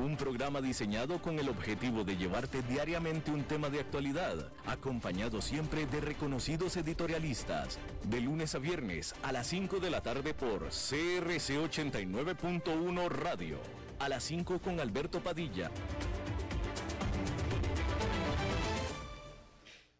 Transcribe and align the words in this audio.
un 0.00 0.16
programa 0.16 0.60
diseñado 0.62 1.20
con 1.20 1.38
el 1.38 1.48
objetivo 1.48 2.04
de 2.04 2.16
llevarte 2.16 2.62
diariamente 2.62 3.30
un 3.30 3.44
tema 3.44 3.68
de 3.68 3.80
actualidad, 3.80 4.50
acompañado 4.66 5.42
siempre 5.42 5.86
de 5.86 6.00
reconocidos 6.00 6.76
editorialistas, 6.76 7.78
de 8.04 8.20
lunes 8.20 8.54
a 8.54 8.58
viernes 8.58 9.14
a 9.22 9.32
las 9.32 9.46
5 9.48 9.78
de 9.78 9.90
la 9.90 10.00
tarde 10.00 10.32
por 10.32 10.68
CRC 10.68 11.58
89.1 11.58 13.08
Radio, 13.08 13.58
a 13.98 14.08
las 14.08 14.24
5 14.24 14.60
con 14.60 14.80
Alberto 14.80 15.22
Padilla. 15.22 15.70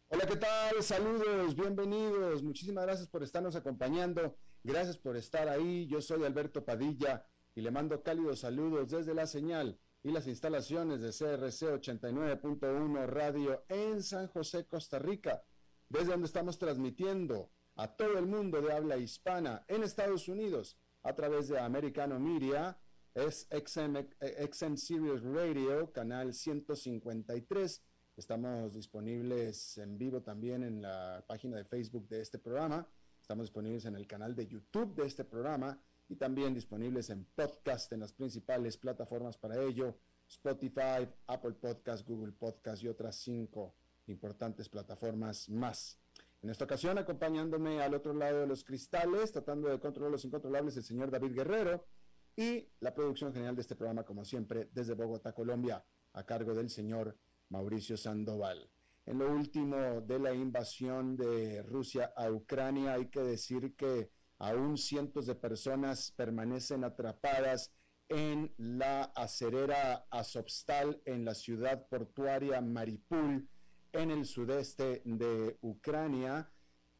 Hola, 0.08 0.26
¿qué 0.26 0.36
tal? 0.36 0.82
Saludos, 0.82 1.54
bienvenidos. 1.54 2.42
Muchísimas 2.42 2.84
gracias 2.84 3.08
por 3.08 3.22
estarnos 3.22 3.54
acompañando. 3.54 4.34
Gracias 4.64 4.96
por 4.96 5.16
estar 5.16 5.48
ahí. 5.48 5.86
Yo 5.86 6.00
soy 6.00 6.24
Alberto 6.24 6.64
Padilla 6.64 7.26
y 7.54 7.60
le 7.60 7.70
mando 7.70 8.02
cálidos 8.02 8.40
saludos 8.40 8.90
desde 8.90 9.14
la 9.14 9.26
señal 9.26 9.78
y 10.02 10.10
las 10.10 10.26
instalaciones 10.26 11.00
de 11.00 11.10
CRC 11.10 11.66
89.1 11.80 13.06
Radio 13.06 13.64
en 13.68 14.02
San 14.02 14.28
José, 14.28 14.66
Costa 14.66 14.98
Rica, 14.98 15.42
desde 15.88 16.12
donde 16.12 16.26
estamos 16.26 16.58
transmitiendo 16.58 17.50
a 17.76 17.88
todo 17.96 18.18
el 18.18 18.26
mundo 18.26 18.62
de 18.62 18.72
habla 18.72 18.96
hispana 18.96 19.64
en 19.68 19.82
Estados 19.82 20.28
Unidos 20.28 20.78
a 21.02 21.14
través 21.14 21.48
de 21.48 21.58
Americano 21.58 22.18
Media, 22.18 22.78
es 23.14 23.48
XM, 23.50 24.06
XM 24.52 24.76
Sirius 24.76 25.22
Radio, 25.22 25.92
canal 25.92 26.32
153. 26.32 27.82
Estamos 28.16 28.74
disponibles 28.74 29.78
en 29.78 29.98
vivo 29.98 30.22
también 30.22 30.62
en 30.62 30.80
la 30.80 31.24
página 31.26 31.56
de 31.56 31.64
Facebook 31.64 32.08
de 32.08 32.22
este 32.22 32.38
programa. 32.38 32.86
Estamos 33.20 33.46
disponibles 33.46 33.84
en 33.84 33.96
el 33.96 34.06
canal 34.06 34.34
de 34.34 34.46
YouTube 34.46 34.94
de 34.94 35.06
este 35.06 35.24
programa 35.24 35.78
y 36.10 36.16
también 36.16 36.52
disponibles 36.52 37.08
en 37.10 37.24
podcast 37.36 37.92
en 37.92 38.00
las 38.00 38.12
principales 38.12 38.76
plataformas 38.76 39.38
para 39.38 39.62
ello, 39.62 39.96
Spotify, 40.28 41.08
Apple 41.28 41.52
Podcast, 41.52 42.06
Google 42.06 42.32
Podcast 42.32 42.82
y 42.82 42.88
otras 42.88 43.14
cinco 43.14 43.76
importantes 44.08 44.68
plataformas 44.68 45.48
más. 45.48 46.00
En 46.42 46.50
esta 46.50 46.64
ocasión, 46.64 46.98
acompañándome 46.98 47.80
al 47.80 47.94
otro 47.94 48.12
lado 48.12 48.40
de 48.40 48.48
los 48.48 48.64
cristales, 48.64 49.30
tratando 49.30 49.68
de 49.68 49.78
controlar 49.78 50.10
los 50.10 50.24
incontrolables, 50.24 50.76
el 50.76 50.82
señor 50.82 51.12
David 51.12 51.32
Guerrero 51.32 51.86
y 52.34 52.68
la 52.80 52.92
producción 52.92 53.32
general 53.32 53.54
de 53.54 53.62
este 53.62 53.76
programa, 53.76 54.02
como 54.02 54.24
siempre, 54.24 54.68
desde 54.72 54.94
Bogotá, 54.94 55.32
Colombia, 55.32 55.84
a 56.14 56.26
cargo 56.26 56.54
del 56.54 56.70
señor 56.70 57.16
Mauricio 57.50 57.96
Sandoval. 57.96 58.68
En 59.06 59.18
lo 59.20 59.30
último 59.30 60.00
de 60.00 60.18
la 60.18 60.34
invasión 60.34 61.16
de 61.16 61.62
Rusia 61.62 62.12
a 62.16 62.28
Ucrania, 62.32 62.94
hay 62.94 63.06
que 63.06 63.20
decir 63.20 63.76
que 63.76 64.10
Aún 64.40 64.78
cientos 64.78 65.26
de 65.26 65.34
personas 65.34 66.12
permanecen 66.16 66.82
atrapadas 66.82 67.72
en 68.08 68.54
la 68.56 69.02
acerera 69.14 70.06
Azovstal 70.10 71.02
en 71.04 71.26
la 71.26 71.34
ciudad 71.34 71.86
portuaria 71.88 72.62
Maripul 72.62 73.46
en 73.92 74.10
el 74.10 74.24
sudeste 74.24 75.02
de 75.04 75.58
Ucrania, 75.60 76.50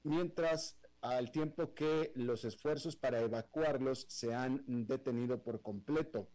mientras 0.03 0.79
al 1.01 1.31
tiempo 1.31 1.73
que 1.73 2.13
los 2.15 2.45
esfuerzos 2.45 2.95
para 2.95 3.21
evacuarlos 3.21 4.05
se 4.11 4.35
han 4.35 4.63
detenido 4.87 5.43
por 5.43 5.63
completo. 5.63 6.29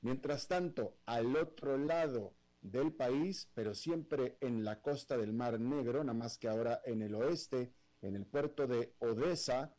Mientras 0.00 0.46
tanto, 0.46 0.96
al 1.06 1.34
otro 1.34 1.76
lado 1.76 2.34
del 2.60 2.92
país, 2.92 3.50
pero 3.52 3.74
siempre 3.74 4.38
en 4.40 4.62
la 4.62 4.80
costa 4.80 5.16
del 5.16 5.32
Mar 5.32 5.58
Negro, 5.58 6.04
nada 6.04 6.16
más 6.16 6.38
que 6.38 6.48
ahora 6.48 6.80
en 6.84 7.02
el 7.02 7.16
oeste, 7.16 7.72
en 8.00 8.14
el 8.14 8.26
puerto 8.26 8.68
de 8.68 8.94
Odessa, 9.00 9.74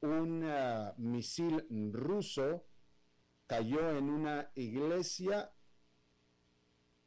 un 0.00 0.44
uh, 0.44 0.92
misil 0.98 1.66
ruso 1.92 2.66
cayó 3.46 3.96
en 3.96 4.10
una 4.10 4.50
iglesia 4.54 5.52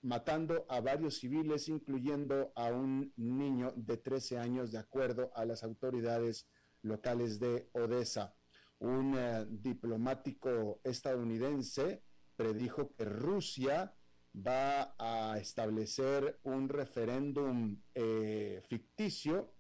matando 0.01 0.65
a 0.69 0.79
varios 0.79 1.17
civiles, 1.19 1.67
incluyendo 1.67 2.53
a 2.55 2.71
un 2.71 3.13
niño 3.17 3.73
de 3.75 3.97
13 3.97 4.37
años, 4.37 4.71
de 4.71 4.79
acuerdo 4.79 5.31
a 5.35 5.45
las 5.45 5.63
autoridades 5.63 6.47
locales 6.81 7.39
de 7.39 7.69
Odessa. 7.73 8.35
Un 8.79 9.13
uh, 9.15 9.45
diplomático 9.49 10.79
estadounidense 10.83 12.01
predijo 12.37 12.95
que 12.95 13.03
Rusia 13.03 13.93
va 14.35 14.95
a 14.97 15.37
establecer 15.39 16.39
un 16.43 16.69
referéndum 16.69 17.81
eh, 17.93 18.61
ficticio 18.67 19.53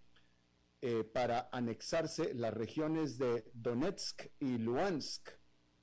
eh, 0.81 1.03
para 1.03 1.49
anexarse 1.51 2.33
las 2.33 2.53
regiones 2.53 3.17
de 3.17 3.43
Donetsk 3.53 4.27
y 4.39 4.57
Luhansk. 4.57 5.29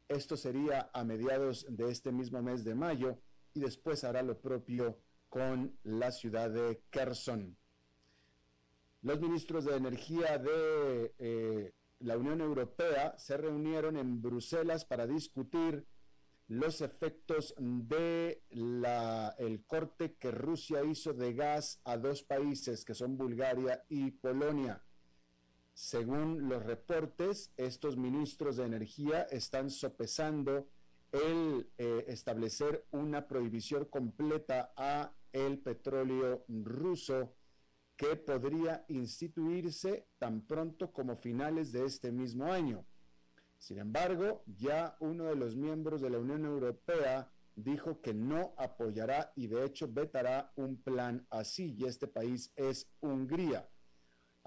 Esto 0.08 0.36
sería 0.36 0.90
a 0.94 1.04
mediados 1.04 1.66
de 1.68 1.90
este 1.90 2.12
mismo 2.12 2.40
mes 2.40 2.64
de 2.64 2.74
mayo 2.74 3.18
y 3.52 3.60
después 3.60 4.04
hará 4.04 4.22
lo 4.22 4.40
propio 4.40 4.98
con 5.28 5.78
la 5.82 6.12
ciudad 6.12 6.50
de 6.50 6.82
Kherson. 6.90 7.56
Los 9.02 9.20
ministros 9.20 9.64
de 9.64 9.76
Energía 9.76 10.38
de 10.38 11.14
eh, 11.18 11.72
la 12.00 12.16
Unión 12.16 12.40
Europea 12.40 13.16
se 13.18 13.36
reunieron 13.36 13.96
en 13.96 14.22
Bruselas 14.22 14.84
para 14.84 15.06
discutir 15.06 15.86
los 16.48 16.80
efectos 16.80 17.54
de 17.58 18.42
el 19.38 19.64
corte 19.66 20.14
que 20.14 20.30
Rusia 20.30 20.84
hizo 20.84 21.12
de 21.12 21.34
gas 21.34 21.80
a 21.84 21.96
dos 21.96 22.22
países 22.22 22.84
que 22.84 22.94
son 22.94 23.16
Bulgaria 23.16 23.84
y 23.88 24.12
Polonia. 24.12 24.82
Según 25.76 26.48
los 26.48 26.64
reportes, 26.64 27.52
estos 27.58 27.98
ministros 27.98 28.56
de 28.56 28.64
energía 28.64 29.24
están 29.24 29.68
sopesando 29.68 30.66
el 31.12 31.68
eh, 31.76 32.06
establecer 32.08 32.86
una 32.92 33.28
prohibición 33.28 33.84
completa 33.84 34.72
a 34.74 35.12
el 35.34 35.58
petróleo 35.58 36.46
ruso 36.48 37.34
que 37.94 38.16
podría 38.16 38.86
instituirse 38.88 40.08
tan 40.18 40.46
pronto 40.46 40.94
como 40.94 41.14
finales 41.14 41.72
de 41.72 41.84
este 41.84 42.10
mismo 42.10 42.46
año. 42.50 42.86
Sin 43.58 43.76
embargo, 43.76 44.44
ya 44.46 44.96
uno 45.00 45.24
de 45.24 45.36
los 45.36 45.56
miembros 45.56 46.00
de 46.00 46.08
la 46.08 46.18
Unión 46.18 46.46
Europea 46.46 47.30
dijo 47.54 48.00
que 48.00 48.14
no 48.14 48.54
apoyará 48.56 49.30
y 49.36 49.46
de 49.46 49.66
hecho 49.66 49.88
vetará 49.92 50.52
un 50.56 50.82
plan 50.82 51.26
así, 51.28 51.74
y 51.78 51.84
este 51.84 52.08
país 52.08 52.50
es 52.56 52.88
Hungría. 53.00 53.68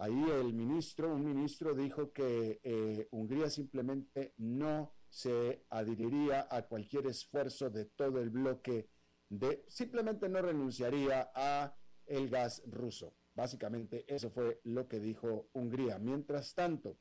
Ahí 0.01 0.23
el 0.31 0.53
ministro, 0.53 1.13
un 1.13 1.25
ministro 1.25 1.75
dijo 1.75 2.13
que 2.13 2.61
eh, 2.63 3.09
Hungría 3.11 3.49
simplemente 3.49 4.33
no 4.37 4.93
se 5.09 5.65
adheriría 5.69 6.47
a 6.49 6.61
cualquier 6.67 7.07
esfuerzo 7.07 7.69
de 7.69 7.83
todo 7.83 8.21
el 8.21 8.29
bloque 8.29 8.87
de, 9.27 9.65
simplemente 9.67 10.29
no 10.29 10.41
renunciaría 10.41 11.29
a 11.35 11.75
el 12.05 12.29
gas 12.29 12.63
ruso. 12.67 13.13
Básicamente 13.35 14.05
eso 14.07 14.29
fue 14.29 14.61
lo 14.63 14.87
que 14.87 15.01
dijo 15.01 15.49
Hungría. 15.51 15.99
Mientras 15.99 16.55
tanto, 16.55 16.97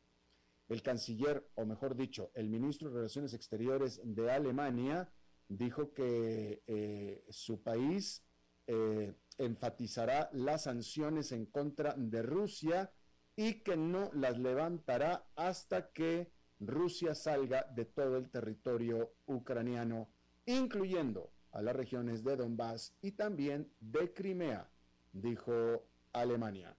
el 0.69 0.83
canciller, 0.83 1.49
o 1.55 1.65
mejor 1.65 1.95
dicho, 1.95 2.33
el 2.35 2.49
ministro 2.49 2.89
de 2.89 2.97
Relaciones 2.97 3.33
Exteriores 3.33 4.01
de 4.03 4.31
Alemania, 4.33 5.09
dijo 5.47 5.95
que 5.95 6.65
eh, 6.67 7.25
su 7.31 7.63
país 7.63 8.25
eh, 8.69 9.15
enfatizará 9.39 10.29
las 10.35 10.65
sanciones 10.65 11.33
en 11.33 11.47
contra 11.47 11.95
de 11.97 12.21
Rusia 12.21 12.93
y 13.35 13.63
que 13.63 13.79
no 13.79 14.11
las 14.13 14.39
levantará 14.39 15.27
hasta 15.37 15.91
que 15.91 16.31
Rusia 16.61 17.15
salga 17.15 17.63
de 17.75 17.87
todo 17.87 18.19
el 18.19 18.29
territorio 18.29 19.15
ucraniano, 19.25 20.11
incluyendo 20.45 21.33
a 21.53 21.63
las 21.63 21.75
regiones 21.75 22.23
de 22.23 22.37
Donbass 22.37 22.95
y 23.01 23.13
también 23.13 23.73
de 23.81 24.13
Crimea, 24.13 24.69
dijo 25.13 25.89
Alemania. 26.13 26.77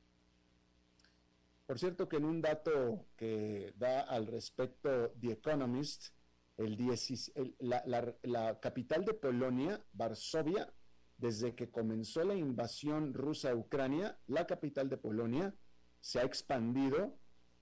Por 1.65 1.79
cierto 1.79 2.07
que 2.07 2.17
en 2.17 2.25
un 2.25 2.39
dato 2.39 3.07
que 3.15 3.73
da 3.77 4.01
al 4.01 4.27
respecto 4.27 5.11
The 5.19 5.31
Economist, 5.31 6.09
la 6.57 8.59
capital 8.59 9.05
de 9.05 9.13
Polonia, 9.15 9.83
Varsovia, 9.93 10.71
desde 11.19 11.53
que 11.53 11.69
comenzó 11.69 12.23
la 12.23 12.35
invasión 12.35 13.13
rusa 13.13 13.51
a 13.51 13.55
Ucrania, 13.55 14.17
la 14.27 14.47
capital 14.47 14.89
de 14.89 14.97
Polonia 14.97 15.53
se 15.99 16.19
ha 16.19 16.23
expandido 16.23 17.17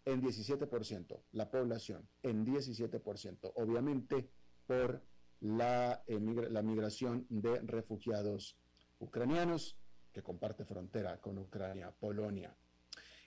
en 0.05 0.21
17%, 0.21 1.23
la 1.31 1.49
población 1.49 2.07
en 2.23 2.45
17%, 2.45 3.51
obviamente 3.55 4.29
por 4.65 5.03
la, 5.41 6.03
la 6.07 6.61
migración 6.61 7.25
de 7.29 7.59
refugiados 7.61 8.57
ucranianos 8.99 9.77
que 10.13 10.21
comparte 10.23 10.63
frontera 10.63 11.19
con 11.19 11.37
Ucrania, 11.37 11.91
Polonia. 11.91 12.55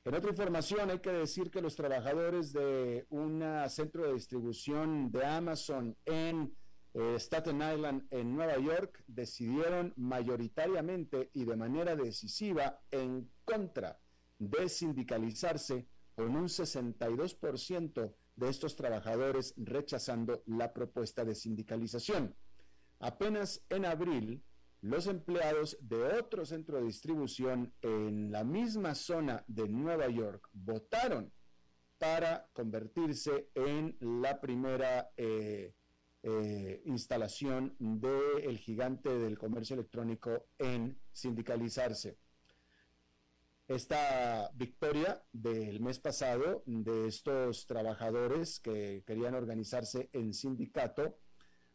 En 0.05 0.15
otra 0.15 0.31
información, 0.31 0.91
hay 0.91 1.01
que 1.01 1.13
decir 1.13 1.51
que 1.51 1.61
los 1.61 1.77
trabajadores 1.77 2.53
de 2.53 3.07
un 3.11 3.45
centro 3.69 4.07
de 4.07 4.15
distribución 4.15 5.11
de 5.11 5.27
Amazon 5.27 5.97
en 6.07 6.57
eh, 6.95 7.15
Staten 7.19 7.57
Island, 7.57 8.07
en 8.11 8.35
Nueva 8.35 8.59
York, 8.59 9.03
decidieron 9.07 9.93
mayoritariamente 9.97 11.31
y 11.35 11.45
de 11.45 11.57
manera 11.57 11.95
decisiva 11.95 12.81
en 12.91 13.31
contra 13.45 14.01
de 14.39 14.69
sindicalizarse 14.69 15.87
con 16.15 16.35
un 16.37 16.49
62% 16.49 18.15
de 18.37 18.49
estos 18.49 18.75
trabajadores 18.77 19.55
rechazando 19.57 20.43
la 20.47 20.73
propuesta 20.73 21.25
de 21.25 21.35
sindicalización. 21.35 22.35
Apenas 22.99 23.65
en 23.69 23.85
abril, 23.85 24.43
los 24.83 25.07
empleados 25.07 25.77
de 25.81 26.03
otro 26.03 26.47
centro 26.47 26.79
de 26.79 26.85
distribución 26.85 27.75
en 27.83 28.33
la 28.33 28.45
misma 28.45 28.95
zona 28.95 29.45
de 29.47 29.69
Nueva 29.69 30.09
York 30.09 30.49
votaron 30.53 31.33
para 31.99 32.49
convertirse 32.55 33.51
en 33.55 33.97
la 34.01 34.41
primera 34.41 35.11
eh, 35.19 35.75
eh, 36.23 36.83
instalación 36.85 37.77
del 37.79 38.59
gigante 38.59 39.09
del 39.09 39.39
comercio 39.39 39.75
electrónico 39.75 40.49
en 40.59 41.01
sindicalizarse. 41.13 42.19
Esta 43.67 44.51
victoria 44.55 45.23
del 45.33 45.81
mes 45.81 46.01
pasado 46.01 46.63
de 46.67 47.07
estos 47.07 47.67
trabajadores 47.67 48.59
que 48.59 49.05
querían 49.07 49.35
organizarse 49.35 50.11
en 50.13 50.35
sindicato 50.35 51.17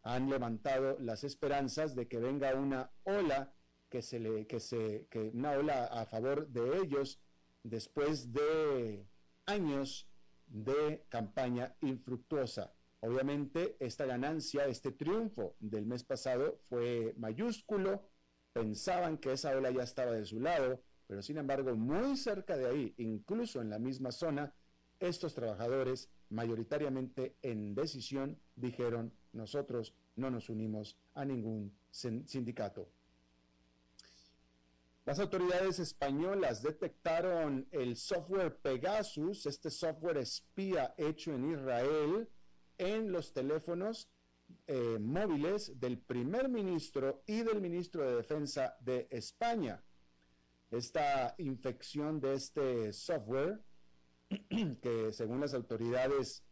han 0.03 0.29
levantado 0.29 0.97
las 0.99 1.23
esperanzas 1.23 1.95
de 1.95 2.07
que 2.07 2.19
venga 2.19 2.53
una 2.53 2.91
ola 3.03 3.53
que 3.89 4.01
se 4.01 4.19
le 4.19 4.45
que 4.45 4.59
se 4.59 5.07
que 5.09 5.31
una 5.33 5.51
ola 5.51 5.85
a 5.85 6.05
favor 6.05 6.47
de 6.49 6.81
ellos 6.81 7.21
después 7.63 8.31
de 8.31 9.07
años 9.45 10.07
de 10.47 11.05
campaña 11.09 11.75
infructuosa. 11.81 12.73
Obviamente 13.05 13.75
esta 13.79 14.05
ganancia, 14.05 14.65
este 14.65 14.91
triunfo 14.91 15.55
del 15.59 15.85
mes 15.85 16.03
pasado 16.03 16.59
fue 16.69 17.13
mayúsculo, 17.17 18.09
pensaban 18.53 19.17
que 19.17 19.33
esa 19.33 19.55
ola 19.55 19.69
ya 19.71 19.83
estaba 19.83 20.11
de 20.11 20.25
su 20.25 20.39
lado, 20.39 20.81
pero 21.07 21.21
sin 21.21 21.37
embargo 21.37 21.75
muy 21.75 22.17
cerca 22.17 22.57
de 22.57 22.67
ahí, 22.67 22.93
incluso 22.97 23.61
en 23.61 23.69
la 23.69 23.79
misma 23.79 24.11
zona, 24.11 24.53
estos 24.99 25.35
trabajadores 25.35 26.09
mayoritariamente 26.29 27.35
en 27.41 27.75
decisión 27.75 28.39
dijeron 28.55 29.13
nosotros 29.33 29.93
no 30.15 30.31
nos 30.31 30.49
unimos 30.49 30.97
a 31.13 31.25
ningún 31.25 31.77
sindicato. 31.91 32.89
Las 35.05 35.19
autoridades 35.19 35.77
españolas 35.77 36.63
detectaron 36.63 37.67
el 37.71 37.95
software 37.95 38.57
Pegasus, 38.57 39.45
este 39.45 39.69
software 39.69 40.17
espía 40.17 40.95
hecho 40.97 41.31
en 41.35 41.51
Israel, 41.51 42.27
en 42.77 43.11
los 43.11 43.33
teléfonos 43.33 44.09
eh, 44.67 44.97
móviles 44.99 45.79
del 45.79 45.97
primer 45.99 46.49
ministro 46.49 47.23
y 47.25 47.41
del 47.43 47.61
ministro 47.61 48.03
de 48.03 48.15
Defensa 48.15 48.75
de 48.79 49.07
España. 49.09 49.83
Esta 50.71 51.35
infección 51.37 52.19
de 52.19 52.35
este 52.35 52.93
software, 52.93 53.61
que 54.81 55.13
según 55.13 55.39
las 55.39 55.53
autoridades 55.53 56.43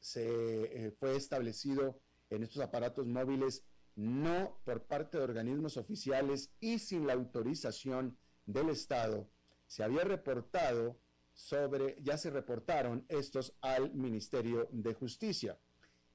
se 0.00 0.86
eh, 0.86 0.90
fue 0.92 1.16
establecido 1.16 2.00
en 2.30 2.42
estos 2.42 2.62
aparatos 2.62 3.06
móviles 3.06 3.64
no 3.96 4.60
por 4.64 4.84
parte 4.84 5.18
de 5.18 5.24
organismos 5.24 5.76
oficiales 5.76 6.52
y 6.60 6.78
sin 6.78 7.06
la 7.06 7.12
autorización 7.12 8.16
del 8.46 8.70
Estado, 8.70 9.28
se 9.66 9.84
había 9.84 10.04
reportado 10.04 10.98
sobre, 11.40 11.96
ya 12.02 12.18
se 12.18 12.30
reportaron 12.30 13.06
estos 13.08 13.56
al 13.62 13.92
Ministerio 13.94 14.68
de 14.72 14.92
Justicia. 14.94 15.58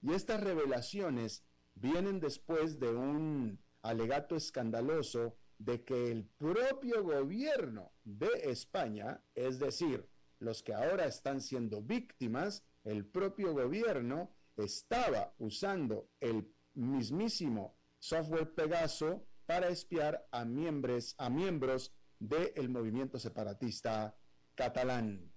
Y 0.01 0.13
estas 0.13 0.41
revelaciones 0.41 1.43
vienen 1.73 2.19
después 2.19 2.79
de 2.79 2.89
un 2.89 3.59
alegato 3.81 4.35
escandaloso 4.35 5.35
de 5.57 5.83
que 5.83 6.11
el 6.11 6.25
propio 6.25 7.03
gobierno 7.03 7.91
de 8.03 8.29
España, 8.43 9.23
es 9.33 9.57
decir, 9.57 10.07
los 10.39 10.61
que 10.61 10.73
ahora 10.73 11.05
están 11.05 11.41
siendo 11.41 11.81
víctimas, 11.81 12.63
el 12.83 13.05
propio 13.05 13.53
gobierno 13.53 14.31
estaba 14.57 15.33
usando 15.39 16.09
el 16.19 16.53
mismísimo 16.75 17.77
software 17.97 18.53
Pegaso 18.53 19.25
para 19.45 19.69
espiar 19.69 20.27
a 20.31 20.45
miembros, 20.45 21.15
a 21.17 21.29
miembros 21.29 21.93
del 22.19 22.69
movimiento 22.69 23.17
separatista 23.17 24.15
catalán. 24.55 25.31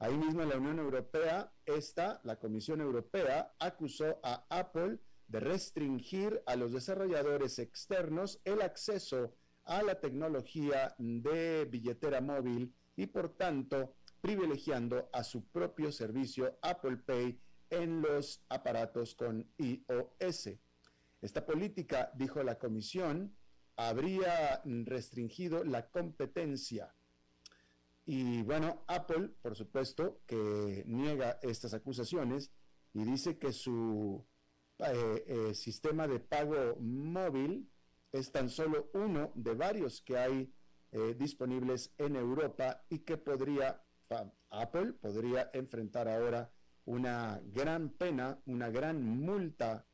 Ahí 0.00 0.16
mismo 0.16 0.44
la 0.44 0.58
Unión 0.58 0.78
Europea, 0.78 1.52
esta, 1.66 2.20
la 2.24 2.36
Comisión 2.36 2.80
Europea, 2.80 3.54
acusó 3.58 4.20
a 4.22 4.46
Apple 4.48 5.00
de 5.26 5.40
restringir 5.40 6.42
a 6.46 6.56
los 6.56 6.72
desarrolladores 6.72 7.58
externos 7.58 8.40
el 8.44 8.62
acceso 8.62 9.34
a 9.64 9.82
la 9.82 10.00
tecnología 10.00 10.94
de 10.98 11.66
billetera 11.66 12.20
móvil 12.20 12.74
y 12.96 13.06
por 13.06 13.36
tanto 13.36 13.96
privilegiando 14.20 15.08
a 15.12 15.22
su 15.22 15.46
propio 15.48 15.92
servicio 15.92 16.58
Apple 16.62 16.96
Pay 16.98 17.40
en 17.70 18.00
los 18.00 18.42
aparatos 18.48 19.14
con 19.14 19.50
iOS. 19.58 20.50
Esta 21.20 21.44
política, 21.44 22.10
dijo 22.14 22.42
la 22.42 22.58
comisión, 22.58 23.36
habría 23.76 24.62
restringido 24.64 25.64
la 25.64 25.88
competencia. 25.88 26.94
Y 28.10 28.40
bueno, 28.40 28.84
Apple, 28.86 29.28
por 29.42 29.54
supuesto, 29.54 30.22
que 30.26 30.82
niega 30.86 31.38
estas 31.42 31.74
acusaciones 31.74 32.50
y 32.94 33.04
dice 33.04 33.36
que 33.36 33.52
su 33.52 34.26
eh, 34.78 35.24
eh, 35.26 35.54
sistema 35.54 36.08
de 36.08 36.18
pago 36.18 36.76
móvil 36.80 37.70
es 38.10 38.32
tan 38.32 38.48
solo 38.48 38.88
uno 38.94 39.30
de 39.34 39.52
varios 39.52 40.00
que 40.00 40.16
hay 40.16 40.50
eh, 40.90 41.16
disponibles 41.18 41.92
en 41.98 42.16
Europa 42.16 42.82
y 42.88 43.00
que 43.00 43.18
podría, 43.18 43.84
Apple 44.48 44.94
podría 44.94 45.50
enfrentar 45.52 46.08
ahora 46.08 46.50
una 46.86 47.42
gran 47.44 47.90
pena, 47.90 48.40
una 48.46 48.70
gran 48.70 49.04
multa 49.04 49.86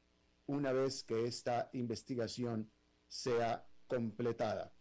una 0.47 0.71
vez 0.71 1.03
que 1.03 1.27
esta 1.27 1.69
investigación 1.73 2.71
sea 3.09 3.67
completada. 3.89 4.73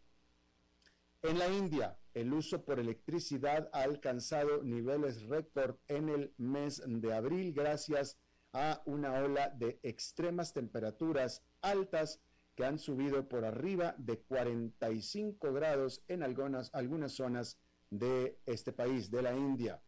En 1.23 1.39
la 1.39 1.47
India, 1.47 1.97
el 2.13 2.33
uso 2.33 2.63
por 2.63 2.79
electricidad 2.79 3.69
ha 3.73 3.83
alcanzado 3.83 4.63
niveles 4.63 5.23
récord 5.23 5.75
en 5.87 6.09
el 6.09 6.33
mes 6.37 6.81
de 6.85 7.13
abril 7.13 7.53
gracias 7.53 8.17
a 8.53 8.81
una 8.85 9.13
ola 9.13 9.49
de 9.49 9.79
extremas 9.83 10.53
temperaturas 10.53 11.43
altas 11.61 12.21
que 12.55 12.65
han 12.65 12.77
subido 12.77 13.27
por 13.27 13.45
arriba 13.45 13.95
de 13.97 14.19
45 14.19 15.53
grados 15.53 16.03
en 16.07 16.21
algunas, 16.21 16.73
algunas 16.73 17.13
zonas 17.13 17.57
de 17.89 18.39
este 18.45 18.73
país, 18.73 19.09
de 19.09 19.21
la 19.21 19.35
India. 19.35 19.81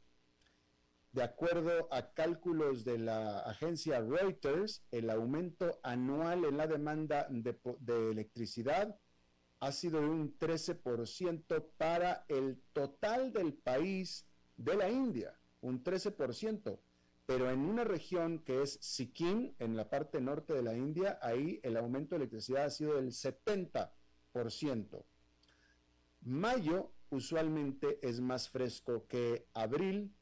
De 1.12 1.24
acuerdo 1.24 1.88
a 1.92 2.12
cálculos 2.14 2.84
de 2.84 2.98
la 2.98 3.40
agencia 3.40 4.02
Reuters, 4.02 4.84
el 4.92 5.10
aumento 5.10 5.80
anual 5.82 6.44
en 6.44 6.58
la 6.58 6.68
demanda 6.68 7.28
de, 7.30 8.12
electricidad 8.12 9.00
ha 9.66 9.72
sido 9.72 10.00
un 10.00 10.38
13% 10.38 11.66
para 11.78 12.26
el 12.28 12.62
total 12.74 13.34
del 13.34 13.54
país 13.54 14.26
de 14.58 14.76
la 14.76 14.90
India, 14.90 15.38
un 15.62 15.84
13%. 15.84 16.80
Pero 17.26 17.50
en 17.50 17.60
una 17.60 17.84
región 17.84 18.40
que 18.40 18.62
es 18.62 18.78
Sikkim, 18.82 19.56
en 19.58 19.76
la 19.76 19.90
parte 19.90 20.22
norte 20.22 20.54
de 20.54 20.62
la 20.62 20.76
India, 20.76 21.18
ahí 21.22 21.60
el 21.64 21.78
aumento 21.78 22.12
de 22.12 22.18
electricidad 22.18 22.66
ha 22.66 22.70
sido 22.70 22.96
del 22.96 23.12
70%. 23.12 25.04
Mayo 26.22 26.92
usualmente 27.10 28.00
es 28.04 28.22
más 28.22 28.50
fresco 28.50 29.08
que 29.08 29.48
abril 29.54 30.14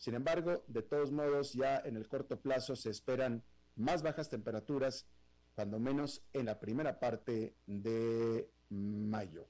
sin 0.00 0.14
embargo, 0.14 0.64
de 0.66 0.80
todos 0.80 1.12
modos, 1.12 1.52
ya 1.52 1.76
en 1.84 1.94
el 1.94 2.08
corto 2.08 2.40
plazo 2.40 2.74
se 2.74 2.88
esperan 2.88 3.44
más 3.76 4.02
bajas 4.02 4.30
temperaturas, 4.30 5.06
cuando 5.54 5.78
menos 5.78 6.22
en 6.32 6.46
la 6.46 6.58
primera 6.58 6.98
parte 6.98 7.54
de 7.66 8.50
mayo. 8.70 9.48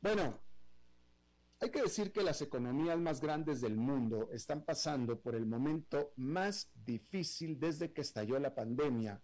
Bueno, 0.00 0.38
hay 1.60 1.70
que 1.70 1.80
decir 1.80 2.12
que 2.12 2.22
las 2.22 2.42
economías 2.42 2.98
más 2.98 3.20
grandes 3.20 3.62
del 3.62 3.76
mundo 3.76 4.28
están 4.32 4.64
pasando 4.64 5.18
por 5.20 5.34
el 5.34 5.46
momento 5.46 6.12
más 6.16 6.70
difícil 6.74 7.58
desde 7.58 7.92
que 7.92 8.02
estalló 8.02 8.38
la 8.38 8.54
pandemia, 8.54 9.22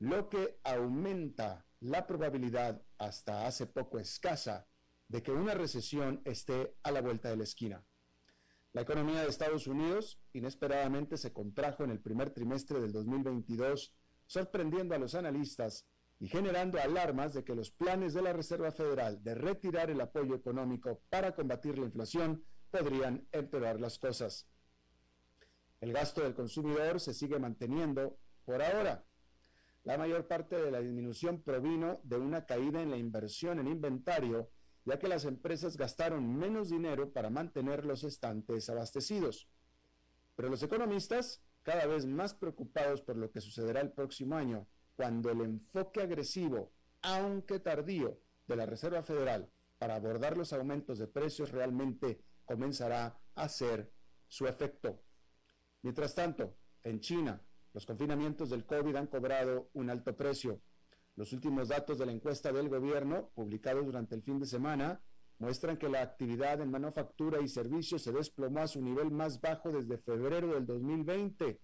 lo 0.00 0.28
que 0.28 0.58
aumenta 0.64 1.64
la 1.80 2.06
probabilidad 2.06 2.82
hasta 2.98 3.46
hace 3.46 3.66
poco 3.66 3.98
escasa 3.98 4.66
de 5.08 5.22
que 5.22 5.30
una 5.30 5.54
recesión 5.54 6.22
esté 6.24 6.74
a 6.82 6.90
la 6.90 7.02
vuelta 7.02 7.28
de 7.28 7.36
la 7.36 7.44
esquina. 7.44 7.84
La 8.72 8.82
economía 8.82 9.22
de 9.22 9.28
Estados 9.28 9.66
Unidos 9.66 10.20
inesperadamente 10.32 11.16
se 11.16 11.32
contrajo 11.32 11.84
en 11.84 11.90
el 11.90 12.00
primer 12.00 12.30
trimestre 12.30 12.80
del 12.80 12.92
2022, 12.92 13.94
sorprendiendo 14.26 14.94
a 14.94 14.98
los 14.98 15.14
analistas 15.14 15.86
y 16.18 16.28
generando 16.28 16.80
alarmas 16.80 17.34
de 17.34 17.44
que 17.44 17.54
los 17.54 17.70
planes 17.70 18.14
de 18.14 18.22
la 18.22 18.32
Reserva 18.32 18.70
Federal 18.72 19.22
de 19.22 19.34
retirar 19.34 19.90
el 19.90 20.00
apoyo 20.00 20.34
económico 20.34 21.02
para 21.10 21.34
combatir 21.34 21.78
la 21.78 21.86
inflación 21.86 22.44
podrían 22.70 23.26
empeorar 23.32 23.80
las 23.80 23.98
cosas. 23.98 24.48
El 25.80 25.92
gasto 25.92 26.22
del 26.22 26.34
consumidor 26.34 27.00
se 27.00 27.12
sigue 27.12 27.38
manteniendo 27.38 28.18
por 28.44 28.62
ahora. 28.62 29.04
La 29.84 29.98
mayor 29.98 30.26
parte 30.26 30.56
de 30.56 30.70
la 30.70 30.80
disminución 30.80 31.42
provino 31.42 32.00
de 32.02 32.16
una 32.16 32.46
caída 32.46 32.82
en 32.82 32.90
la 32.90 32.96
inversión 32.96 33.60
en 33.60 33.68
inventario, 33.68 34.50
ya 34.84 34.98
que 34.98 35.08
las 35.08 35.24
empresas 35.24 35.76
gastaron 35.76 36.36
menos 36.36 36.70
dinero 36.70 37.12
para 37.12 37.30
mantener 37.30 37.84
los 37.84 38.04
estantes 38.04 38.68
abastecidos. 38.70 39.48
Pero 40.34 40.48
los 40.48 40.62
economistas, 40.62 41.42
cada 41.66 41.84
vez 41.86 42.06
más 42.06 42.32
preocupados 42.32 43.02
por 43.02 43.16
lo 43.16 43.32
que 43.32 43.40
sucederá 43.40 43.80
el 43.80 43.90
próximo 43.90 44.36
año, 44.36 44.68
cuando 44.94 45.32
el 45.32 45.40
enfoque 45.40 46.00
agresivo, 46.00 46.70
aunque 47.02 47.58
tardío, 47.58 48.20
de 48.46 48.54
la 48.54 48.66
Reserva 48.66 49.02
Federal 49.02 49.50
para 49.76 49.96
abordar 49.96 50.36
los 50.36 50.52
aumentos 50.52 51.00
de 51.00 51.08
precios 51.08 51.50
realmente 51.50 52.20
comenzará 52.44 53.18
a 53.34 53.42
hacer 53.42 53.92
su 54.28 54.46
efecto. 54.46 55.02
Mientras 55.82 56.14
tanto, 56.14 56.56
en 56.84 57.00
China, 57.00 57.42
los 57.72 57.84
confinamientos 57.84 58.50
del 58.50 58.64
COVID 58.64 58.94
han 58.94 59.08
cobrado 59.08 59.68
un 59.72 59.90
alto 59.90 60.16
precio. 60.16 60.60
Los 61.16 61.32
últimos 61.32 61.66
datos 61.66 61.98
de 61.98 62.06
la 62.06 62.12
encuesta 62.12 62.52
del 62.52 62.68
gobierno, 62.68 63.30
publicados 63.34 63.84
durante 63.84 64.14
el 64.14 64.22
fin 64.22 64.38
de 64.38 64.46
semana, 64.46 65.00
muestran 65.38 65.76
que 65.76 65.88
la 65.88 66.02
actividad 66.02 66.60
en 66.60 66.70
manufactura 66.70 67.40
y 67.40 67.48
servicios 67.48 68.02
se 68.02 68.12
desplomó 68.12 68.60
a 68.60 68.68
su 68.68 68.80
nivel 68.80 69.10
más 69.10 69.40
bajo 69.40 69.70
desde 69.70 69.98
febrero 69.98 70.54
del 70.54 70.66
2020. 70.66 71.60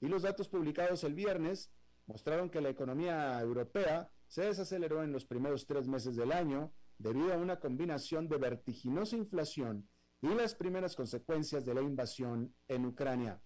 Y 0.00 0.08
los 0.08 0.22
datos 0.22 0.48
publicados 0.48 1.04
el 1.04 1.14
viernes 1.14 1.70
mostraron 2.06 2.50
que 2.50 2.60
la 2.60 2.70
economía 2.70 3.40
europea 3.40 4.10
se 4.26 4.42
desaceleró 4.42 5.02
en 5.02 5.12
los 5.12 5.26
primeros 5.26 5.66
tres 5.66 5.86
meses 5.86 6.16
del 6.16 6.32
año 6.32 6.72
debido 6.98 7.32
a 7.32 7.36
una 7.36 7.60
combinación 7.60 8.28
de 8.28 8.38
vertiginosa 8.38 9.16
inflación 9.16 9.88
y 10.22 10.28
las 10.28 10.54
primeras 10.54 10.96
consecuencias 10.96 11.64
de 11.64 11.74
la 11.74 11.82
invasión 11.82 12.54
en 12.68 12.86
Ucrania. 12.86 13.42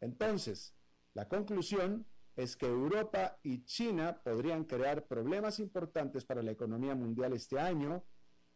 Entonces, 0.00 0.74
la 1.14 1.28
conclusión 1.28 2.06
es 2.36 2.56
que 2.56 2.66
Europa 2.66 3.38
y 3.42 3.64
China 3.64 4.20
podrían 4.22 4.64
crear 4.64 5.06
problemas 5.08 5.58
importantes 5.58 6.24
para 6.24 6.42
la 6.42 6.52
economía 6.52 6.94
mundial 6.94 7.32
este 7.32 7.58
año, 7.58 8.04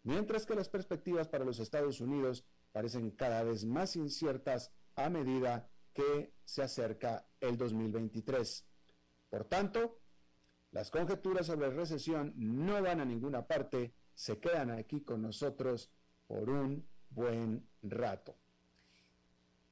mientras 0.02 0.46
que 0.46 0.54
las 0.54 0.68
perspectivas 0.68 1.28
para 1.28 1.44
los 1.44 1.58
Estados 1.58 2.00
Unidos 2.00 2.44
parecen 2.72 3.10
cada 3.10 3.42
vez 3.42 3.64
más 3.64 3.96
inciertas 3.96 4.72
a 4.94 5.08
medida 5.10 5.68
que 5.92 6.32
se 6.44 6.62
acerca 6.62 7.26
el 7.40 7.56
2023. 7.56 8.66
Por 9.28 9.44
tanto, 9.44 10.00
las 10.70 10.90
conjeturas 10.90 11.46
sobre 11.46 11.70
recesión 11.70 12.32
no 12.36 12.82
van 12.82 13.00
a 13.00 13.04
ninguna 13.04 13.46
parte, 13.46 13.94
se 14.14 14.38
quedan 14.38 14.70
aquí 14.70 15.02
con 15.02 15.22
nosotros 15.22 15.90
por 16.26 16.48
un 16.48 16.86
buen 17.10 17.68
rato. 17.82 18.36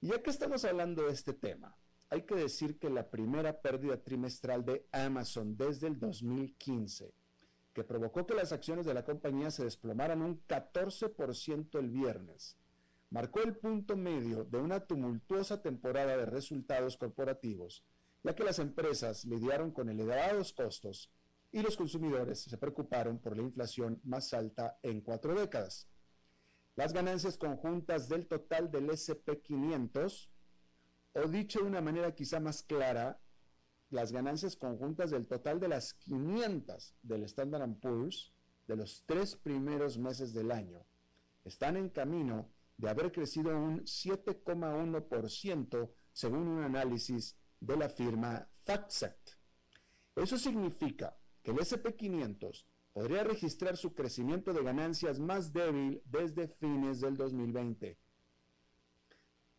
Y 0.00 0.08
ya 0.08 0.22
que 0.22 0.30
estamos 0.30 0.64
hablando 0.64 1.04
de 1.04 1.12
este 1.12 1.34
tema, 1.34 1.76
hay 2.10 2.22
que 2.22 2.34
decir 2.34 2.78
que 2.78 2.90
la 2.90 3.08
primera 3.10 3.60
pérdida 3.60 4.02
trimestral 4.02 4.64
de 4.64 4.87
Amazon 4.92 5.56
desde 5.56 5.87
el 5.87 5.99
2015, 5.99 7.14
que 7.73 7.85
provocó 7.85 8.27
que 8.27 8.35
las 8.35 8.53
acciones 8.53 8.87
de 8.87 8.95
la 8.95 9.05
compañía 9.05 9.50
se 9.50 9.65
desplomaran 9.65 10.23
un 10.23 10.43
14% 10.47 11.79
el 11.79 11.91
viernes, 11.91 12.57
marcó 13.11 13.41
el 13.43 13.57
punto 13.57 13.97
medio 13.97 14.45
de 14.45 14.59
una 14.59 14.81
tumultuosa 14.81 15.62
temporada 15.62 16.17
de 16.17 16.27
resultados 16.27 16.97
corporativos 16.97 17.85
ya 18.23 18.35
que 18.35 18.45
las 18.45 18.59
empresas 18.59 19.25
lidiaron 19.25 19.71
con 19.71 19.89
elevados 19.89 20.53
costos 20.53 21.11
y 21.53 21.62
los 21.62 21.77
consumidores 21.77 22.41
se 22.41 22.59
preocuparon 22.59 23.19
por 23.19 23.37
la 23.37 23.43
inflación 23.43 24.00
más 24.05 24.33
alta 24.35 24.79
en 24.83 25.00
cuatro 25.00 25.35
décadas. 25.35 25.89
Las 26.77 26.93
ganancias 26.93 27.37
conjuntas 27.37 28.09
del 28.09 28.27
total 28.27 28.71
del 28.71 28.89
SP500, 28.91 30.29
o 31.15 31.29
dicho 31.29 31.61
de 31.61 31.67
una 31.67 31.81
manera 31.81 32.15
quizá 32.15 32.39
más 32.39 32.62
clara, 32.62 33.21
las 33.90 34.12
ganancias 34.12 34.56
conjuntas 34.56 35.11
del 35.11 35.26
total 35.26 35.61
de 35.61 35.68
las 35.68 35.92
500 35.94 36.94
del 37.02 37.25
Standard 37.25 37.75
Poor's 37.80 38.32
de 38.66 38.76
los 38.76 39.02
tres 39.04 39.37
primeros 39.37 39.99
meses 39.99 40.32
del 40.32 40.52
año, 40.52 40.87
están 41.44 41.76
en 41.76 41.88
camino 41.88 42.52
de 42.76 42.88
haber 42.88 43.11
crecido 43.11 43.59
un 43.59 43.80
7,1% 43.80 45.90
según 46.12 46.47
un 46.47 46.62
análisis 46.62 47.37
de 47.59 47.76
la 47.76 47.88
firma 47.88 48.49
FactSet. 48.64 49.18
Eso 50.14 50.38
significa 50.38 51.18
que 51.42 51.50
el 51.50 51.59
SP500 51.59 52.64
podría 52.92 53.25
registrar 53.25 53.76
su 53.76 53.92
crecimiento 53.94 54.52
de 54.52 54.62
ganancias 54.62 55.18
más 55.18 55.52
débil 55.52 56.00
desde 56.04 56.47
fines 56.49 57.00
del 57.00 57.16
2020. 57.16 57.99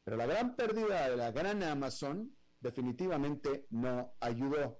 Pero 0.03 0.17
la 0.17 0.25
gran 0.25 0.55
pérdida 0.55 1.09
de 1.09 1.17
la 1.17 1.31
gran 1.31 1.61
Amazon 1.63 2.35
definitivamente 2.61 3.67
no 3.69 4.13
ayudó. 4.19 4.79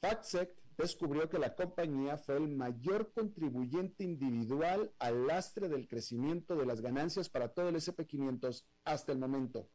FactSet 0.00 0.56
descubrió 0.76 1.28
que 1.28 1.38
la 1.38 1.54
compañía 1.54 2.18
fue 2.18 2.36
el 2.36 2.48
mayor 2.48 3.12
contribuyente 3.12 4.04
individual 4.04 4.92
al 4.98 5.26
lastre 5.26 5.68
del 5.68 5.88
crecimiento 5.88 6.56
de 6.56 6.66
las 6.66 6.80
ganancias 6.80 7.28
para 7.28 7.48
todo 7.48 7.68
el 7.68 7.76
SP500 7.76 8.64
hasta 8.84 9.12
el 9.12 9.18
momento. 9.18 9.70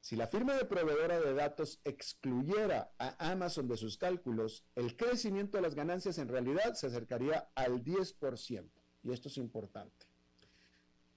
Si 0.00 0.16
la 0.16 0.28
firma 0.28 0.54
de 0.54 0.64
proveedora 0.64 1.20
de 1.20 1.34
datos 1.34 1.80
excluyera 1.84 2.94
a 2.98 3.30
Amazon 3.30 3.66
de 3.68 3.76
sus 3.76 3.98
cálculos, 3.98 4.64
el 4.74 4.96
crecimiento 4.96 5.58
de 5.58 5.62
las 5.62 5.74
ganancias 5.74 6.18
en 6.18 6.28
realidad 6.28 6.74
se 6.74 6.86
acercaría 6.86 7.50
al 7.54 7.82
10%. 7.84 8.70
Y 9.02 9.12
esto 9.12 9.28
es 9.28 9.36
importante. 9.36 10.07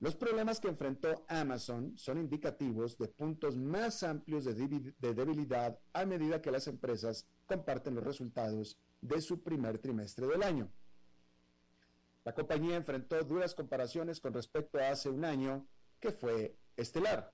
Los 0.02 0.16
problemas 0.16 0.60
que 0.60 0.68
enfrentó 0.68 1.24
Amazon 1.28 1.96
son 1.96 2.18
indicativos 2.18 2.98
de 2.98 3.08
puntos 3.08 3.56
más 3.56 4.02
amplios 4.02 4.46
de, 4.46 4.56
debilidad 5.14 5.80
a 5.94 6.06
medida 6.06 6.42
que 6.42 6.50
las 6.50 6.66
empresas 6.66 7.28
comparten 7.46 7.94
los 7.94 8.04
resultados 8.04 8.80
de 9.00 9.22
su 9.22 9.44
primer 9.44 9.78
trimestre 9.78 10.26
del 10.26 10.42
año. 10.42 10.72
La 12.24 12.34
compañía 12.34 12.78
enfrentó 12.78 13.24
duras 13.24 13.54
comparaciones 13.54 14.20
con 14.20 14.34
respecto 14.34 14.80
a 14.80 14.90
hace 14.90 15.08
un 15.08 15.24
año, 15.24 15.68
que 16.00 16.12
fue 16.12 16.58
estelar. 16.76 17.32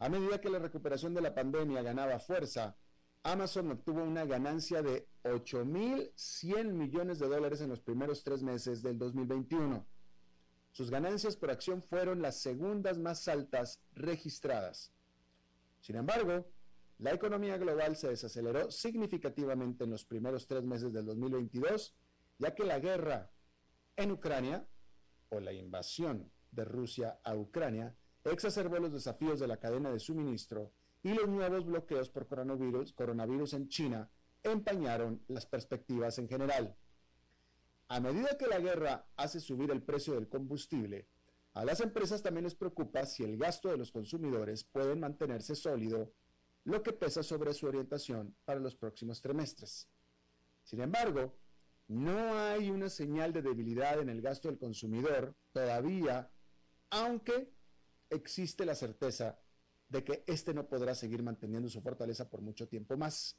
A 0.00 0.10
medida 0.10 0.38
que 0.38 0.50
la 0.50 0.58
recuperación 0.58 1.14
de 1.14 1.22
la 1.22 1.34
pandemia 1.34 1.80
ganaba 1.80 2.18
fuerza, 2.18 2.76
Amazon 3.22 3.70
obtuvo 3.70 4.02
una 4.02 4.26
ganancia 4.26 4.82
de 4.82 5.08
8.100 5.22 6.72
millones 6.74 7.18
de 7.18 7.28
dólares 7.28 7.62
en 7.62 7.70
los 7.70 7.80
primeros 7.80 8.22
tres 8.22 8.42
meses 8.42 8.82
del 8.82 8.98
2021. 8.98 9.86
Sus 10.72 10.90
ganancias 10.90 11.36
por 11.36 11.50
acción 11.50 11.82
fueron 11.82 12.22
las 12.22 12.40
segundas 12.40 12.98
más 12.98 13.26
altas 13.28 13.80
registradas. 13.94 14.92
Sin 15.80 15.96
embargo, 15.96 16.46
la 16.98 17.12
economía 17.12 17.56
global 17.56 17.96
se 17.96 18.08
desaceleró 18.08 18.70
significativamente 18.70 19.84
en 19.84 19.90
los 19.90 20.04
primeros 20.04 20.46
tres 20.46 20.62
meses 20.64 20.92
del 20.92 21.06
2022, 21.06 21.94
ya 22.38 22.54
que 22.54 22.64
la 22.64 22.78
guerra 22.78 23.30
en 23.96 24.12
Ucrania, 24.12 24.66
o 25.30 25.40
la 25.40 25.52
invasión 25.52 26.30
de 26.50 26.64
Rusia 26.64 27.20
a 27.24 27.34
Ucrania, 27.34 27.96
exacerbó 28.24 28.78
los 28.78 28.92
desafíos 28.92 29.40
de 29.40 29.46
la 29.46 29.56
cadena 29.56 29.90
de 29.90 29.98
suministro 29.98 30.72
y 31.02 31.14
los 31.14 31.28
nuevos 31.28 31.64
bloqueos 31.64 32.10
por 32.10 32.26
coronavirus, 32.26 32.92
coronavirus 32.92 33.54
en 33.54 33.68
China 33.68 34.10
empañaron 34.42 35.22
las 35.28 35.46
perspectivas 35.46 36.18
en 36.18 36.28
general. 36.28 36.76
A 37.90 37.98
medida 37.98 38.38
que 38.38 38.46
la 38.46 38.60
guerra 38.60 39.04
hace 39.16 39.40
subir 39.40 39.72
el 39.72 39.82
precio 39.82 40.14
del 40.14 40.28
combustible, 40.28 41.08
a 41.54 41.64
las 41.64 41.80
empresas 41.80 42.22
también 42.22 42.44
les 42.44 42.54
preocupa 42.54 43.04
si 43.04 43.24
el 43.24 43.36
gasto 43.36 43.68
de 43.68 43.76
los 43.76 43.90
consumidores 43.90 44.62
puede 44.62 44.94
mantenerse 44.94 45.56
sólido, 45.56 46.12
lo 46.62 46.84
que 46.84 46.92
pesa 46.92 47.24
sobre 47.24 47.52
su 47.52 47.66
orientación 47.66 48.36
para 48.44 48.60
los 48.60 48.76
próximos 48.76 49.20
trimestres. 49.20 49.88
Sin 50.62 50.80
embargo, 50.80 51.36
no 51.88 52.38
hay 52.38 52.70
una 52.70 52.88
señal 52.88 53.32
de 53.32 53.42
debilidad 53.42 53.98
en 53.98 54.08
el 54.08 54.22
gasto 54.22 54.46
del 54.46 54.58
consumidor 54.58 55.34
todavía, 55.50 56.30
aunque 56.90 57.52
existe 58.08 58.64
la 58.64 58.76
certeza 58.76 59.40
de 59.88 60.04
que 60.04 60.22
éste 60.28 60.54
no 60.54 60.68
podrá 60.68 60.94
seguir 60.94 61.24
manteniendo 61.24 61.68
su 61.68 61.82
fortaleza 61.82 62.30
por 62.30 62.40
mucho 62.40 62.68
tiempo 62.68 62.96
más. 62.96 63.36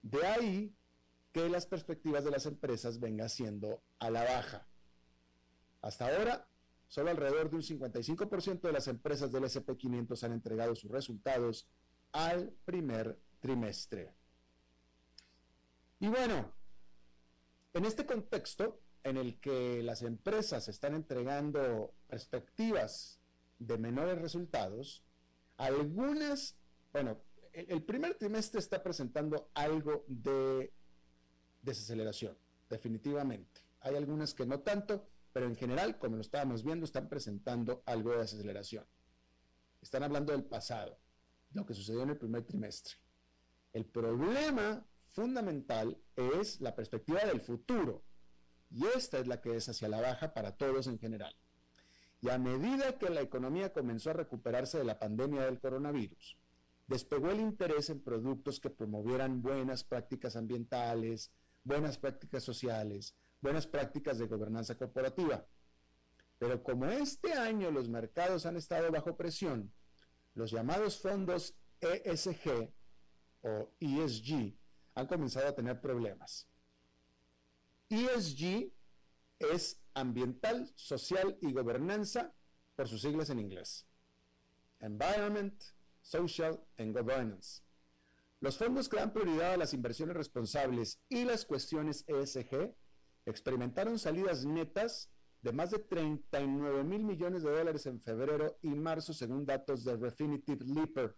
De 0.00 0.24
ahí 0.24 0.76
que 1.34 1.48
las 1.48 1.66
perspectivas 1.66 2.24
de 2.24 2.30
las 2.30 2.46
empresas 2.46 3.00
vengan 3.00 3.28
siendo 3.28 3.82
a 3.98 4.08
la 4.08 4.22
baja. 4.22 4.68
Hasta 5.82 6.06
ahora, 6.06 6.46
solo 6.86 7.10
alrededor 7.10 7.50
de 7.50 7.56
un 7.56 7.62
55% 7.62 8.60
de 8.60 8.72
las 8.72 8.86
empresas 8.86 9.32
del 9.32 9.42
SP500 9.42 10.22
han 10.22 10.32
entregado 10.32 10.76
sus 10.76 10.92
resultados 10.92 11.66
al 12.12 12.54
primer 12.64 13.18
trimestre. 13.40 14.14
Y 15.98 16.06
bueno, 16.06 16.52
en 17.72 17.84
este 17.84 18.06
contexto 18.06 18.80
en 19.02 19.16
el 19.16 19.40
que 19.40 19.82
las 19.82 20.02
empresas 20.02 20.68
están 20.68 20.94
entregando 20.94 21.94
perspectivas 22.06 23.18
de 23.58 23.76
menores 23.76 24.22
resultados, 24.22 25.02
algunas, 25.56 26.56
bueno, 26.92 27.20
el, 27.52 27.82
primer 27.82 28.14
trimestre 28.14 28.60
está 28.60 28.84
presentando 28.84 29.50
algo 29.52 30.04
de 30.06 30.72
desaceleración, 31.64 32.36
definitivamente. 32.68 33.62
Hay 33.80 33.96
algunas 33.96 34.34
que 34.34 34.46
no 34.46 34.60
tanto, 34.60 35.06
pero 35.32 35.46
en 35.46 35.56
general, 35.56 35.98
como 35.98 36.16
lo 36.16 36.22
estábamos 36.22 36.62
viendo, 36.62 36.84
están 36.84 37.08
presentando 37.08 37.82
algo 37.86 38.12
de 38.12 38.18
desaceleración. 38.18 38.84
Están 39.82 40.02
hablando 40.02 40.32
del 40.32 40.44
pasado, 40.44 40.98
lo 41.52 41.66
que 41.66 41.74
sucedió 41.74 42.02
en 42.02 42.10
el 42.10 42.16
primer 42.16 42.44
trimestre. 42.44 42.94
El 43.72 43.84
problema 43.84 44.86
fundamental 45.10 45.98
es 46.16 46.60
la 46.60 46.74
perspectiva 46.74 47.24
del 47.24 47.40
futuro, 47.40 48.04
y 48.70 48.86
esta 48.86 49.18
es 49.18 49.26
la 49.26 49.40
que 49.40 49.56
es 49.56 49.68
hacia 49.68 49.88
la 49.88 50.00
baja 50.00 50.34
para 50.34 50.56
todos 50.56 50.86
en 50.86 50.98
general. 50.98 51.34
Y 52.20 52.30
a 52.30 52.38
medida 52.38 52.98
que 52.98 53.10
la 53.10 53.20
economía 53.20 53.72
comenzó 53.72 54.10
a 54.10 54.14
recuperarse 54.14 54.78
de 54.78 54.84
la 54.84 54.98
pandemia 54.98 55.42
del 55.42 55.60
coronavirus, 55.60 56.38
despegó 56.86 57.30
el 57.30 57.40
interés 57.40 57.90
en 57.90 58.00
productos 58.00 58.60
que 58.60 58.70
promovieran 58.70 59.42
buenas 59.42 59.84
prácticas 59.84 60.36
ambientales, 60.36 61.30
buenas 61.64 61.98
prácticas 61.98 62.44
sociales, 62.44 63.16
buenas 63.40 63.66
prácticas 63.66 64.18
de 64.18 64.26
gobernanza 64.26 64.76
corporativa. 64.76 65.46
Pero 66.38 66.62
como 66.62 66.86
este 66.86 67.32
año 67.32 67.70
los 67.70 67.88
mercados 67.88 68.46
han 68.46 68.56
estado 68.56 68.90
bajo 68.90 69.16
presión, 69.16 69.72
los 70.34 70.50
llamados 70.50 71.00
fondos 71.00 71.56
ESG 71.80 72.72
o 73.42 73.70
ESG 73.80 74.56
han 74.94 75.06
comenzado 75.06 75.48
a 75.48 75.54
tener 75.54 75.80
problemas. 75.80 76.48
ESG 77.88 78.72
es 79.38 79.80
ambiental, 79.94 80.72
social 80.76 81.38
y 81.40 81.52
gobernanza, 81.52 82.32
por 82.76 82.88
sus 82.88 83.02
siglas 83.02 83.30
en 83.30 83.38
inglés. 83.38 83.86
Environment, 84.80 85.62
Social 86.02 86.60
and 86.76 86.96
Governance. 86.96 87.63
Los 88.44 88.58
fondos 88.58 88.90
que 88.90 88.98
dan 88.98 89.10
prioridad 89.10 89.54
a 89.54 89.56
las 89.56 89.72
inversiones 89.72 90.14
responsables 90.14 91.00
y 91.08 91.24
las 91.24 91.46
cuestiones 91.46 92.04
ESG 92.06 92.74
experimentaron 93.24 93.98
salidas 93.98 94.44
netas 94.44 95.10
de 95.40 95.50
más 95.52 95.70
de 95.70 95.78
39 95.78 96.84
mil 96.84 97.04
millones 97.04 97.42
de 97.42 97.50
dólares 97.50 97.86
en 97.86 98.02
febrero 98.02 98.58
y 98.60 98.68
marzo, 98.74 99.14
según 99.14 99.46
datos 99.46 99.82
de 99.82 99.96
Refinitiv 99.96 100.60
Leaper. 100.60 101.16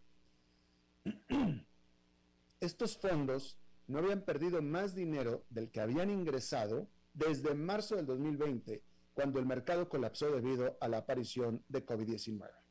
Estos 2.60 2.96
fondos 2.96 3.58
no 3.88 3.98
habían 3.98 4.20
perdido 4.20 4.62
más 4.62 4.94
dinero 4.94 5.44
del 5.50 5.72
que 5.72 5.80
habían 5.80 6.10
ingresado 6.10 6.86
desde 7.12 7.56
marzo 7.56 7.96
del 7.96 8.06
2020, 8.06 8.84
cuando 9.14 9.40
el 9.40 9.46
mercado 9.46 9.88
colapsó 9.88 10.30
debido 10.30 10.78
a 10.80 10.86
la 10.86 10.98
aparición 10.98 11.64
de 11.66 11.84
COVID-19. 11.84 12.65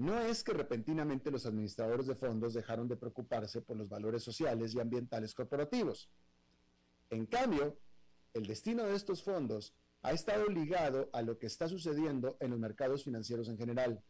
No 0.00 0.18
es 0.18 0.42
que 0.42 0.54
repentinamente 0.54 1.30
los 1.30 1.44
administradores 1.44 2.06
de 2.06 2.14
fondos 2.14 2.54
dejaron 2.54 2.88
de 2.88 2.96
preocuparse 2.96 3.60
por 3.60 3.76
los 3.76 3.90
valores 3.90 4.22
sociales 4.22 4.74
y 4.74 4.80
ambientales 4.80 5.34
corporativos. 5.34 6.10
En 7.10 7.26
cambio, 7.26 7.78
el 8.32 8.46
destino 8.46 8.84
de 8.84 8.96
estos 8.96 9.22
fondos 9.22 9.74
ha 10.00 10.12
estado 10.12 10.46
ligado 10.46 11.10
a 11.12 11.20
lo 11.20 11.38
que 11.38 11.48
está 11.48 11.68
sucediendo 11.68 12.38
en 12.40 12.52
los 12.52 12.58
mercados 12.58 13.04
financieros 13.04 13.50
en 13.50 13.58
general. 13.58 14.02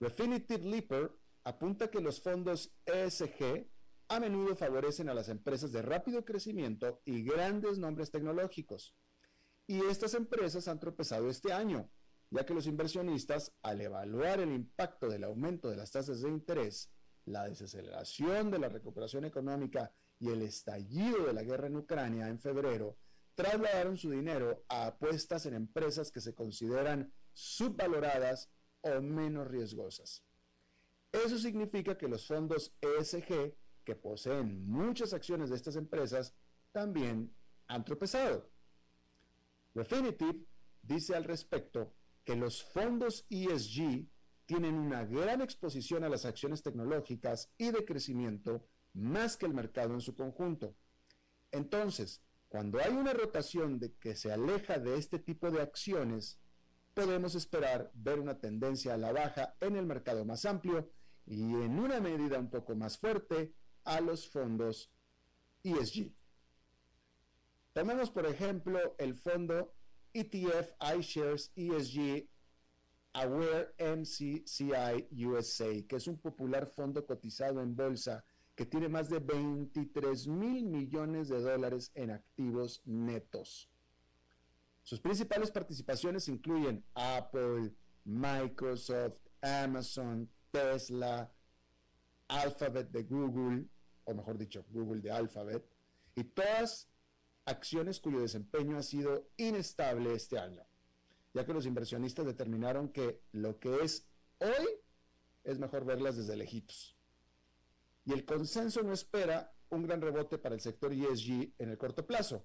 Refinitiv 0.00 0.64
Leaper 0.64 1.12
apunta 1.44 1.90
que 1.90 2.00
los 2.00 2.22
fondos 2.22 2.72
ESG 2.86 3.68
a 4.08 4.20
menudo 4.20 4.56
favorecen 4.56 5.10
a 5.10 5.14
las 5.14 5.28
empresas 5.28 5.70
de 5.70 5.82
rápido 5.82 6.24
crecimiento 6.24 7.02
y 7.04 7.24
grandes 7.24 7.78
nombres 7.78 8.10
tecnológicos. 8.10 8.96
Y 9.66 9.84
estas 9.84 10.14
empresas 10.14 10.66
han 10.66 10.80
tropezado 10.80 11.28
este 11.28 11.52
año, 11.52 11.90
ya 12.30 12.44
que 12.44 12.54
los 12.54 12.66
inversionistas, 12.66 13.52
al 13.62 13.80
evaluar 13.80 14.40
el 14.40 14.52
impacto 14.52 15.08
del 15.08 15.24
aumento 15.24 15.70
de 15.70 15.76
las 15.76 15.90
tasas 15.90 16.20
de 16.20 16.28
interés, 16.28 16.90
la 17.24 17.48
desaceleración 17.48 18.50
de 18.50 18.58
la 18.58 18.68
recuperación 18.68 19.24
económica 19.24 19.92
y 20.18 20.28
el 20.28 20.42
estallido 20.42 21.26
de 21.26 21.32
la 21.32 21.42
guerra 21.42 21.68
en 21.68 21.76
Ucrania 21.76 22.28
en 22.28 22.38
febrero, 22.38 22.98
trasladaron 23.34 23.96
su 23.96 24.10
dinero 24.10 24.64
a 24.68 24.88
apuestas 24.88 25.46
en 25.46 25.54
empresas 25.54 26.10
que 26.10 26.20
se 26.20 26.34
consideran 26.34 27.12
subvaloradas 27.32 28.50
o 28.80 29.00
menos 29.00 29.46
riesgosas. 29.46 30.24
Eso 31.12 31.38
significa 31.38 31.96
que 31.96 32.08
los 32.08 32.26
fondos 32.26 32.74
ESG 32.80 33.54
que 33.84 33.96
poseen 33.96 34.68
muchas 34.68 35.14
acciones 35.14 35.48
de 35.48 35.56
estas 35.56 35.76
empresas 35.76 36.34
también 36.72 37.34
han 37.68 37.84
tropezado. 37.84 38.50
Refinitiv 39.74 40.46
dice 40.82 41.14
al 41.14 41.24
respecto 41.24 41.94
que 42.28 42.36
los 42.36 42.62
fondos 42.62 43.24
ESG 43.30 44.06
tienen 44.44 44.74
una 44.74 45.06
gran 45.06 45.40
exposición 45.40 46.04
a 46.04 46.10
las 46.10 46.26
acciones 46.26 46.62
tecnológicas 46.62 47.50
y 47.56 47.70
de 47.70 47.86
crecimiento 47.86 48.68
más 48.92 49.38
que 49.38 49.46
el 49.46 49.54
mercado 49.54 49.94
en 49.94 50.02
su 50.02 50.14
conjunto. 50.14 50.76
Entonces, 51.52 52.22
cuando 52.50 52.80
hay 52.80 52.92
una 52.92 53.14
rotación 53.14 53.78
de 53.78 53.94
que 53.94 54.14
se 54.14 54.30
aleja 54.30 54.78
de 54.78 54.98
este 54.98 55.18
tipo 55.18 55.50
de 55.50 55.62
acciones, 55.62 56.38
podemos 56.92 57.34
esperar 57.34 57.90
ver 57.94 58.20
una 58.20 58.38
tendencia 58.38 58.92
a 58.92 58.98
la 58.98 59.10
baja 59.10 59.56
en 59.62 59.76
el 59.76 59.86
mercado 59.86 60.26
más 60.26 60.44
amplio 60.44 60.92
y 61.24 61.40
en 61.40 61.78
una 61.78 61.98
medida 61.98 62.38
un 62.38 62.50
poco 62.50 62.74
más 62.76 62.98
fuerte 62.98 63.54
a 63.84 64.02
los 64.02 64.28
fondos 64.28 64.92
ESG. 65.62 66.12
Tomemos, 67.72 68.10
por 68.10 68.26
ejemplo, 68.26 68.94
el 68.98 69.14
fondo 69.14 69.77
ETF 70.20 70.72
iShares 70.98 71.52
ESG 71.56 72.28
Aware 73.12 73.74
MCCI 73.78 75.08
USA, 75.26 75.82
que 75.88 75.96
es 75.96 76.06
un 76.06 76.18
popular 76.18 76.66
fondo 76.66 77.04
cotizado 77.06 77.62
en 77.62 77.74
bolsa 77.74 78.24
que 78.54 78.66
tiene 78.66 78.88
más 78.88 79.08
de 79.08 79.20
23 79.20 80.26
mil 80.26 80.64
millones 80.64 81.28
de 81.28 81.40
dólares 81.40 81.90
en 81.94 82.10
activos 82.10 82.82
netos. 82.84 83.70
Sus 84.82 85.00
principales 85.00 85.50
participaciones 85.50 86.28
incluyen 86.28 86.84
Apple, 86.94 87.72
Microsoft, 88.04 89.20
Amazon, 89.42 90.28
Tesla, 90.50 91.30
Alphabet 92.28 92.90
de 92.90 93.02
Google, 93.04 93.66
o 94.04 94.14
mejor 94.14 94.38
dicho, 94.38 94.64
Google 94.70 95.00
de 95.00 95.10
Alphabet, 95.10 95.64
y 96.14 96.24
todas 96.24 96.88
acciones 97.48 98.00
cuyo 98.00 98.20
desempeño 98.20 98.76
ha 98.76 98.82
sido 98.82 99.30
inestable 99.36 100.14
este 100.14 100.38
año, 100.38 100.66
ya 101.32 101.44
que 101.44 101.54
los 101.54 101.66
inversionistas 101.66 102.26
determinaron 102.26 102.90
que 102.90 103.22
lo 103.32 103.58
que 103.58 103.82
es 103.82 104.06
hoy 104.38 104.68
es 105.44 105.58
mejor 105.58 105.84
verlas 105.84 106.16
desde 106.16 106.36
lejitos. 106.36 106.96
Y 108.04 108.12
el 108.12 108.24
consenso 108.24 108.82
no 108.82 108.92
espera 108.92 109.52
un 109.70 109.82
gran 109.82 110.00
rebote 110.00 110.38
para 110.38 110.54
el 110.54 110.60
sector 110.60 110.92
ESG 110.92 111.54
en 111.58 111.70
el 111.70 111.78
corto 111.78 112.06
plazo. 112.06 112.44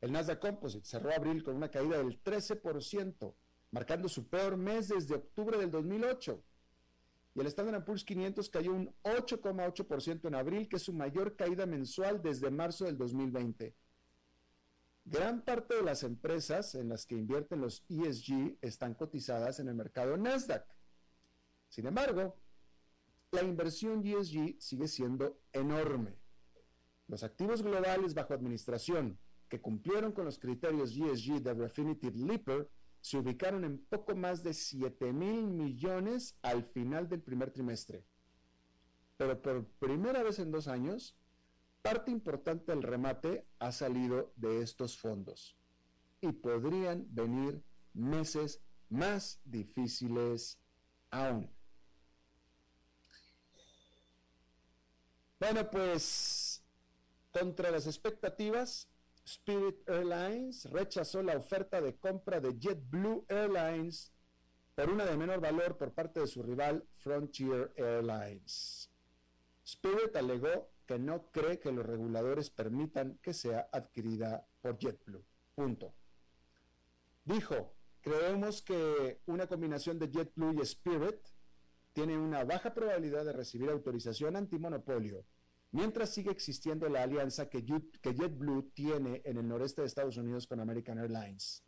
El 0.00 0.12
Nasdaq 0.12 0.38
Composite 0.38 0.86
cerró 0.86 1.12
abril 1.12 1.42
con 1.42 1.56
una 1.56 1.70
caída 1.70 1.98
del 1.98 2.22
13%, 2.22 3.34
marcando 3.70 4.08
su 4.08 4.28
peor 4.28 4.56
mes 4.56 4.88
desde 4.88 5.16
octubre 5.16 5.58
del 5.58 5.70
2008 5.70 6.42
y 7.38 7.40
el 7.40 7.46
Standard 7.46 7.84
Poor's 7.84 8.04
500 8.04 8.50
cayó 8.50 8.72
un 8.72 8.92
8,8% 9.04 10.26
en 10.26 10.34
abril, 10.34 10.68
que 10.68 10.76
es 10.76 10.82
su 10.82 10.92
mayor 10.92 11.36
caída 11.36 11.66
mensual 11.66 12.20
desde 12.20 12.50
marzo 12.50 12.84
del 12.84 12.98
2020. 12.98 13.76
Gran 15.04 15.42
parte 15.44 15.76
de 15.76 15.82
las 15.82 16.02
empresas 16.02 16.74
en 16.74 16.88
las 16.88 17.06
que 17.06 17.14
invierten 17.14 17.60
los 17.60 17.84
ESG 17.88 18.58
están 18.60 18.94
cotizadas 18.94 19.60
en 19.60 19.68
el 19.68 19.76
mercado 19.76 20.16
Nasdaq. 20.16 20.66
Sin 21.68 21.86
embargo, 21.86 22.36
la 23.30 23.42
inversión 23.42 24.04
ESG 24.04 24.56
sigue 24.58 24.88
siendo 24.88 25.38
enorme. 25.52 26.18
Los 27.06 27.22
activos 27.22 27.62
globales 27.62 28.14
bajo 28.14 28.34
administración 28.34 29.16
que 29.48 29.60
cumplieron 29.60 30.10
con 30.10 30.24
los 30.24 30.40
criterios 30.40 30.96
ESG 30.96 31.40
de 31.40 31.54
Refinitiv 31.54 32.16
Leaper 32.16 32.68
se 33.00 33.18
ubicaron 33.18 33.64
en 33.64 33.78
poco 33.78 34.14
más 34.14 34.42
de 34.42 34.54
7 34.54 35.12
mil 35.12 35.46
millones 35.46 36.36
al 36.42 36.64
final 36.64 37.08
del 37.08 37.20
primer 37.20 37.50
trimestre. 37.50 38.04
Pero 39.16 39.40
por 39.40 39.64
primera 39.78 40.22
vez 40.22 40.38
en 40.38 40.50
dos 40.50 40.68
años, 40.68 41.16
parte 41.82 42.10
importante 42.10 42.72
del 42.72 42.82
remate 42.82 43.46
ha 43.58 43.72
salido 43.72 44.32
de 44.36 44.62
estos 44.62 44.98
fondos 44.98 45.56
y 46.20 46.32
podrían 46.32 47.06
venir 47.10 47.62
meses 47.94 48.60
más 48.88 49.40
difíciles 49.44 50.58
aún. 51.10 51.50
Bueno, 55.40 55.70
pues 55.70 56.62
contra 57.32 57.70
las 57.70 57.86
expectativas, 57.86 58.88
Spirit 59.28 59.86
Airlines 59.86 60.64
rechazó 60.70 61.22
la 61.22 61.36
oferta 61.36 61.82
de 61.82 61.98
compra 61.98 62.40
de 62.40 62.58
JetBlue 62.58 63.26
Airlines 63.28 64.10
por 64.74 64.88
una 64.88 65.04
de 65.04 65.18
menor 65.18 65.38
valor 65.38 65.76
por 65.76 65.92
parte 65.92 66.20
de 66.20 66.26
su 66.26 66.42
rival 66.42 66.88
Frontier 66.94 67.74
Airlines. 67.76 68.90
Spirit 69.62 70.16
alegó 70.16 70.70
que 70.86 70.98
no 70.98 71.30
cree 71.30 71.58
que 71.58 71.70
los 71.70 71.84
reguladores 71.84 72.48
permitan 72.48 73.18
que 73.20 73.34
sea 73.34 73.68
adquirida 73.70 74.46
por 74.62 74.78
JetBlue. 74.78 75.22
Punto. 75.54 75.92
Dijo, 77.22 77.74
creemos 78.00 78.62
que 78.62 79.20
una 79.26 79.46
combinación 79.46 79.98
de 79.98 80.08
JetBlue 80.08 80.54
y 80.54 80.62
Spirit 80.62 81.20
tiene 81.92 82.16
una 82.16 82.44
baja 82.44 82.72
probabilidad 82.72 83.26
de 83.26 83.34
recibir 83.34 83.68
autorización 83.68 84.36
antimonopolio 84.36 85.26
mientras 85.72 86.10
sigue 86.10 86.30
existiendo 86.30 86.88
la 86.88 87.02
alianza 87.02 87.48
que, 87.48 87.62
JetBlue 87.62 88.70
tiene 88.74 89.22
en 89.24 89.36
el 89.36 89.46
noreste 89.46 89.82
de 89.82 89.86
Estados 89.86 90.16
Unidos 90.16 90.46
con 90.46 90.60
American 90.60 90.98
Airlines. 90.98 91.62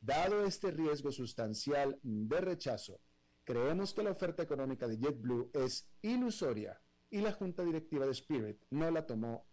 Dado 0.00 0.44
este 0.44 0.70
riesgo 0.70 1.12
sustancial 1.12 1.98
de 2.02 2.40
rechazo, 2.40 3.00
creemos 3.44 3.94
que 3.94 4.02
la 4.02 4.10
oferta 4.10 4.42
económica 4.42 4.88
de 4.88 4.98
JetBlue 4.98 5.50
es 5.52 5.88
ilusoria 6.02 6.80
y 7.10 7.20
la 7.20 7.32
junta 7.32 7.62
directiva 7.62 8.06
de 8.06 8.12
Spirit 8.12 8.62
no 8.70 8.90
la 8.90 9.06
tomó 9.06 9.46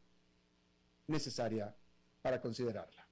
necesaria 1.08 1.76
para 2.22 2.42
considerarla. 2.42 3.08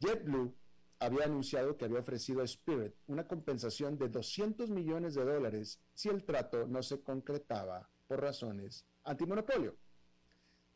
JetBlue 0.00 0.54
había 0.98 1.24
anunciado 1.24 1.76
que 1.76 1.86
había 1.86 2.00
ofrecido 2.00 2.42
a 2.42 2.44
Spirit 2.44 2.94
una 3.06 3.26
compensación 3.26 3.98
de 3.98 4.08
200 4.08 4.70
millones 4.70 5.14
de 5.14 5.24
dólares 5.24 5.80
si 5.94 6.08
el 6.08 6.24
trato 6.24 6.66
no 6.66 6.82
se 6.82 7.02
concretaba 7.02 7.91
por 8.12 8.20
razones 8.20 8.84
antimonopolio. 9.04 9.74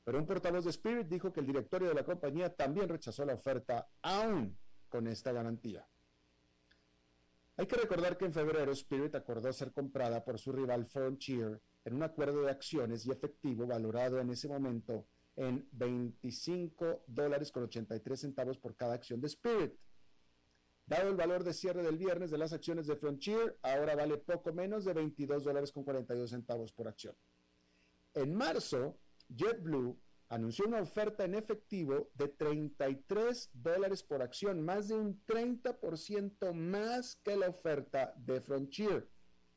Pero 0.04 0.18
un 0.18 0.24
portavoz 0.24 0.64
de 0.64 0.70
Spirit 0.70 1.06
dijo 1.06 1.30
que 1.34 1.40
el 1.40 1.46
directorio 1.46 1.88
de 1.88 1.94
la 1.94 2.02
compañía 2.02 2.54
también 2.54 2.88
rechazó 2.88 3.26
la 3.26 3.34
oferta, 3.34 3.90
aún 4.00 4.56
con 4.88 5.06
esta 5.06 5.32
garantía. 5.32 5.86
Hay 7.58 7.66
que 7.66 7.76
recordar 7.76 8.16
que 8.16 8.24
en 8.24 8.32
febrero 8.32 8.72
Spirit 8.72 9.14
acordó 9.14 9.52
ser 9.52 9.70
comprada 9.70 10.24
por 10.24 10.38
su 10.38 10.50
rival 10.50 10.86
Frontier 10.86 11.60
en 11.84 11.94
un 11.94 12.02
acuerdo 12.04 12.40
de 12.40 12.50
acciones 12.50 13.04
y 13.04 13.10
efectivo 13.10 13.66
valorado 13.66 14.18
en 14.18 14.30
ese 14.30 14.48
momento 14.48 15.06
en 15.34 15.68
25 15.72 17.04
dólares 17.06 17.52
con 17.52 17.64
83 17.64 18.18
centavos 18.18 18.56
por 18.56 18.74
cada 18.76 18.94
acción 18.94 19.20
de 19.20 19.26
Spirit. 19.26 19.74
Dado 20.86 21.08
el 21.08 21.16
valor 21.16 21.42
de 21.42 21.52
cierre 21.52 21.82
del 21.82 21.98
viernes 21.98 22.30
de 22.30 22.38
las 22.38 22.52
acciones 22.52 22.86
de 22.86 22.94
Frontier, 22.94 23.58
ahora 23.62 23.96
vale 23.96 24.18
poco 24.18 24.52
menos 24.52 24.84
de 24.84 24.92
22 24.92 25.42
dólares 25.42 25.72
con 25.72 25.82
42 25.82 26.30
centavos 26.30 26.72
por 26.72 26.86
acción. 26.86 27.16
En 28.14 28.32
marzo, 28.32 28.96
JetBlue 29.28 29.98
anunció 30.28 30.66
una 30.66 30.80
oferta 30.80 31.24
en 31.24 31.34
efectivo 31.34 32.10
de 32.14 32.28
33 32.28 33.50
dólares 33.52 34.04
por 34.04 34.22
acción, 34.22 34.62
más 34.64 34.86
de 34.86 34.94
un 34.94 35.24
30% 35.26 36.52
más 36.52 37.16
que 37.16 37.36
la 37.36 37.48
oferta 37.48 38.14
de 38.16 38.40
Frontier. 38.40 39.08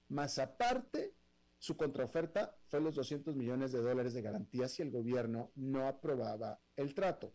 Más 0.08 0.40
aparte, 0.40 1.14
su 1.60 1.78
contraoferta 1.78 2.58
fue 2.66 2.82
los 2.82 2.96
200 2.96 3.36
millones 3.36 3.72
de 3.72 3.82
dólares 3.82 4.16
de 4.16 4.24
garantía 4.24 4.68
si 4.68 4.82
el 4.82 4.90
gobierno 4.90 5.52
no 5.56 5.88
aprobaba 5.88 6.60
el 6.76 6.96
trato. 6.96 7.34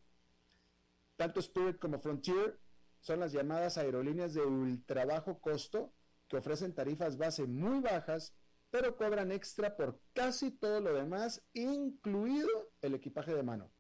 Tanto 1.17 1.39
Spirit 1.39 1.79
como 1.79 2.01
Frontier 2.01 2.59
son 3.05 3.21
las 3.21 3.33
llamadas 3.33 3.77
aerolíneas 3.77 4.33
de 4.33 4.41
ultra 4.41 5.05
bajo 5.05 5.39
costo 5.39 5.93
que 6.27 6.39
ofrecen 6.39 6.75
tarifas 6.75 7.19
base 7.19 7.47
muy 7.47 7.81
bajas, 7.81 8.35
pero 8.71 8.97
cobran 8.97 9.31
extra 9.31 9.77
por 9.77 10.01
casi 10.15 10.51
todo 10.51 10.81
lo 10.81 10.95
demás, 10.95 11.43
incluido 11.53 12.49
el 12.81 12.95
equipaje 12.95 13.35
de 13.35 13.43
mano. 13.43 13.71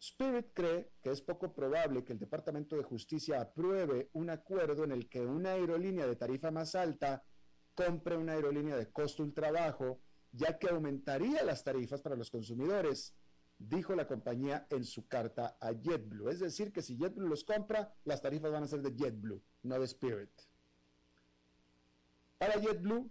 Spirit 0.00 0.46
cree 0.54 0.92
que 1.02 1.10
es 1.10 1.20
poco 1.20 1.52
probable 1.52 2.02
que 2.02 2.14
el 2.14 2.18
Departamento 2.18 2.74
de 2.74 2.84
Justicia 2.84 3.38
apruebe 3.38 4.08
un 4.14 4.30
acuerdo 4.30 4.84
en 4.84 4.92
el 4.92 5.10
que 5.10 5.20
una 5.20 5.50
aerolínea 5.50 6.06
de 6.06 6.16
tarifa 6.16 6.50
más 6.50 6.74
alta 6.74 7.22
compre 7.74 8.16
una 8.16 8.32
aerolínea 8.32 8.76
de 8.76 8.90
costo 8.90 9.22
ultra 9.22 9.52
bajo, 9.52 10.00
ya 10.32 10.58
que 10.58 10.70
aumentaría 10.70 11.44
las 11.44 11.62
tarifas 11.62 12.00
para 12.00 12.16
los 12.16 12.30
consumidores 12.30 13.14
dijo 13.60 13.94
la 13.94 14.08
compañía 14.08 14.66
en 14.70 14.84
su 14.84 15.06
carta 15.06 15.56
a 15.60 15.72
JetBlue. 15.72 16.30
Es 16.30 16.40
decir, 16.40 16.72
que 16.72 16.82
si 16.82 16.96
JetBlue 16.96 17.28
los 17.28 17.44
compra, 17.44 17.94
las 18.04 18.22
tarifas 18.22 18.50
van 18.50 18.64
a 18.64 18.68
ser 18.68 18.80
de 18.80 18.94
JetBlue, 18.96 19.42
no 19.62 19.78
de 19.78 19.84
Spirit. 19.84 20.30
Para 22.38 22.58
JetBlue, 22.58 23.10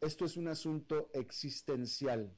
esto 0.00 0.24
es 0.24 0.36
un 0.36 0.46
asunto 0.46 1.10
existencial, 1.12 2.32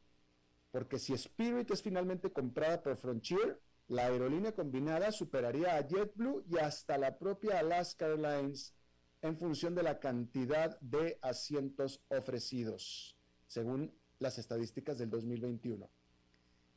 porque 0.71 0.99
si 0.99 1.13
Spirit 1.13 1.71
es 1.71 1.83
finalmente 1.83 2.33
comprada 2.33 2.83
por 2.83 2.97
Frontier, 2.97 3.61
la 3.87 4.07
aerolínea 4.07 4.55
combinada 4.55 5.13
superaría 5.13 5.77
a 5.77 5.87
JetBlue 5.87 6.45
y 6.49 6.57
hasta 6.57 6.97
la 6.97 7.19
propia 7.19 7.59
Alaska 7.59 8.07
Airlines 8.07 8.75
en 9.21 9.37
función 9.37 9.75
de 9.75 9.83
la 9.83 10.01
cantidad 10.01 10.81
de 10.81 11.19
asientos 11.21 12.03
ofrecidos, 12.09 13.19
según 13.47 13.95
las 14.19 14.39
estadísticas 14.39 14.97
del 14.97 15.11
2021. 15.11 15.91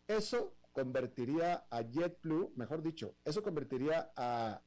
Eso 0.07 0.53
convertiría 0.75 1.65
a 1.69 1.81
JetBlue, 1.81 2.51
mejor 2.57 2.83
dicho, 2.83 3.15
eso 3.23 3.41
convertiría 3.41 4.11
a, 4.17 4.61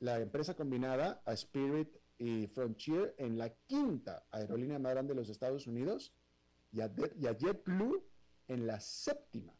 la 0.00 0.18
empresa 0.18 0.54
combinada, 0.54 1.22
a 1.26 1.34
Spirit 1.34 1.94
y 2.18 2.46
Frontier, 2.48 3.14
en 3.18 3.36
la 3.36 3.50
quinta 3.50 4.26
aerolínea 4.30 4.78
más 4.78 4.92
grande 4.92 5.12
de 5.14 5.20
los 5.20 5.28
Estados 5.28 5.66
Unidos 5.66 6.14
y 6.72 6.80
a 6.80 6.88
JetBlue 6.88 8.02
en 8.48 8.66
la 8.66 8.80
séptima. 8.80 9.54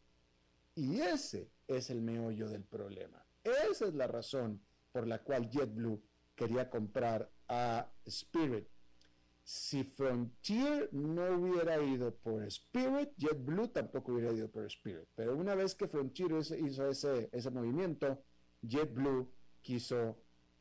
Y 0.75 0.99
ese 0.99 1.51
es 1.67 1.91
el 1.91 2.01
meollo 2.01 2.49
del 2.49 2.63
problema. 2.63 3.23
Esa 3.43 3.85
es 3.85 3.93
la 3.93 4.07
razón 4.07 4.59
por 4.91 5.07
la 5.07 5.19
cual 5.19 5.49
JetBlue 5.49 6.01
quería 6.35 6.69
comprar 6.69 7.31
a 7.47 7.89
Spirit 8.05 8.67
si 9.43 9.83
Frontier 9.83 10.89
no 10.93 11.35
hubiera 11.35 11.81
ido 11.81 12.15
por 12.15 12.43
Spirit, 12.43 13.11
JetBlue 13.17 13.67
tampoco 13.69 14.13
hubiera 14.13 14.31
ido 14.31 14.49
por 14.49 14.63
Spirit. 14.65 15.07
Pero 15.15 15.35
una 15.35 15.53
vez 15.53 15.75
que 15.75 15.87
Frontier 15.87 16.31
hizo 16.31 16.87
ese, 16.87 17.51
movimiento, 17.51 18.23
JetBlue 18.61 19.29
quiso 19.61 20.17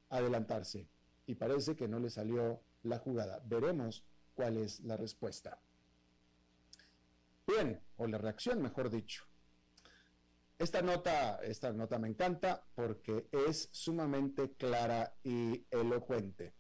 adelantarse 0.09 0.89
y 1.27 1.35
parece 1.37 1.77
que 1.77 1.87
no 1.87 2.01
le 2.01 2.11
salió 2.11 2.61
la 2.83 2.99
jugada. 2.99 3.41
Veremos 3.45 4.05
cuál 4.35 4.57
es 4.57 4.81
la 4.81 4.97
respuesta. 4.97 5.61
Bien, 7.47 7.81
o 7.97 8.07
la 8.07 8.19
reacción, 8.19 8.61
mejor 8.61 8.91
dicho. 8.91 9.25
Esta 10.59 10.83
nota, 10.83 11.37
esta 11.43 11.73
nota 11.73 11.99
me 11.99 12.09
encanta 12.09 12.65
porque 12.75 13.29
es 13.33 13.69
sumamente 13.73 14.53
clara 14.53 15.15
y 15.23 15.67
elocuente. 15.71 16.55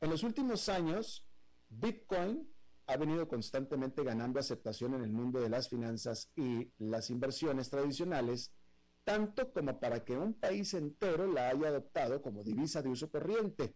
En 0.00 0.10
los 0.10 0.22
últimos 0.22 0.68
años, 0.68 1.26
Bitcoin 1.68 2.48
ha 2.86 2.96
venido 2.96 3.26
constantemente 3.26 4.04
ganando 4.04 4.38
aceptación 4.38 4.94
en 4.94 5.02
el 5.02 5.10
mundo 5.10 5.40
de 5.40 5.48
las 5.48 5.68
finanzas 5.68 6.30
y 6.36 6.72
las 6.78 7.10
inversiones 7.10 7.68
tradicionales, 7.68 8.52
tanto 9.04 9.52
como 9.52 9.80
para 9.80 10.04
que 10.04 10.16
un 10.16 10.34
país 10.34 10.72
entero 10.74 11.26
la 11.26 11.48
haya 11.48 11.68
adoptado 11.68 12.22
como 12.22 12.44
divisa 12.44 12.80
de 12.80 12.90
uso 12.90 13.10
corriente. 13.10 13.74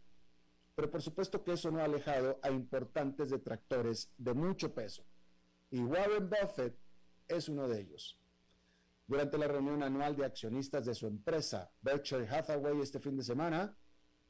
Pero 0.77 0.91
por 0.91 1.03
supuesto 1.03 1.43
que 1.43 1.53
eso 1.53 1.71
no 1.71 1.81
ha 1.81 1.85
alejado 1.85 2.39
a 2.43 2.51
importantes 2.51 3.31
detractores 3.31 4.11
de 4.17 4.33
mucho 4.33 4.73
peso. 4.73 5.05
Y 5.71 5.81
Warren 5.81 6.31
Buffett 6.31 6.79
es 7.27 7.49
uno 7.49 7.67
de 7.67 7.81
ellos. 7.81 8.19
Durante 9.09 9.37
la 9.37 9.49
reunión 9.49 9.83
anual 9.83 10.17
de 10.17 10.25
accionistas 10.25 10.87
de 10.87 10.95
su 10.95 11.07
empresa, 11.07 11.71
Berkshire 11.83 12.29
Hathaway, 12.29 12.81
este 12.81 13.01
fin 13.01 13.17
de 13.17 13.25
semana, 13.25 13.77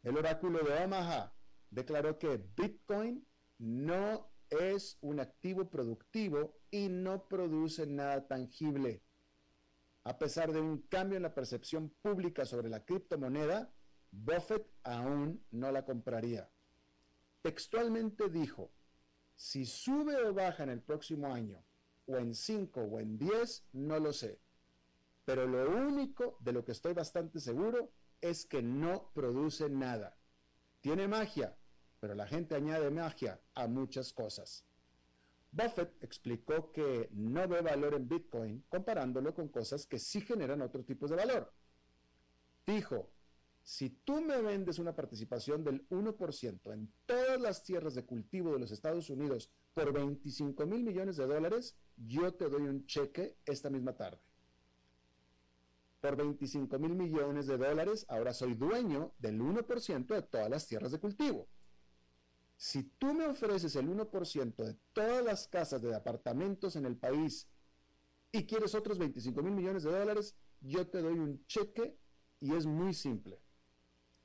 el 0.03 0.17
oráculo 0.17 0.59
de 0.61 0.85
Omaha 0.85 1.33
declaró 1.73 2.19
que 2.19 2.37
Bitcoin 2.57 3.27
no 3.59 4.31
es 4.51 4.99
un 5.01 5.19
activo 5.21 5.69
productivo 5.71 6.61
y 6.71 6.89
no 6.89 7.27
produce 7.27 7.87
nada 7.87 8.27
tangible. 8.29 9.03
A 10.05 10.19
pesar 10.19 10.53
de 10.53 10.61
un 10.61 10.83
cambio 10.83 11.17
en 11.17 11.23
la 11.23 11.35
percepción 11.35 11.89
pública 12.03 12.45
sobre 12.45 12.69
la 12.69 12.85
criptomoneda, 12.85 13.73
Buffett 14.11 14.67
aún 14.83 15.43
no 15.51 15.73
la 15.73 15.85
compraría. 15.85 16.51
Textualmente 17.41 18.29
dijo, 18.29 18.71
si 19.35 19.65
sube 19.65 20.17
o 20.17 20.35
baja 20.35 20.65
en 20.65 20.71
el 20.71 20.83
próximo 20.83 21.33
año, 21.33 21.65
o 22.07 22.17
en 22.17 22.35
5 22.35 22.81
o 22.83 23.01
en 23.01 23.17
10, 23.17 23.69
no 23.73 23.99
lo 23.99 24.13
sé. 24.13 24.41
Pero 25.25 25.47
lo 25.47 25.71
único 25.87 26.37
de 26.41 26.53
lo 26.53 26.65
que 26.65 26.73
estoy 26.73 26.93
bastante 26.93 27.41
seguro 27.41 27.93
es 28.21 28.45
que 28.45 28.63
no 28.63 29.11
produce 29.15 29.71
nada. 29.71 30.19
Tiene 30.81 31.07
magia, 31.09 31.57
pero 32.03 32.17
la 32.17 32.27
gente 32.27 32.57
añade 32.57 32.91
magia 32.91 33.41
a 33.55 33.69
muchas 33.69 34.13
cosas. 34.13 34.65
Buffett 35.53 36.03
explicó 36.03 36.73
que 36.73 37.09
no 37.13 37.47
ve 37.47 37.61
valor 37.61 37.95
en 37.95 38.09
Bitcoin 38.09 38.65
comparándolo 38.69 39.33
con 39.33 39.47
cosas 39.51 39.87
que 39.87 40.01
sí 40.01 40.21
generan 40.21 40.63
otro 40.63 40.83
tipo 40.83 41.07
de 41.07 41.15
valor. 41.15 41.53
Dijo, 42.67 43.09
si 43.63 43.91
tú 43.91 44.21
me 44.21 44.43
vendes 44.43 44.81
una 44.81 44.97
participación 44.97 45.63
del 45.63 45.89
1% 45.91 46.73
en 46.73 46.93
todas 47.07 47.41
las 47.41 47.63
tierras 47.63 47.95
de 47.95 48.05
cultivo 48.05 48.53
de 48.53 48.59
los 48.59 48.73
Estados 48.73 49.09
Unidos 49.09 49.49
por 49.73 49.93
25 49.93 50.67
mil 50.67 50.83
millones 50.83 51.19
de 51.19 51.29
dólares, 51.29 51.77
yo 51.97 52.35
te 52.35 52.49
doy 52.49 52.63
un 52.63 52.85
cheque 52.85 53.37
esta 53.47 53.71
misma 53.71 53.95
tarde. 53.95 54.19
Por 56.01 56.17
25 56.17 56.81
mil 56.81 56.97
millones 56.97 57.47
de 57.47 57.59
dólares, 57.59 58.05
ahora 58.09 58.35
soy 58.35 58.55
dueño 58.55 59.13
del 59.21 59.41
1% 59.41 60.07
de 60.07 60.23
todas 60.23 60.51
las 60.51 60.67
tierras 60.67 60.91
de 60.91 60.99
cultivo. 60.99 61.47
Si 62.63 62.85
tú 62.85 63.13
me 63.13 63.27
ofreces 63.27 63.75
el 63.75 63.89
1% 63.89 64.55
de 64.55 64.75
todas 64.93 65.25
las 65.25 65.49
casas 65.49 65.83
de 65.83 65.97
apartamentos 65.97 66.77
en 66.77 66.87
el 66.87 66.97
país 66.97 67.49
y 68.31 68.47
quieres 68.47 68.77
otros 68.77 69.01
25 69.01 69.43
mil 69.43 69.53
millones 69.53 69.83
de 69.83 69.91
dólares, 69.91 70.37
yo 70.61 70.87
te 70.87 71.03
doy 71.03 71.19
un 71.19 71.45
cheque 71.47 71.99
y 72.39 72.55
es 72.55 72.65
muy 72.65 72.95
simple. 72.95 73.43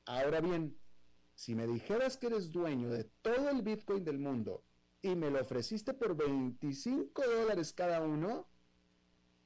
Ahora 0.06 0.40
bien, 0.40 0.78
si 1.34 1.56
me 1.56 1.66
dijeras 1.66 2.16
que 2.16 2.28
eres 2.28 2.52
dueño 2.52 2.92
de 2.92 3.06
todo 3.24 3.50
el 3.50 3.64
Bitcoin 3.64 4.04
del 4.04 4.20
mundo 4.20 4.64
y 5.02 5.16
me 5.16 5.32
lo 5.32 5.42
ofreciste 5.42 5.96
por 5.96 6.16
25 6.16 7.20
dólares 7.26 7.74
cada 7.74 8.02
uno, 8.02 8.48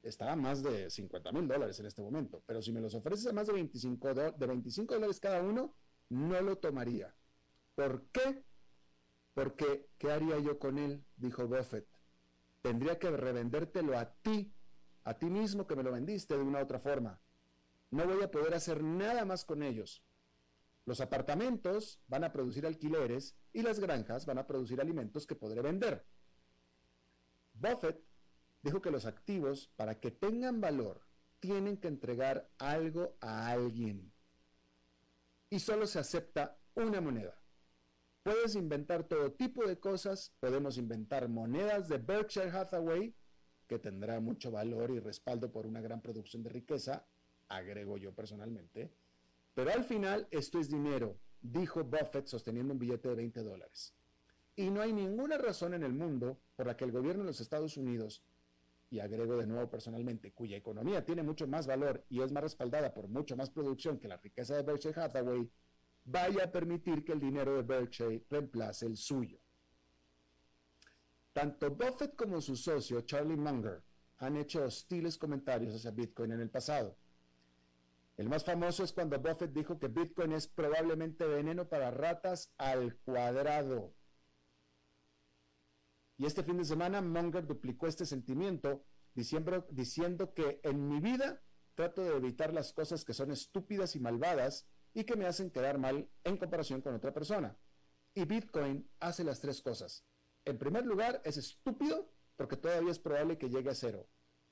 está 0.02 0.32
a 0.32 0.36
más 0.36 0.62
de 0.62 0.90
50 0.90 1.32
mil 1.32 1.48
dólares 1.48 1.80
en 1.80 1.86
este 1.86 2.02
momento, 2.02 2.42
pero 2.44 2.60
si 2.60 2.72
me 2.72 2.82
los 2.82 2.94
ofreces 2.94 3.26
a 3.26 3.32
más 3.32 3.46
de 3.46 3.54
25, 3.54 4.12
de 4.12 4.46
25 4.46 4.92
dólares 4.92 5.18
cada 5.18 5.40
uno, 5.40 5.74
no 6.10 6.42
lo 6.42 6.58
tomaría. 6.58 7.16
¿Por 7.74 8.04
qué? 8.08 8.44
Porque, 9.34 9.90
¿qué 9.98 10.10
haría 10.10 10.38
yo 10.38 10.58
con 10.58 10.78
él? 10.78 11.04
Dijo 11.16 11.46
Buffett. 11.46 11.88
Tendría 12.60 12.98
que 12.98 13.10
revendértelo 13.10 13.98
a 13.98 14.14
ti, 14.22 14.54
a 15.04 15.14
ti 15.14 15.26
mismo 15.26 15.66
que 15.66 15.76
me 15.76 15.82
lo 15.82 15.92
vendiste 15.92 16.36
de 16.36 16.42
una 16.42 16.60
u 16.60 16.62
otra 16.62 16.78
forma. 16.78 17.20
No 17.90 18.06
voy 18.06 18.22
a 18.22 18.30
poder 18.30 18.54
hacer 18.54 18.82
nada 18.82 19.24
más 19.24 19.44
con 19.44 19.62
ellos. 19.62 20.04
Los 20.84 21.00
apartamentos 21.00 22.00
van 22.08 22.24
a 22.24 22.32
producir 22.32 22.66
alquileres 22.66 23.36
y 23.52 23.62
las 23.62 23.78
granjas 23.78 24.26
van 24.26 24.38
a 24.38 24.46
producir 24.46 24.80
alimentos 24.80 25.26
que 25.26 25.36
podré 25.36 25.62
vender. 25.62 26.06
Buffett 27.54 28.02
dijo 28.62 28.80
que 28.80 28.90
los 28.90 29.06
activos, 29.06 29.68
para 29.76 30.00
que 30.00 30.10
tengan 30.10 30.60
valor, 30.60 31.06
tienen 31.40 31.76
que 31.76 31.88
entregar 31.88 32.50
algo 32.58 33.16
a 33.20 33.48
alguien. 33.48 34.12
Y 35.50 35.60
solo 35.60 35.86
se 35.86 35.98
acepta 35.98 36.58
una 36.74 37.00
moneda. 37.00 37.41
Puedes 38.22 38.54
inventar 38.54 39.02
todo 39.04 39.32
tipo 39.32 39.66
de 39.66 39.80
cosas, 39.80 40.32
podemos 40.38 40.78
inventar 40.78 41.28
monedas 41.28 41.88
de 41.88 41.98
Berkshire 41.98 42.50
Hathaway, 42.50 43.14
que 43.66 43.80
tendrá 43.80 44.20
mucho 44.20 44.52
valor 44.52 44.92
y 44.92 45.00
respaldo 45.00 45.50
por 45.50 45.66
una 45.66 45.80
gran 45.80 46.00
producción 46.00 46.42
de 46.42 46.50
riqueza, 46.50 47.06
agrego 47.48 47.96
yo 47.98 48.14
personalmente, 48.14 48.92
pero 49.54 49.72
al 49.72 49.82
final 49.82 50.28
esto 50.30 50.60
es 50.60 50.70
dinero, 50.70 51.18
dijo 51.40 51.82
Buffett 51.82 52.26
sosteniendo 52.26 52.72
un 52.72 52.78
billete 52.78 53.08
de 53.08 53.16
20 53.16 53.42
dólares. 53.42 53.94
Y 54.54 54.70
no 54.70 54.82
hay 54.82 54.92
ninguna 54.92 55.36
razón 55.36 55.74
en 55.74 55.82
el 55.82 55.92
mundo 55.92 56.38
por 56.54 56.66
la 56.66 56.76
que 56.76 56.84
el 56.84 56.92
gobierno 56.92 57.22
de 57.22 57.28
los 57.30 57.40
Estados 57.40 57.76
Unidos 57.76 58.22
y 58.92 59.00
agrego 59.00 59.38
de 59.38 59.46
nuevo 59.46 59.70
personalmente, 59.70 60.32
cuya 60.32 60.58
economía 60.58 61.04
tiene 61.04 61.22
mucho 61.22 61.48
más 61.48 61.66
valor 61.66 62.04
y 62.10 62.20
es 62.20 62.30
más 62.30 62.42
respaldada 62.42 62.92
por 62.92 63.08
mucho 63.08 63.36
más 63.36 63.48
producción 63.48 63.98
que 63.98 64.06
la 64.06 64.18
riqueza 64.18 64.54
de 64.54 64.62
Berkshire 64.62 65.00
Hathaway, 65.00 65.50
vaya 66.04 66.44
a 66.44 66.52
permitir 66.52 67.04
que 67.04 67.12
el 67.12 67.20
dinero 67.20 67.54
de 67.54 67.62
Berkshire 67.62 68.24
reemplace 68.28 68.86
el 68.86 68.96
suyo. 68.96 69.38
Tanto 71.32 71.70
Buffett 71.70 72.14
como 72.14 72.40
su 72.40 72.56
socio 72.56 73.00
Charlie 73.02 73.36
Munger 73.36 73.82
han 74.18 74.36
hecho 74.36 74.64
hostiles 74.64 75.16
comentarios 75.16 75.74
hacia 75.74 75.90
Bitcoin 75.90 76.32
en 76.32 76.40
el 76.40 76.50
pasado. 76.50 76.96
El 78.16 78.28
más 78.28 78.44
famoso 78.44 78.84
es 78.84 78.92
cuando 78.92 79.18
Buffett 79.18 79.52
dijo 79.52 79.78
que 79.78 79.88
Bitcoin 79.88 80.32
es 80.32 80.46
probablemente 80.46 81.26
veneno 81.26 81.68
para 81.68 81.90
ratas 81.90 82.52
al 82.58 82.96
cuadrado. 82.98 83.94
Y 86.18 86.26
este 86.26 86.42
fin 86.44 86.58
de 86.58 86.64
semana 86.64 87.00
Munger 87.00 87.46
duplicó 87.46 87.86
este 87.86 88.04
sentimiento 88.04 88.84
diciendo, 89.14 89.66
diciendo 89.70 90.34
que 90.34 90.60
en 90.62 90.88
mi 90.88 91.00
vida 91.00 91.42
trato 91.74 92.04
de 92.04 92.14
evitar 92.16 92.52
las 92.52 92.72
cosas 92.72 93.04
que 93.04 93.14
son 93.14 93.30
estúpidas 93.30 93.96
y 93.96 94.00
malvadas 94.00 94.66
y 94.94 95.04
que 95.04 95.16
me 95.16 95.26
hacen 95.26 95.50
quedar 95.50 95.78
mal 95.78 96.08
en 96.24 96.36
comparación 96.36 96.80
con 96.80 96.94
otra 96.94 97.12
persona. 97.12 97.56
Y 98.14 98.24
Bitcoin 98.24 98.88
hace 99.00 99.24
las 99.24 99.40
tres 99.40 99.62
cosas. 99.62 100.04
En 100.44 100.58
primer 100.58 100.84
lugar, 100.84 101.22
es 101.24 101.36
estúpido 101.36 102.12
porque 102.36 102.56
todavía 102.56 102.90
es 102.90 102.98
probable 102.98 103.38
que 103.38 103.48
llegue 103.48 103.70
a 103.70 103.74
cero. 103.74 104.08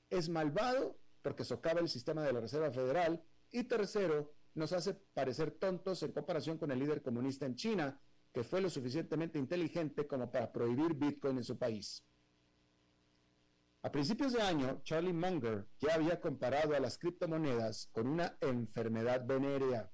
Es 0.09 0.29
malvado 0.29 0.97
porque 1.21 1.43
socava 1.43 1.79
el 1.79 1.89
sistema 1.89 2.23
de 2.23 2.33
la 2.33 2.39
Reserva 2.39 2.71
Federal. 2.71 3.23
Y 3.51 3.65
tercero, 3.65 4.33
nos 4.53 4.73
hace 4.73 4.93
parecer 4.93 5.51
tontos 5.51 6.01
en 6.03 6.11
comparación 6.11 6.57
con 6.57 6.71
el 6.71 6.79
líder 6.79 7.01
comunista 7.01 7.45
en 7.45 7.55
China, 7.55 8.01
que 8.33 8.43
fue 8.43 8.61
lo 8.61 8.69
suficientemente 8.69 9.37
inteligente 9.37 10.07
como 10.07 10.31
para 10.31 10.51
prohibir 10.51 10.93
Bitcoin 10.93 11.37
en 11.37 11.43
su 11.43 11.57
país. 11.57 12.03
A 13.83 13.91
principios 13.91 14.33
de 14.33 14.41
año, 14.41 14.81
Charlie 14.83 15.13
Munger 15.13 15.67
ya 15.79 15.95
había 15.95 16.21
comparado 16.21 16.75
a 16.75 16.79
las 16.79 16.97
criptomonedas 16.97 17.87
con 17.91 18.07
una 18.07 18.37
enfermedad 18.39 19.25
venérea. 19.25 19.91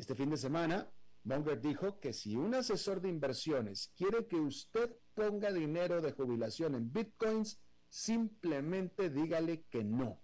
Este 0.00 0.14
fin 0.14 0.30
de 0.30 0.38
semana, 0.38 0.90
Munger 1.24 1.60
dijo 1.60 2.00
que 2.00 2.14
si 2.14 2.34
un 2.34 2.54
asesor 2.54 3.02
de 3.02 3.10
inversiones 3.10 3.92
quiere 3.94 4.26
que 4.26 4.36
usted 4.36 4.96
ponga 5.12 5.52
dinero 5.52 6.00
de 6.00 6.12
jubilación 6.12 6.74
en 6.74 6.90
bitcoins, 6.90 7.60
simplemente 7.90 9.10
dígale 9.10 9.64
que 9.64 9.84
no. 9.84 10.22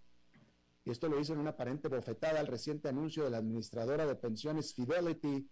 Y 0.83 0.93
esto 0.93 1.09
lo 1.09 1.21
hizo 1.21 1.35
en 1.35 1.41
una 1.41 1.51
aparente 1.51 1.89
bofetada 1.89 2.41
al 2.41 2.47
reciente 2.47 2.89
anuncio 2.89 3.25
de 3.25 3.31
la 3.31 3.37
administradora 3.37 4.07
de 4.07 4.15
pensiones 4.15 4.73
Fidelity 4.73 5.47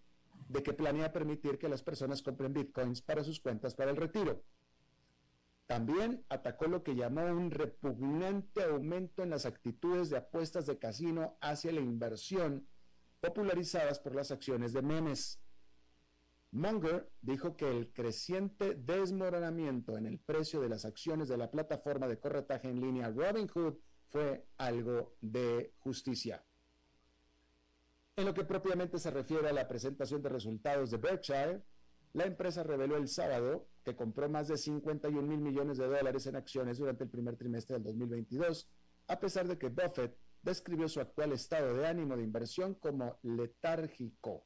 de 0.49 0.63
que 0.63 0.73
planea 0.73 1.13
permitir 1.13 1.59
que 1.59 1.69
las 1.69 1.83
personas 1.83 2.23
compren 2.23 2.51
bitcoins 2.51 3.03
para 3.03 3.23
sus 3.23 3.39
cuentas 3.39 3.75
para 3.75 3.91
el 3.91 3.97
retiro. 3.97 4.43
También 5.67 6.25
atacó 6.29 6.65
lo 6.65 6.81
que 6.81 6.95
llamó 6.95 7.25
un 7.25 7.51
repugnante 7.51 8.63
aumento 8.63 9.21
en 9.21 9.29
las 9.29 9.45
actitudes 9.45 10.09
de 10.09 10.17
apuestas 10.17 10.65
de 10.65 10.79
casino 10.79 11.37
hacia 11.41 11.71
la 11.71 11.81
inversión 11.81 12.67
popularizadas 13.25 13.99
por 13.99 14.13
las 14.13 14.31
acciones 14.31 14.73
de 14.73 14.81
memes. 14.81 15.39
Munger 16.51 17.11
dijo 17.21 17.57
que 17.57 17.69
el 17.69 17.91
creciente 17.91 18.75
desmoronamiento 18.75 19.97
en 19.97 20.05
el 20.05 20.19
precio 20.19 20.61
de 20.61 20.69
las 20.69 20.85
acciones 20.85 21.27
de 21.27 21.37
la 21.37 21.49
plataforma 21.49 22.07
de 22.07 22.19
corretaje 22.19 22.69
en 22.69 22.79
línea 22.79 23.09
Robinhood 23.09 23.75
fue 24.09 24.45
algo 24.57 25.15
de 25.21 25.73
justicia. 25.79 26.45
En 28.15 28.25
lo 28.25 28.33
que 28.33 28.45
propiamente 28.45 28.99
se 28.99 29.11
refiere 29.11 29.49
a 29.49 29.53
la 29.53 29.67
presentación 29.67 30.21
de 30.21 30.29
resultados 30.29 30.91
de 30.91 30.97
Berkshire, 30.97 31.63
la 32.13 32.25
empresa 32.25 32.63
reveló 32.63 32.95
el 32.95 33.09
sábado 33.09 33.67
que 33.83 33.95
compró 33.95 34.29
más 34.29 34.47
de 34.47 34.57
51 34.57 35.21
mil 35.21 35.41
millones 35.41 35.77
de 35.77 35.87
dólares 35.87 36.25
en 36.27 36.37
acciones 36.37 36.77
durante 36.77 37.03
el 37.03 37.09
primer 37.09 37.35
trimestre 37.35 37.75
del 37.75 37.83
2022, 37.83 38.69
a 39.07 39.19
pesar 39.19 39.47
de 39.47 39.57
que 39.57 39.69
Buffett 39.69 40.15
describió 40.45 40.87
su 40.87 41.01
actual 41.01 41.31
estado 41.31 41.73
de 41.73 41.87
ánimo 41.87 42.15
de 42.15 42.23
inversión 42.23 42.75
como 42.75 43.17
letárgico. 43.23 44.45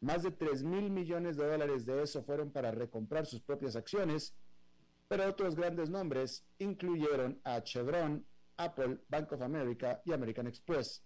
Más 0.00 0.24
de 0.24 0.32
3 0.32 0.64
mil 0.64 0.90
millones 0.90 1.36
de 1.36 1.46
dólares 1.46 1.86
de 1.86 2.02
eso 2.02 2.24
fueron 2.24 2.50
para 2.50 2.72
recomprar 2.72 3.24
sus 3.24 3.40
propias 3.40 3.76
acciones, 3.76 4.34
pero 5.06 5.28
otros 5.28 5.54
grandes 5.54 5.90
nombres 5.90 6.44
incluyeron 6.58 7.40
a 7.44 7.62
Chevron, 7.62 8.26
Apple, 8.56 8.98
Bank 9.08 9.30
of 9.32 9.42
America 9.42 10.02
y 10.04 10.12
American 10.12 10.48
Express. 10.48 11.04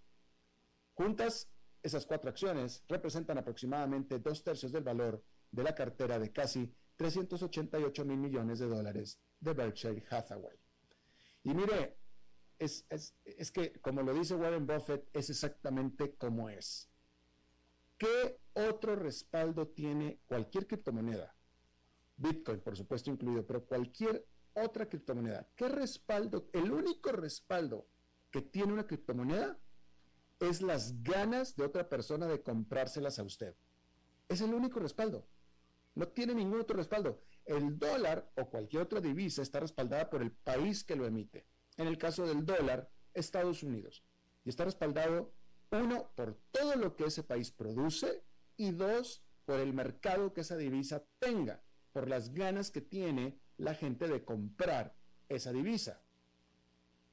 Juntas, 0.95 1.47
esas 1.83 2.07
cuatro 2.07 2.31
acciones 2.31 2.83
representan 2.87 3.37
aproximadamente 3.37 4.17
dos 4.17 4.43
tercios 4.43 4.71
del 4.71 4.83
valor 4.83 5.23
de 5.51 5.63
la 5.63 5.75
cartera 5.75 6.17
de 6.17 6.31
casi 6.31 6.73
388 6.95 8.03
mil 8.03 8.17
millones 8.17 8.57
de 8.57 8.67
dólares 8.67 9.19
de 9.39 9.53
Berkshire 9.53 10.03
Hathaway. 10.09 10.57
Y 11.43 11.53
mire, 11.53 11.97
es, 12.59 13.51
que, 13.51 13.79
como 13.81 14.01
lo 14.01 14.13
dice 14.13 14.35
Warren 14.35 14.65
Buffett, 14.65 15.09
es 15.13 15.29
exactamente 15.29 16.15
como 16.15 16.49
es. 16.49 16.89
¿Qué 17.97 18.39
otro 18.53 18.95
respaldo 18.95 19.67
tiene 19.67 20.19
cualquier 20.25 20.67
criptomoneda? 20.67 21.35
Bitcoin, 22.17 22.61
por 22.61 22.75
supuesto, 22.75 23.09
incluido, 23.09 23.45
pero 23.45 23.65
cualquier 23.65 24.25
otra 24.53 24.87
criptomoneda. 24.87 25.47
¿Qué 25.55 25.67
respaldo? 25.67 26.49
El 26.53 26.71
único 26.71 27.11
respaldo 27.11 27.87
que 28.31 28.41
tiene 28.41 28.73
una 28.73 28.87
criptomoneda 28.87 29.57
es 30.39 30.61
las 30.61 31.01
ganas 31.03 31.55
de 31.55 31.63
otra 31.63 31.87
persona 31.87 32.27
de 32.27 32.41
comprárselas 32.41 33.19
a 33.19 33.23
usted. 33.23 33.55
Es 34.27 34.41
el 34.41 34.53
único 34.53 34.79
respaldo. 34.79 35.27
No 35.93 36.07
tiene 36.07 36.33
ningún 36.35 36.59
otro 36.59 36.75
respaldo. 36.75 37.21
El 37.45 37.77
dólar 37.77 38.31
o 38.35 38.49
cualquier 38.49 38.81
otra 38.83 38.99
divisa 38.99 39.41
está 39.41 39.59
respaldada 39.59 40.09
por 40.09 40.21
el 40.21 40.31
país 40.31 40.83
que 40.83 40.95
lo 40.95 41.05
emite. 41.05 41.45
En 41.77 41.87
el 41.87 41.97
caso 41.97 42.25
del 42.25 42.45
dólar, 42.45 42.89
Estados 43.13 43.63
Unidos. 43.63 44.03
Y 44.43 44.49
está 44.49 44.65
respaldado, 44.65 45.33
uno, 45.71 46.09
por 46.15 46.35
todo 46.51 46.75
lo 46.75 46.95
que 46.95 47.05
ese 47.05 47.23
país 47.23 47.51
produce 47.51 48.23
y 48.57 48.71
dos, 48.71 49.23
por 49.45 49.59
el 49.59 49.73
mercado 49.73 50.33
que 50.33 50.41
esa 50.41 50.57
divisa 50.57 51.03
tenga, 51.19 51.61
por 51.91 52.07
las 52.07 52.33
ganas 52.33 52.71
que 52.71 52.81
tiene 52.81 53.39
la 53.57 53.73
gente 53.73 54.07
de 54.07 54.23
comprar 54.23 54.95
esa 55.29 55.51
divisa. 55.51 56.01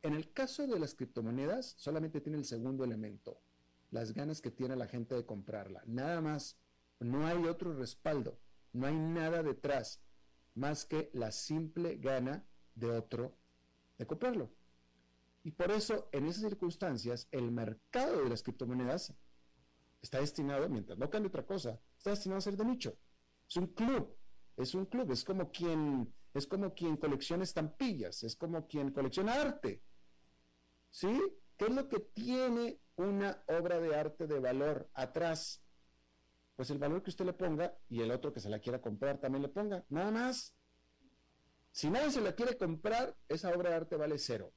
En 0.02 0.14
el 0.14 0.32
caso 0.32 0.66
de 0.66 0.78
las 0.78 0.94
criptomonedas, 0.94 1.74
solamente 1.78 2.20
tiene 2.20 2.38
el 2.38 2.44
segundo 2.44 2.84
elemento, 2.84 3.40
las 3.90 4.12
ganas 4.12 4.40
que 4.40 4.50
tiene 4.50 4.76
la 4.76 4.88
gente 4.88 5.14
de 5.14 5.24
comprarla. 5.24 5.82
Nada 5.86 6.20
más, 6.20 6.58
no 6.98 7.26
hay 7.26 7.44
otro 7.46 7.74
respaldo. 7.74 8.38
No 8.72 8.86
hay 8.86 8.96
nada 8.96 9.42
detrás 9.42 10.00
más 10.54 10.84
que 10.84 11.10
la 11.12 11.30
simple 11.30 11.96
gana 11.96 12.46
de 12.74 12.90
otro 12.90 13.36
comprarlo. 14.06 14.50
Y 15.44 15.50
por 15.52 15.70
eso, 15.70 16.08
en 16.12 16.26
esas 16.26 16.42
circunstancias, 16.42 17.28
el 17.30 17.50
mercado 17.50 18.22
de 18.22 18.28
las 18.28 18.42
criptomonedas 18.42 19.14
está 20.00 20.20
destinado, 20.20 20.68
mientras 20.68 20.98
no 20.98 21.10
cambie 21.10 21.28
otra 21.28 21.46
cosa, 21.46 21.80
está 21.96 22.10
destinado 22.10 22.38
a 22.38 22.42
ser 22.42 22.56
de 22.56 22.64
nicho. 22.64 22.96
Es 23.48 23.56
un 23.56 23.68
club, 23.68 24.16
es 24.56 24.74
un 24.74 24.86
club, 24.86 25.10
es 25.10 25.24
como 25.24 25.50
quien, 25.50 26.12
es 26.32 26.46
como 26.46 26.74
quien 26.74 26.96
colecciona 26.96 27.44
estampillas, 27.44 28.22
es 28.22 28.36
como 28.36 28.66
quien 28.66 28.92
colecciona 28.92 29.40
arte. 29.40 29.82
¿Sí? 30.90 31.20
¿Qué 31.56 31.66
es 31.66 31.74
lo 31.74 31.88
que 31.88 32.00
tiene 32.00 32.80
una 32.96 33.42
obra 33.48 33.80
de 33.80 33.94
arte 33.94 34.26
de 34.26 34.38
valor 34.38 34.88
atrás? 34.94 35.62
pues 36.56 36.70
el 36.70 36.78
valor 36.78 37.02
que 37.02 37.10
usted 37.10 37.24
le 37.24 37.32
ponga 37.32 37.76
y 37.88 38.02
el 38.02 38.10
otro 38.10 38.32
que 38.32 38.40
se 38.40 38.48
la 38.48 38.60
quiera 38.60 38.80
comprar 38.80 39.18
también 39.18 39.42
le 39.42 39.48
ponga, 39.48 39.84
nada 39.88 40.10
más. 40.10 40.54
Si 41.72 41.88
nadie 41.88 42.10
se 42.10 42.20
la 42.20 42.34
quiere 42.34 42.56
comprar, 42.56 43.16
esa 43.28 43.50
obra 43.50 43.70
de 43.70 43.76
arte 43.76 43.96
vale 43.96 44.18
cero. 44.18 44.52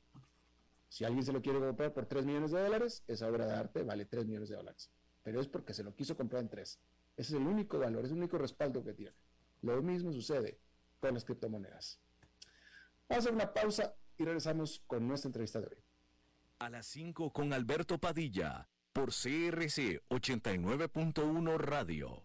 Si 0.90 1.06
alguien 1.06 1.24
se 1.24 1.34
lo 1.34 1.42
quiere 1.42 1.60
comprar 1.60 1.94
por 1.94 2.06
3 2.06 2.26
millones 2.26 2.52
de 2.52 2.62
dólares, 2.62 3.04
esa 3.08 3.28
obra 3.28 3.48
de 3.48 3.54
arte 3.54 3.84
vale 3.84 4.06
3 4.06 4.26
millones 4.26 4.50
de 4.50 4.56
dólares. 4.56 4.92
Pero 5.24 5.42
es 5.42 5.48
porque 5.48 5.74
se 5.74 5.84
lo 5.84 5.96
quiso 5.96 6.16
comprar 6.16 6.42
en 6.42 6.50
3. 6.50 6.80
Ese 7.18 7.36
es 7.36 7.42
el 7.42 7.48
único 7.48 7.80
valor, 7.80 8.06
es 8.06 8.12
el 8.12 8.18
único 8.18 8.38
respaldo 8.38 8.84
que 8.84 8.94
tiene. 8.94 9.16
Lo 9.62 9.82
mismo 9.82 10.12
sucede 10.12 10.60
con 11.00 11.14
las 11.14 11.24
criptomonedas. 11.24 12.00
Vamos 13.08 13.26
a 13.26 13.30
hacer 13.30 13.34
una 13.34 13.54
pausa 13.54 13.96
y 14.18 14.26
regresamos 14.26 14.84
con 14.86 15.08
nuestra 15.08 15.30
entrevista 15.30 15.62
de 15.62 15.68
hoy. 15.68 15.84
A 16.60 16.70
las 16.70 16.86
5 16.88 17.32
con 17.32 17.54
Alberto 17.54 17.98
Padilla, 17.98 18.70
por 18.94 19.10
CRC 19.10 20.02
89.1 20.10 21.58
Radio. 21.58 22.25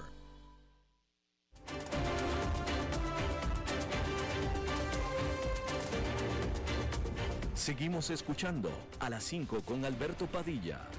Seguimos 7.53 8.09
escuchando 8.09 8.71
a 8.99 9.09
las 9.09 9.23
5 9.25 9.61
con 9.63 9.85
Alberto 9.85 10.25
Padilla. 10.25 10.89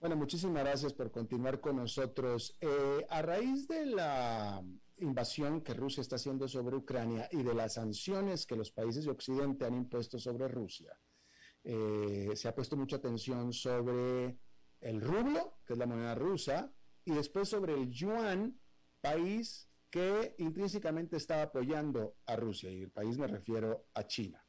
Bueno, 0.00 0.16
muchísimas 0.16 0.64
gracias 0.64 0.94
por 0.94 1.10
continuar 1.10 1.60
con 1.60 1.76
nosotros. 1.76 2.56
Eh, 2.62 3.06
a 3.10 3.20
raíz 3.20 3.68
de 3.68 3.84
la 3.84 4.62
invasión 5.00 5.60
que 5.60 5.74
Rusia 5.74 6.00
está 6.00 6.16
haciendo 6.16 6.48
sobre 6.48 6.76
Ucrania 6.76 7.28
y 7.30 7.42
de 7.42 7.54
las 7.54 7.74
sanciones 7.74 8.46
que 8.46 8.56
los 8.56 8.70
países 8.70 9.04
de 9.04 9.10
Occidente 9.10 9.64
han 9.64 9.74
impuesto 9.74 10.18
sobre 10.18 10.48
Rusia, 10.48 10.98
eh, 11.64 12.30
se 12.34 12.48
ha 12.48 12.54
puesto 12.54 12.76
mucha 12.76 12.96
atención 12.96 13.52
sobre 13.52 14.38
el 14.80 15.00
rublo, 15.00 15.58
que 15.64 15.74
es 15.74 15.78
la 15.78 15.86
moneda 15.86 16.14
rusa, 16.14 16.72
y 17.04 17.12
después 17.12 17.48
sobre 17.48 17.74
el 17.74 17.90
yuan, 17.90 18.58
país 19.00 19.68
que 19.90 20.34
intrínsecamente 20.38 21.16
está 21.16 21.42
apoyando 21.42 22.16
a 22.26 22.36
Rusia, 22.36 22.70
y 22.70 22.82
el 22.82 22.90
país 22.90 23.18
me 23.18 23.26
refiero 23.26 23.86
a 23.94 24.06
China. 24.06 24.44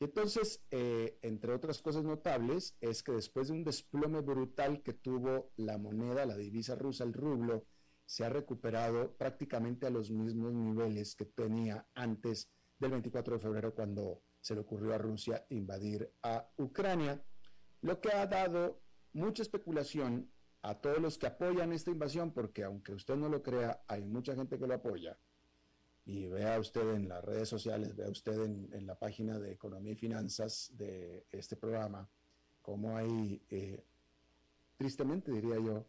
Y 0.00 0.04
entonces, 0.04 0.62
eh, 0.70 1.18
entre 1.22 1.52
otras 1.52 1.82
cosas 1.82 2.04
notables, 2.04 2.76
es 2.80 3.02
que 3.02 3.12
después 3.12 3.48
de 3.48 3.54
un 3.54 3.64
desplome 3.64 4.20
brutal 4.20 4.82
que 4.82 4.94
tuvo 4.94 5.50
la 5.56 5.76
moneda, 5.76 6.24
la 6.24 6.36
divisa 6.36 6.76
rusa, 6.76 7.04
el 7.04 7.12
rublo, 7.12 7.66
se 8.08 8.24
ha 8.24 8.30
recuperado 8.30 9.14
prácticamente 9.18 9.86
a 9.86 9.90
los 9.90 10.10
mismos 10.10 10.54
niveles 10.54 11.14
que 11.14 11.26
tenía 11.26 11.86
antes 11.94 12.50
del 12.78 12.92
24 12.92 13.34
de 13.34 13.38
febrero 13.38 13.74
cuando 13.74 14.22
se 14.40 14.54
le 14.54 14.62
ocurrió 14.62 14.94
a 14.94 14.98
Rusia 14.98 15.44
invadir 15.50 16.10
a 16.22 16.50
Ucrania, 16.56 17.22
lo 17.82 18.00
que 18.00 18.10
ha 18.10 18.26
dado 18.26 18.80
mucha 19.12 19.42
especulación 19.42 20.32
a 20.62 20.80
todos 20.80 21.00
los 21.00 21.18
que 21.18 21.26
apoyan 21.26 21.74
esta 21.74 21.90
invasión, 21.90 22.32
porque 22.32 22.64
aunque 22.64 22.94
usted 22.94 23.14
no 23.14 23.28
lo 23.28 23.42
crea, 23.42 23.84
hay 23.86 24.06
mucha 24.06 24.34
gente 24.34 24.58
que 24.58 24.66
lo 24.66 24.72
apoya. 24.72 25.18
Y 26.06 26.28
vea 26.28 26.58
usted 26.58 26.94
en 26.94 27.10
las 27.10 27.22
redes 27.22 27.50
sociales, 27.50 27.94
vea 27.94 28.08
usted 28.08 28.42
en, 28.42 28.86
la 28.86 28.98
página 28.98 29.38
de 29.38 29.52
Economía 29.52 29.92
y 29.92 29.96
Finanzas 29.96 30.72
de 30.78 31.26
este 31.30 31.56
programa, 31.56 32.08
cómo 32.62 32.96
hay, 32.96 33.44
eh, 33.50 33.84
tristemente 34.78 35.30
diría 35.30 35.56
yo, 35.56 35.84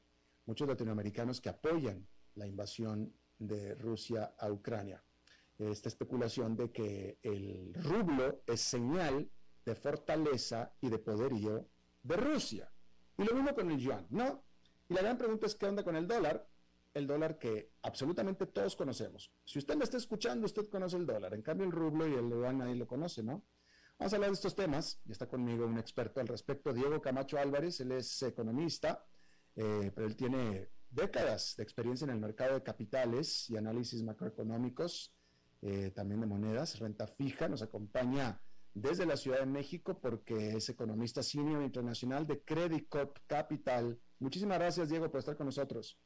muchos 0.50 0.68
latinoamericanos 0.68 1.40
que 1.40 1.50
apoyan 1.50 2.08
la 2.34 2.48
invasión 2.48 3.14
de 3.38 3.76
Rusia 3.76 4.34
a 4.40 4.52
Ucrania. 4.52 5.04
Esta 5.60 5.90
especulación 5.90 6.56
de 6.56 6.72
que 6.72 7.20
el 7.22 7.72
rublo 7.76 8.42
es 8.48 8.60
señal 8.60 9.30
de 9.64 9.76
fortaleza 9.76 10.74
y 10.82 10.90
de 10.90 10.98
poderío 10.98 11.70
de 12.02 12.18
Rusia. 12.18 12.74
Y 13.16 13.26
lo 13.26 13.36
mismo 13.36 13.54
con 13.54 13.70
el 13.70 13.78
yuan, 13.78 14.08
¿no? 14.10 14.44
Y 14.88 14.96
la 14.96 15.02
gran 15.02 15.20
pregunta 15.20 15.46
es, 15.46 15.54
¿qué 15.54 15.68
onda 15.68 15.84
con 15.84 15.96
el 15.96 16.08
dólar? 16.08 16.50
El 16.96 17.06
dólar 17.06 17.38
que 17.38 17.74
absolutamente 17.84 18.48
todos 18.48 18.76
conocemos. 18.76 19.32
Si 19.46 19.60
usted 19.60 19.76
me 19.76 19.84
está 19.84 19.98
escuchando, 19.98 20.48
usted 20.48 20.68
conoce 20.68 20.98
el 20.98 21.06
dólar. 21.06 21.36
En 21.36 21.44
cambio, 21.44 21.68
el 21.68 21.72
rublo 21.72 22.08
y 22.08 22.16
el 22.16 22.28
yuan 22.28 22.58
nadie 22.58 22.74
lo 22.74 22.88
conoce, 22.88 23.22
¿no? 23.22 23.46
Vamos 24.00 24.14
a 24.14 24.16
hablar 24.16 24.32
de 24.32 24.36
estos 24.36 24.56
temas. 24.56 25.00
Y 25.06 25.12
está 25.12 25.28
conmigo 25.28 25.68
un 25.68 25.78
experto 25.78 26.22
al 26.22 26.28
respecto, 26.28 26.74
Diego 26.74 27.00
Camacho 27.02 27.38
Álvarez. 27.38 27.82
Él 27.82 27.92
es 27.92 28.24
economista, 28.24 29.06
eh, 29.62 29.92
pero 29.94 30.08
él 30.08 30.16
tiene 30.16 30.70
décadas 30.90 31.56
de 31.58 31.64
experiencia 31.64 32.06
en 32.06 32.12
el 32.12 32.20
mercado 32.20 32.54
de 32.54 32.64
capitales 32.64 33.50
y 33.50 33.58
análisis 33.58 34.02
macroeconómicos, 34.02 35.14
eh, 35.62 35.92
también 35.94 36.22
de 36.22 36.28
monedas, 36.28 36.80
renta 36.80 37.08
fija. 37.08 37.50
Nos 37.50 37.62
acompaña 37.62 38.42
desde 38.74 39.06
la 39.06 39.18
Ciudad 39.18 39.40
de 39.40 39.46
México 39.46 40.00
porque 40.00 40.56
es 40.56 40.70
economista 40.70 41.22
senior 41.22 41.62
internacional 41.62 42.26
de 42.26 42.42
Credit 42.42 42.88
Corp 42.88 43.18
Capital. 43.28 44.00
Muchísimas 44.20 44.60
gracias, 44.60 44.88
Diego, 44.88 45.12
por 45.12 45.20
estar 45.20 45.36
con 45.36 45.48
nosotros. 45.48 46.00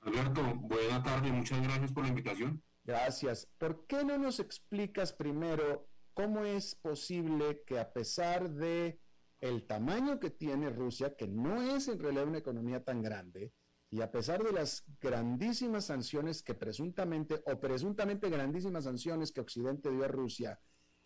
Alberto, 0.00 0.42
buena 0.56 1.00
tarde, 1.00 1.30
muchas 1.30 1.62
gracias 1.62 1.92
por 1.92 2.02
la 2.02 2.08
invitación. 2.08 2.60
Gracias. 2.82 3.48
¿Por 3.56 3.86
qué 3.86 4.04
no 4.04 4.18
nos 4.18 4.40
explicas 4.40 5.12
primero 5.12 5.86
cómo 6.12 6.44
es 6.44 6.74
posible 6.74 7.62
que 7.64 7.78
a 7.78 7.92
pesar 7.92 8.50
de 8.50 8.98
el 9.44 9.66
tamaño 9.66 10.18
que 10.18 10.30
tiene 10.30 10.70
Rusia, 10.70 11.16
que 11.16 11.28
no 11.28 11.60
es 11.60 11.88
en 11.88 11.98
realidad 11.98 12.26
una 12.26 12.38
economía 12.38 12.82
tan 12.82 13.02
grande, 13.02 13.52
y 13.90 14.00
a 14.00 14.10
pesar 14.10 14.42
de 14.42 14.52
las 14.52 14.86
grandísimas 15.02 15.84
sanciones 15.84 16.42
que 16.42 16.54
presuntamente, 16.54 17.42
o 17.44 17.60
presuntamente 17.60 18.30
grandísimas 18.30 18.84
sanciones 18.84 19.32
que 19.32 19.42
Occidente 19.42 19.90
dio 19.90 20.02
a 20.02 20.08
Rusia, 20.08 20.58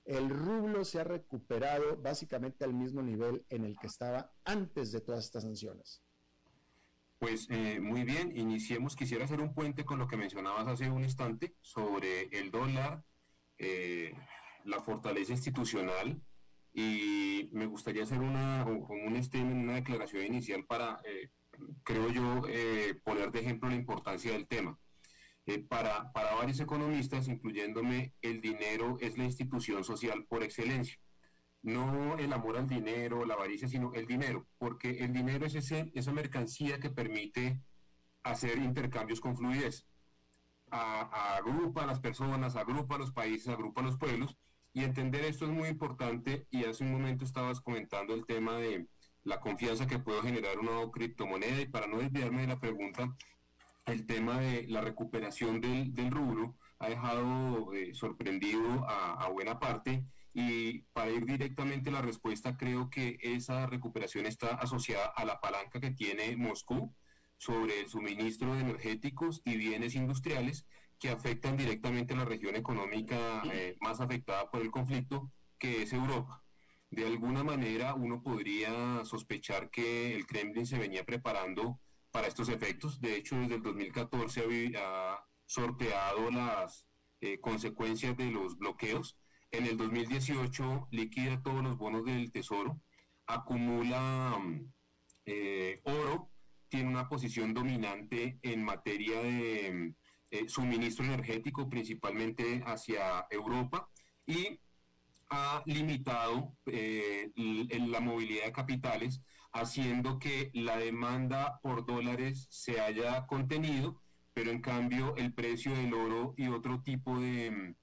el 0.05 0.31
rublo 0.31 0.85
se 0.85 1.01
ha 1.01 1.05
recuperado 1.05 1.97
básicamente 1.97 2.65
al 2.65 2.75
mismo 2.75 3.03
nivel 3.03 3.45
en 3.49 3.65
el 3.65 3.77
que 3.77 3.89
estaba 3.89 4.33
antes 4.45 4.93
de 4.93 5.01
todas 5.01 5.25
estas 5.25 5.43
sanciones. 5.43 6.05
Pues 7.19 7.49
eh, 7.51 7.81
muy 7.81 8.05
bien, 8.05 8.35
iniciemos. 8.37 8.95
Quisiera 8.95 9.25
hacer 9.25 9.41
un 9.41 9.53
puente 9.53 9.85
con 9.85 9.99
lo 9.99 10.07
que 10.07 10.17
mencionabas 10.17 10.69
hace 10.69 10.89
un 10.89 11.03
instante 11.03 11.57
sobre 11.61 12.29
el 12.31 12.53
dólar, 12.53 13.03
eh, 13.59 14.15
la 14.65 14.81
fortaleza 14.81 15.33
institucional 15.33 16.23
y 16.73 17.49
me 17.53 17.67
gustaría 17.67 18.05
hacer 18.05 18.21
una, 18.21 18.65
un 18.65 19.23
statement, 19.23 19.65
una 19.65 19.75
declaración 19.77 20.25
inicial 20.25 20.65
para, 20.67 21.01
eh, 21.05 21.31
creo 21.83 22.11
yo, 22.11 22.43
poner 23.03 23.33
de 23.33 23.41
ejemplo 23.41 23.69
la 23.69 23.77
importancia 23.77 24.33
del 24.33 24.47
tema. 24.47 24.79
para, 25.69 26.13
para 26.13 26.35
varios 26.35 26.61
economistas, 26.61 27.27
incluyéndome, 27.29 28.15
el 28.21 28.41
dinero 28.41 28.99
es 29.01 29.17
la 29.17 29.25
institución 29.25 29.83
social 29.83 30.27
por 30.29 30.43
excelencia 30.43 30.99
no 31.63 32.17
el 32.19 32.33
amor 32.33 32.57
al 32.57 32.67
dinero, 32.67 33.25
la 33.25 33.35
avaricia, 33.35 33.69
sino 33.69 33.93
el 33.95 34.07
dinero, 34.07 34.47
porque 34.59 34.99
el 35.05 35.13
dinero 35.13 35.47
es 35.47 35.55
ese, 35.55 35.91
esa 35.95 36.13
mercancía 36.13 36.79
que 36.81 36.91
permite 36.91 37.61
hacer 38.23 38.59
intercambios 38.59 39.21
con 39.21 39.37
fluidez. 39.37 39.87
agrupa 40.71 41.85
a 41.85 41.87
las 41.87 42.01
personas, 42.01 42.57
agrupa 42.57 42.97
a 42.97 42.99
los 42.99 43.13
países, 43.13 43.49
agrupa 43.49 43.81
a 43.81 43.85
los 43.85 43.99
pueblos, 43.99 44.37
y 44.73 44.85
entender 44.85 45.25
esto 45.25 45.45
es 45.45 45.51
muy 45.51 45.69
importante, 45.69 46.47
y 46.51 46.65
hace 46.65 46.85
un 46.85 46.93
momento 46.93 47.25
estabas 47.25 47.61
comentando 47.61 48.15
el 48.15 48.27
tema 48.27 48.57
de 48.57 48.87
la 49.25 49.41
confianza 49.41 49.87
que 49.87 49.99
puede 49.99 50.23
generar 50.23 50.59
una 50.59 50.91
criptomoneda, 50.91 51.61
y 51.61 51.67
para 51.67 51.87
no 51.87 51.99
desviarme 51.99 52.43
de 52.43 52.49
la 52.49 52.61
pregunta, 52.61 53.15
el 53.87 54.07
tema 54.07 54.41
de 54.41 54.67
la 54.69 54.81
recuperación 54.81 55.61
del, 55.61 56.11
rubro 56.11 56.57
ha 56.79 56.89
dejado 56.89 57.73
eh, 57.75 57.95
sorprendido 57.95 58.87
a, 58.89 59.15
a 59.15 59.29
buena 59.29 59.59
parte, 59.59 60.05
y 60.35 60.81
para 60.93 61.11
ir 61.11 61.25
directamente 61.25 61.91
a 61.91 61.95
la 61.95 62.03
respuesta, 62.03 62.57
creo 62.57 62.91
que 62.91 63.19
esa 63.21 63.67
recuperación 63.67 64.27
está 64.27 64.55
asociada 64.55 65.07
a 65.17 65.25
la 65.25 65.41
palanca 65.41 65.81
que 65.81 65.91
tiene 65.91 66.37
Moscú 66.37 66.95
sobre 67.39 67.81
el 67.81 67.89
suministro 67.89 68.55
de 68.55 68.61
energéticos 68.61 69.41
y 69.45 69.57
bienes 69.57 69.95
industriales 69.95 70.67
que 70.99 71.11
afectan 71.11 71.57
directamente 71.57 72.15
a 72.15 72.19
la 72.19 72.25
región 72.25 72.57
económica 72.57 73.43
eh, 73.53 73.77
más 73.81 74.01
afectada 74.01 74.51
por 74.51 74.63
el 74.63 74.71
conflicto, 74.71 75.33
que 75.59 75.83
es 75.83 75.93
Europa. 75.93 76.43
De 76.91 77.07
alguna 77.07 77.45
manera 77.45 77.95
uno 77.95 78.23
podría 78.23 79.05
sospechar 79.05 79.71
que 79.71 80.15
el 80.15 80.27
Kremlin 80.27 80.67
se 80.67 80.79
venía 80.79 81.05
preparando 81.05 81.81
para 82.11 82.27
estos 82.27 82.49
efectos. 82.49 83.01
De 83.01 83.17
hecho, 83.17 83.37
desde 83.37 83.57
el 83.57 83.63
2014 83.63 84.73
ha 84.79 85.25
sorteado 85.47 86.31
las 86.31 86.87
eh, 87.21 87.39
consecuencias 87.41 88.17
de 88.17 88.31
los 88.31 88.57
bloqueos 88.57 89.19
en 89.51 89.67
el 89.67 89.77
2018 89.77 90.89
liquida 90.91 91.43
todos 91.43 91.63
los 91.63 91.79
bonos 91.79 92.05
del 92.05 92.31
Tesoro, 92.31 92.83
acumula 93.27 94.39
eh, 95.25 95.81
oro, 95.85 96.31
tiene 96.69 96.89
una 96.91 97.09
posición 97.09 97.55
dominante 97.55 98.39
en 98.43 98.63
materia 98.63 99.21
de 99.23 99.95
eh, 100.31 100.49
suministro 100.49 101.05
energético, 101.05 101.69
principalmente 101.69 102.63
hacia 102.67 103.27
Europa, 103.31 103.89
y 104.27 104.61
ha 105.31 105.63
limitado 105.67 106.57
eh, 106.67 107.31
la 107.35 108.01
movilidad 108.01 108.47
de 108.47 108.53
capitales, 108.53 109.21
haciendo 109.53 110.19
que 110.19 110.51
la 110.55 110.77
demanda 110.77 111.59
por 111.63 111.87
dólares 111.87 112.47
se 112.51 112.81
haya 112.81 113.27
contenido, 113.27 114.01
pero 114.35 114.51
en 114.51 114.61
cambio 114.61 115.17
el 115.17 115.33
precio 115.35 115.75
del 115.75 115.95
oro 115.95 116.35
y 116.37 116.49
otro 116.49 116.83
tipo 116.83 117.19
de 117.19 117.75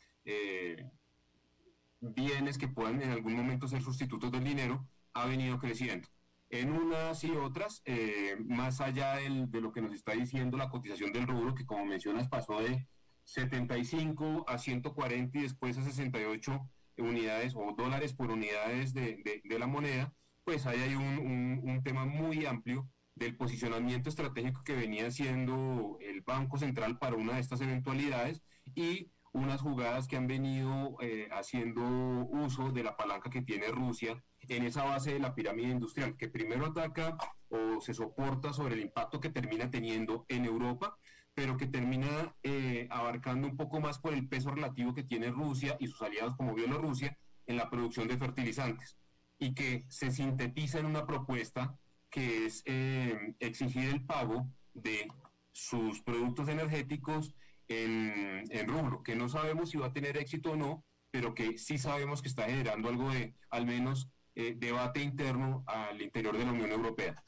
bienes 2.00 2.58
que 2.58 2.68
puedan 2.68 3.02
en 3.02 3.12
algún 3.12 3.36
momento 3.36 3.68
ser 3.68 3.82
sustitutos 3.82 4.32
del 4.32 4.44
dinero 4.44 4.88
ha 5.14 5.26
venido 5.26 5.60
creciendo. 5.60 6.08
En 6.56 6.72
unas 6.72 7.22
y 7.26 7.32
otras, 7.32 7.82
eh, 7.84 8.38
más 8.46 8.80
allá 8.80 9.18
de 9.18 9.60
lo 9.60 9.74
que 9.74 9.82
nos 9.82 9.92
está 9.92 10.14
diciendo 10.14 10.58
la 10.58 10.70
cotización 10.70 11.12
del 11.12 11.28
rubro, 11.28 11.54
que 11.54 11.66
como 11.66 11.86
mencionas 11.86 12.30
pasó 12.30 12.62
de 12.62 12.88
75 13.26 14.46
a 14.48 14.58
140 14.58 15.38
y 15.38 15.42
después 15.42 15.78
a 15.78 15.84
68 15.84 16.70
unidades 16.98 17.56
o 17.58 17.76
dólares 17.78 18.14
por 18.14 18.32
unidades 18.32 18.94
de, 18.94 19.42
la 19.60 19.68
moneda, 19.68 20.14
pues 20.46 20.66
ahí 20.66 20.80
hay 20.80 20.96
un, 20.96 21.62
un, 21.62 21.84
tema 21.84 22.06
muy 22.06 22.46
amplio 22.46 22.90
del 23.16 23.36
posicionamiento 23.36 24.08
estratégico 24.08 24.64
que 24.64 24.76
venía 24.76 25.08
haciendo 25.08 25.98
el 26.00 26.22
Banco 26.22 26.58
Central 26.58 26.98
para 27.00 27.18
una 27.18 27.34
de 27.34 27.42
estas 27.42 27.60
eventualidades 27.60 28.42
y 28.76 29.12
unas 29.36 29.62
jugadas 29.62 30.08
que 30.08 30.16
han 30.16 30.28
venido 30.28 30.96
eh, 31.02 31.28
haciendo 31.32 31.82
uso 31.82 32.72
de 32.72 32.84
la 32.84 32.96
palanca 32.96 33.30
que 33.30 33.42
tiene 33.42 33.68
Rusia 33.68 34.24
en 34.48 34.64
esa 34.64 34.86
base 34.86 35.14
de 35.14 35.20
la 35.20 35.36
pirámide 35.36 35.72
industrial, 35.72 36.16
que 36.16 36.30
primero 36.30 36.68
ataca 36.68 37.18
o 37.50 37.82
se 37.82 37.94
soporta 37.94 38.54
sobre 38.54 38.76
el 38.76 38.82
impacto 38.82 39.20
que 39.20 39.30
termina 39.30 39.70
teniendo 39.70 40.26
en 40.30 40.46
Europa, 40.46 40.98
pero 41.34 41.58
que 41.58 41.68
termina 41.68 42.34
eh, 42.44 42.88
abarcando 42.90 43.48
un 43.48 43.58
poco 43.58 43.82
más 43.82 44.00
por 44.00 44.14
el 44.14 44.28
peso 44.30 44.52
relativo 44.52 44.94
que 44.94 45.04
tiene 45.04 45.32
Rusia 45.32 45.76
y 45.80 45.88
sus 45.88 46.02
aliados 46.02 46.38
como 46.38 46.56
Bielorrusia 46.56 47.18
en 47.46 47.58
la 47.58 47.70
producción 47.70 48.08
de 48.08 48.18
fertilizantes, 48.18 48.98
y 49.38 49.54
que 49.54 49.86
se 49.90 50.12
sintetiza 50.12 50.80
en 50.80 50.86
una 50.86 51.06
propuesta 51.06 51.78
que 52.10 52.46
es 52.46 52.64
eh, 52.66 53.36
exigir 53.40 53.90
el 53.90 54.06
pago 54.06 54.48
de 54.74 55.10
sus 55.52 56.02
productos 56.02 56.48
energéticos 56.48 57.34
en, 57.68 58.44
en 58.50 59.04
que 59.04 59.16
no 59.16 59.30
sabemos 59.30 59.70
si 59.70 59.78
va 59.78 59.88
a 59.88 59.94
tener 59.94 60.18
éxito 60.18 60.52
o 60.52 60.56
no, 60.56 60.86
pero 61.12 61.34
que 61.34 61.58
sí 61.58 61.78
sabemos 61.78 62.22
que 62.22 62.28
está 62.28 62.44
generando 62.44 62.90
algo 62.90 63.10
de, 63.10 63.36
al 63.50 63.66
menos, 63.66 64.10
eh, 64.36 64.54
debate 64.58 65.02
interno 65.02 65.64
al 65.66 66.02
interior 66.02 66.38
de 66.38 66.46
la 66.46 66.52
Unión 66.52 66.72
Europea. 66.72 67.24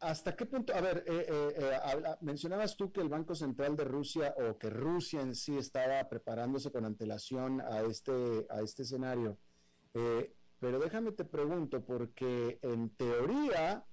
¿Hasta 0.00 0.34
qué 0.34 0.44
punto? 0.46 0.74
A 0.74 0.80
ver, 0.80 1.04
eh, 1.06 1.26
eh, 1.28 2.16
mencionabas 2.20 2.76
tú 2.76 2.90
que 2.90 3.00
el 3.00 3.08
Banco 3.08 3.36
Central 3.36 3.76
de 3.76 3.84
Rusia 3.84 4.34
o 4.36 4.58
que 4.58 4.68
Rusia 4.68 5.20
en 5.20 5.36
sí 5.36 5.56
estaba 5.56 6.08
preparándose 6.08 6.72
con 6.72 6.84
antelación 6.84 7.60
a 7.60 7.82
este, 7.82 8.44
a 8.50 8.60
este 8.60 8.82
escenario. 8.82 9.38
pero 10.58 10.80
déjame 10.80 11.12
te 11.12 11.24
pregunto, 11.24 11.84
porque 11.84 12.58
en 12.62 12.90
teoría 12.96 13.84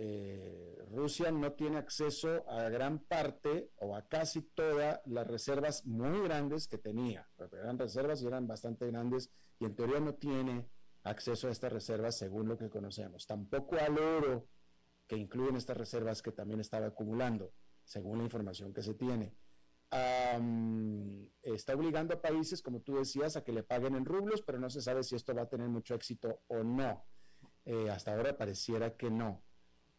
eh, 0.00 0.78
Rusia 0.92 1.32
no 1.32 1.54
tiene 1.54 1.76
acceso 1.76 2.48
a 2.48 2.68
gran 2.68 3.00
parte 3.00 3.72
o 3.78 3.96
a 3.96 4.06
casi 4.06 4.42
todas 4.42 5.00
las 5.06 5.26
reservas 5.26 5.84
muy 5.86 6.20
grandes 6.22 6.68
que 6.68 6.78
tenía. 6.78 7.28
Eran 7.52 7.78
reservas 7.78 8.22
y 8.22 8.28
eran 8.28 8.46
bastante 8.46 8.86
grandes 8.86 9.32
y 9.58 9.64
en 9.64 9.74
teoría 9.74 9.98
no 9.98 10.14
tiene 10.14 10.68
acceso 11.02 11.48
a 11.48 11.50
estas 11.50 11.72
reservas 11.72 12.16
según 12.16 12.46
lo 12.48 12.56
que 12.56 12.70
conocemos. 12.70 13.26
Tampoco 13.26 13.76
al 13.76 13.98
oro 13.98 14.46
que 15.08 15.16
incluyen 15.16 15.56
estas 15.56 15.76
reservas 15.76 16.22
que 16.22 16.30
también 16.30 16.60
estaba 16.60 16.86
acumulando, 16.86 17.52
según 17.82 18.18
la 18.18 18.24
información 18.24 18.72
que 18.72 18.82
se 18.82 18.94
tiene. 18.94 19.34
está 21.42 21.74
obligando 21.74 22.14
a 22.14 22.22
países, 22.22 22.62
como 22.62 22.82
tú 22.82 22.98
decías, 22.98 23.36
a 23.36 23.42
que 23.42 23.52
le 23.52 23.64
paguen 23.64 23.96
en 23.96 24.04
rublos, 24.04 24.42
pero 24.42 24.60
no 24.60 24.70
se 24.70 24.80
sabe 24.80 25.02
si 25.02 25.16
esto 25.16 25.34
va 25.34 25.42
a 25.42 25.48
tener 25.48 25.68
mucho 25.68 25.96
éxito 25.96 26.42
o 26.46 26.62
no. 26.62 27.04
Eh, 27.64 27.90
hasta 27.90 28.14
ahora 28.14 28.36
pareciera 28.36 28.96
que 28.96 29.10
no. 29.10 29.42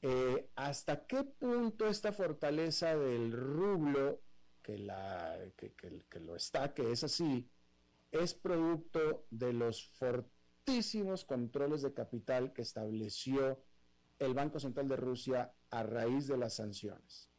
Eh, 0.01 0.49
¿Hasta 0.55 1.05
qué 1.05 1.23
punto 1.23 1.87
esta 1.87 2.13
fortaleza 2.13 2.95
del 2.95 3.31
rublo, 3.33 4.21
que, 4.61 4.77
la, 4.77 5.37
que, 5.57 6.19
lo 6.19 6.35
está, 6.35 6.73
que 6.73 6.91
es 6.91 7.03
así, 7.03 7.49
es 8.11 8.33
producto 8.33 9.25
de 9.29 9.51
los 9.51 9.89
fortísimos 9.89 11.25
controles 11.25 11.81
de 11.81 11.93
capital 11.93 12.53
que 12.53 12.61
estableció 12.61 13.61
el 14.19 14.33
Banco 14.33 14.59
Central 14.59 14.87
de 14.87 14.95
Rusia 14.95 15.53
a 15.69 15.83
raíz 15.83 16.27
de 16.27 16.37
las 16.37 16.55
sanciones? 16.55 17.29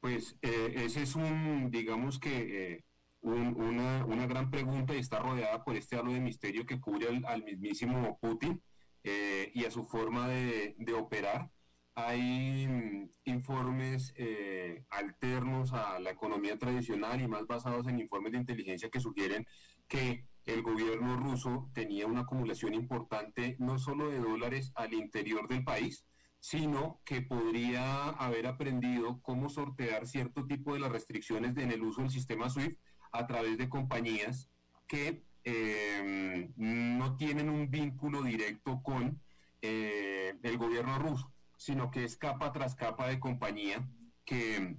Pues 0.00 0.38
eh, 0.40 0.72
ese 0.76 1.02
es 1.02 1.14
un, 1.16 1.70
digamos 1.70 2.18
que, 2.18 2.76
eh, 2.76 2.84
una, 3.20 4.26
gran 4.26 4.50
pregunta 4.50 4.94
y 4.94 4.98
está 4.98 5.18
rodeada 5.18 5.62
por 5.62 5.76
este 5.76 5.96
halo 5.96 6.12
de 6.12 6.20
misterio 6.20 6.64
que 6.64 6.80
cubre 6.80 7.08
al, 7.26 7.44
mismísimo 7.44 8.18
Putin 8.18 8.62
y 9.02 9.64
a 9.64 9.70
su 9.70 9.84
forma 9.84 10.28
de 10.28 10.94
operar 10.94 11.50
hay 11.94 12.66
mm, 12.68 13.10
informes 13.24 14.12
eh, 14.16 14.84
alternos 14.90 15.72
a 15.72 15.98
la 15.98 16.10
economía 16.10 16.58
tradicional 16.58 17.20
y 17.20 17.28
más 17.28 17.46
basados 17.46 17.86
en 17.86 17.98
informes 17.98 18.32
de 18.32 18.38
inteligencia 18.38 18.90
que 18.90 19.00
sugieren 19.00 19.46
que 19.88 20.24
el 20.46 20.62
gobierno 20.62 21.16
ruso 21.16 21.70
tenía 21.74 22.06
una 22.06 22.22
acumulación 22.22 22.74
importante 22.74 23.56
no 23.58 23.78
solo 23.78 24.08
de 24.08 24.18
dólares 24.18 24.72
al 24.74 24.94
interior 24.94 25.48
del 25.48 25.64
país, 25.64 26.06
sino 26.40 27.00
que 27.04 27.20
podría 27.20 28.08
haber 28.10 28.46
aprendido 28.46 29.20
cómo 29.20 29.50
sortear 29.50 30.06
cierto 30.06 30.46
tipo 30.46 30.72
de 30.72 30.80
las 30.80 30.90
restricciones 30.90 31.56
en 31.56 31.70
el 31.70 31.82
uso 31.82 32.00
del 32.00 32.10
sistema 32.10 32.48
SWIFT 32.48 32.78
a 33.12 33.26
través 33.26 33.58
de 33.58 33.68
compañías 33.68 34.48
que 34.86 35.22
eh, 35.44 36.50
no 36.56 37.16
tienen 37.16 37.50
un 37.50 37.70
vínculo 37.70 38.22
directo 38.22 38.82
con 38.82 39.20
eh, 39.62 40.34
el 40.42 40.56
gobierno 40.56 40.98
ruso 40.98 41.30
sino 41.60 41.90
que 41.90 42.04
es 42.04 42.16
capa 42.16 42.52
tras 42.52 42.74
capa 42.74 43.06
de 43.06 43.20
compañía 43.20 43.86
que 44.24 44.78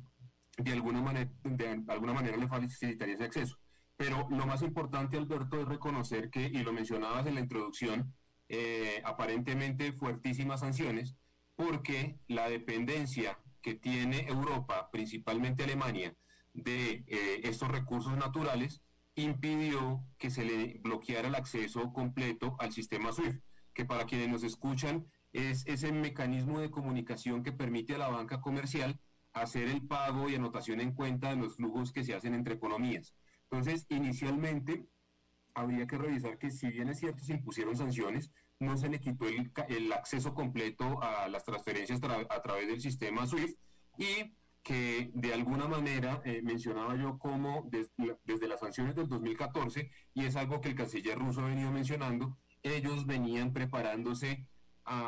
de 0.57 0.71
alguna 0.71 0.99
manera, 0.99 1.31
de 1.43 1.83
alguna 1.87 2.11
manera 2.11 2.37
le 2.37 2.47
facilitaría 2.47 3.13
ese 3.13 3.23
acceso. 3.23 3.59
Pero 3.95 4.27
lo 4.31 4.47
más 4.47 4.63
importante, 4.63 5.15
Alberto, 5.15 5.61
es 5.61 5.67
reconocer 5.67 6.31
que, 6.31 6.41
y 6.41 6.63
lo 6.63 6.73
mencionabas 6.73 7.27
en 7.27 7.35
la 7.35 7.41
introducción, 7.41 8.15
eh, 8.49 8.99
aparentemente 9.05 9.93
fuertísimas 9.93 10.61
sanciones, 10.61 11.15
porque 11.55 12.17
la 12.27 12.49
dependencia 12.49 13.37
que 13.61 13.75
tiene 13.75 14.25
Europa, 14.27 14.89
principalmente 14.91 15.63
Alemania, 15.63 16.15
de 16.51 17.03
eh, 17.05 17.41
estos 17.43 17.69
recursos 17.69 18.17
naturales, 18.17 18.81
impidió 19.13 20.03
que 20.17 20.31
se 20.31 20.43
le 20.43 20.79
bloqueara 20.79 21.27
el 21.27 21.35
acceso 21.35 21.93
completo 21.93 22.55
al 22.57 22.71
sistema 22.71 23.11
SWIFT, 23.11 23.39
que 23.75 23.85
para 23.85 24.05
quienes 24.05 24.29
nos 24.29 24.43
escuchan 24.43 25.05
es 25.33 25.65
ese 25.67 25.91
mecanismo 25.91 26.59
de 26.59 26.71
comunicación 26.71 27.43
que 27.43 27.51
permite 27.51 27.95
a 27.95 27.99
la 27.99 28.09
banca 28.09 28.41
comercial 28.41 28.99
hacer 29.33 29.69
el 29.69 29.85
pago 29.87 30.29
y 30.29 30.35
anotación 30.35 30.81
en 30.81 30.93
cuenta 30.93 31.29
de 31.29 31.37
los 31.37 31.55
flujos 31.55 31.91
que 31.91 32.03
se 32.03 32.13
hacen 32.13 32.33
entre 32.33 32.55
economías. 32.55 33.15
Entonces, 33.49 33.85
inicialmente, 33.89 34.85
habría 35.53 35.87
que 35.87 35.97
revisar 35.97 36.37
que 36.37 36.51
si 36.51 36.69
bien 36.69 36.89
es 36.89 36.99
cierto 36.99 37.23
se 37.23 37.33
impusieron 37.33 37.75
sanciones, 37.75 38.31
no 38.59 38.77
se 38.77 38.89
le 38.89 38.99
quitó 38.99 39.25
el, 39.27 39.91
acceso 39.91 40.33
completo 40.33 41.01
a 41.01 41.27
las 41.27 41.43
transferencias 41.43 41.99
a 42.03 42.41
través 42.41 42.67
del 42.67 42.79
sistema 42.79 43.25
SWIFT 43.25 43.57
y 43.97 44.35
que 44.63 45.09
de 45.15 45.33
alguna 45.33 45.67
manera 45.67 46.21
eh, 46.23 46.41
mencionaba 46.43 46.95
yo 46.95 47.17
como 47.17 47.67
desde 47.71 48.47
las 48.47 48.59
sanciones 48.59 48.95
del 48.95 49.07
2014, 49.07 49.89
y 50.13 50.25
es 50.25 50.35
algo 50.35 50.61
que 50.61 50.69
el 50.69 50.75
canciller 50.75 51.17
ruso 51.17 51.41
ha 51.41 51.47
venido 51.47 51.71
mencionando, 51.71 52.37
ellos 52.61 53.07
venían 53.07 53.53
preparándose 53.53 54.47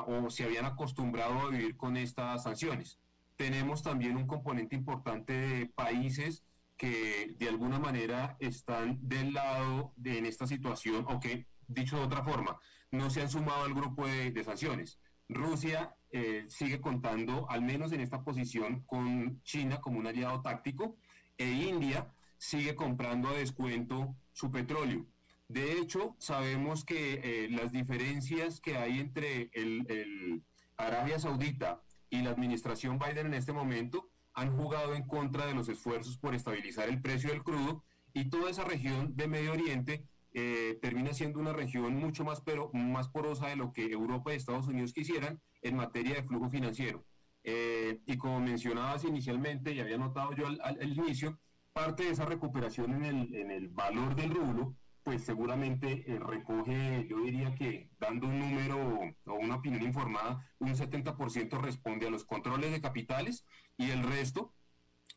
o 0.08 0.30
se 0.30 0.44
habían 0.44 0.66
acostumbrado 0.66 1.40
a 1.42 1.50
vivir 1.50 1.78
con 1.78 1.98
estas 1.98 2.44
sanciones. 2.44 3.00
Tenemos 3.36 3.84
también 3.84 4.18
un 4.18 4.28
componente 4.28 4.76
importante 4.76 5.34
de 5.34 5.66
países 5.66 6.44
que 6.78 7.36
de 7.38 7.50
alguna 7.50 7.80
manera 7.80 8.36
están 8.40 9.00
del 9.02 9.34
lado 9.34 9.94
de 9.96 10.18
en 10.18 10.26
esta 10.26 10.48
situación 10.48 11.06
o 11.08 11.20
que, 11.20 11.48
dicho 11.68 11.98
de 11.98 12.04
otra 12.04 12.24
forma, 12.24 12.60
no 12.92 13.10
se 13.10 13.22
han 13.22 13.30
sumado 13.30 13.64
al 13.64 13.74
grupo 13.74 14.08
de, 14.08 14.44
sanciones. 14.44 15.00
Rusia 15.30 15.96
eh, 16.12 16.46
sigue 16.50 16.80
contando, 16.80 17.50
al 17.50 17.62
menos 17.62 17.92
en 17.92 18.02
esta 18.02 18.24
posición, 18.24 18.82
con 18.86 19.42
China 19.44 19.82
como 19.82 20.00
un 20.00 20.08
aliado 20.08 20.42
táctico 20.42 20.98
e 21.38 21.50
India 21.50 22.12
sigue 22.38 22.76
comprando 22.76 23.30
a 23.30 23.34
descuento 23.34 24.16
su 24.34 24.52
petróleo. 24.52 25.06
De 25.54 25.74
hecho, 25.74 26.16
sabemos 26.18 26.84
que 26.84 27.22
eh, 27.24 27.48
las 27.52 27.72
diferencias 27.72 28.60
que 28.60 28.76
hay 28.76 29.00
entre 29.00 29.52
el, 29.54 30.42
Arabia 30.78 31.20
Saudita 31.20 31.84
y 32.10 32.24
la 32.24 32.32
administración 32.32 32.98
Biden 32.98 33.28
en 33.28 33.36
este 33.36 33.54
momento 33.54 34.10
han 34.34 34.58
jugado 34.58 34.96
en 34.96 35.04
contra 35.04 35.46
de 35.46 35.54
los 35.54 35.70
esfuerzos 35.70 36.18
por 36.18 36.34
estabilizar 36.34 36.90
el 36.90 37.04
precio 37.04 37.30
del 37.30 37.44
crudo 37.44 37.84
y 38.14 38.32
toda 38.32 38.50
esa 38.50 38.64
región 38.64 39.16
de 39.16 39.28
Medio 39.28 39.52
Oriente 39.52 40.08
eh, 40.34 40.80
termina 40.82 41.14
siendo 41.14 41.40
una 41.40 41.54
región 41.54 41.98
mucho 41.98 42.24
más, 42.24 42.42
pero, 42.42 42.72
más 42.74 43.10
porosa 43.10 43.50
de 43.50 43.56
lo 43.56 43.74
que 43.74 43.92
Europa 43.92 44.34
y 44.34 44.38
Estados 44.38 44.66
Unidos 44.66 44.92
quisieran 44.92 45.40
en 45.62 45.76
materia 45.76 46.16
de 46.16 46.24
flujo 46.24 46.50
financiero. 46.50 47.06
Eh, 47.44 48.00
y 48.08 48.18
como 48.18 48.40
mencionabas 48.40 49.04
inicialmente 49.04 49.72
y 49.72 49.82
había 49.82 50.00
notado 50.00 50.34
yo 50.34 50.48
al, 50.48 50.98
inicio, 50.98 51.38
parte 51.74 52.06
de 52.06 52.10
esa 52.10 52.26
recuperación 52.26 52.96
en 52.96 53.04
el, 53.04 53.36
en 53.36 53.52
el 53.52 53.68
valor 53.68 54.16
del 54.16 54.32
rublo 54.32 54.76
pues 55.04 55.24
seguramente 55.24 56.04
eh, 56.08 56.20
recoge, 56.20 57.06
yo 57.10 57.22
diría 57.22 57.54
que 57.56 57.90
dando 58.00 58.28
un 58.28 58.40
número 58.40 59.14
o 59.26 59.34
una 59.34 59.56
opinión 59.56 59.84
informada, 59.84 60.50
un 60.60 60.76
70% 60.76 61.60
responde 61.62 62.08
a 62.08 62.10
los 62.10 62.26
controles 62.26 62.72
de 62.72 62.82
capitales 62.82 63.46
y 63.78 63.92
el 63.92 64.04
resto 64.04 64.54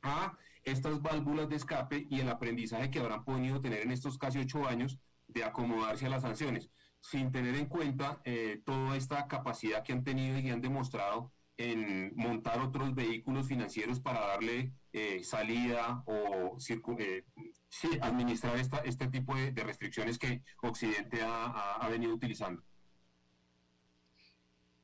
a 0.03 0.37
estas 0.65 1.01
válvulas 1.01 1.49
de 1.49 1.57
escape 1.57 2.07
y 2.11 2.21
el 2.21 2.29
aprendizaje 2.29 2.91
que 2.91 2.99
habrán 2.99 3.25
podido 3.25 3.61
tener 3.61 3.83
en 3.83 3.93
estos 3.93 4.19
casi 4.19 4.39
ocho 4.39 4.67
años 4.67 4.99
de 5.29 5.45
acomodarse 5.45 6.07
a 6.07 6.11
las 6.11 6.23
sanciones, 6.23 6.71
sin 7.01 7.31
tener 7.31 7.55
en 7.55 7.67
cuenta 7.67 8.21
eh, 8.25 8.61
toda 8.65 8.97
esta 8.97 9.29
capacidad 9.29 9.85
que 9.85 9.93
han 9.93 10.05
tenido 10.05 10.39
y 10.39 10.51
han 10.51 10.61
demostrado 10.61 11.33
en 11.57 12.13
montar 12.17 12.61
otros 12.61 12.95
vehículos 12.95 13.47
financieros 13.47 14.01
para 14.01 14.21
darle 14.21 14.73
eh, 14.93 15.23
salida 15.25 16.03
o 16.07 16.59
administrar 18.01 18.57
esta, 18.57 18.79
este 18.79 19.09
tipo 19.09 19.35
de, 19.35 19.53
restricciones 19.63 20.19
que 20.19 20.43
Occidente 20.63 21.21
ha, 21.23 21.87
venido 21.91 22.15
utilizando. 22.15 22.63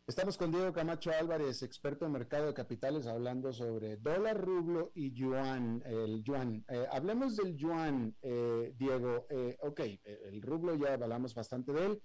Estamos 0.06 0.36
con 0.36 0.50
Diego 0.50 0.72
Camacho 0.72 1.10
Álvarez, 1.12 1.62
experto 1.62 2.04
en 2.04 2.12
mercado 2.12 2.46
de 2.46 2.54
capitales, 2.54 3.06
hablando 3.06 3.52
sobre 3.52 3.96
dólar, 3.96 4.40
rublo 4.40 4.90
y 4.94 5.12
yuan. 5.12 5.82
El 5.86 6.22
yuan. 6.22 6.64
Eh, 6.68 6.86
hablemos 6.90 7.36
del 7.36 7.56
yuan, 7.56 8.14
Diego. 8.20 9.26
ok, 9.60 9.80
el 10.04 10.42
rublo 10.42 10.74
ya 10.74 10.94
hablamos 10.94 11.34
bastante 11.34 11.72
de 11.72 11.86
él. 11.86 12.02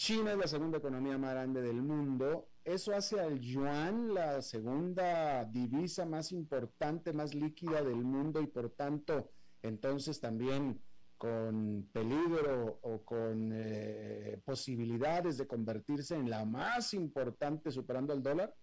China 0.00 0.32
es 0.32 0.38
la 0.38 0.48
segunda 0.48 0.78
economía 0.78 1.18
más 1.18 1.32
grande 1.32 1.60
del 1.60 1.82
mundo. 1.82 2.48
Eso 2.64 2.94
hace 2.94 3.20
al 3.20 3.38
yuan 3.38 4.14
la 4.14 4.40
segunda 4.40 5.44
divisa 5.44 6.06
más 6.06 6.32
importante, 6.32 7.12
más 7.12 7.34
líquida 7.34 7.82
del 7.82 8.02
mundo 8.02 8.40
y 8.40 8.46
por 8.46 8.70
tanto, 8.70 9.30
entonces 9.62 10.20
también 10.20 10.80
con 11.18 11.88
peligro 11.92 12.78
o 12.82 13.04
con 13.04 13.50
eh, 13.52 14.40
posibilidades 14.44 15.36
de 15.36 15.46
convertirse 15.46 16.16
en 16.16 16.30
la 16.30 16.44
más 16.44 16.94
importante 16.94 17.70
superando 17.70 18.12
al 18.12 18.22
dólar? 18.22 18.54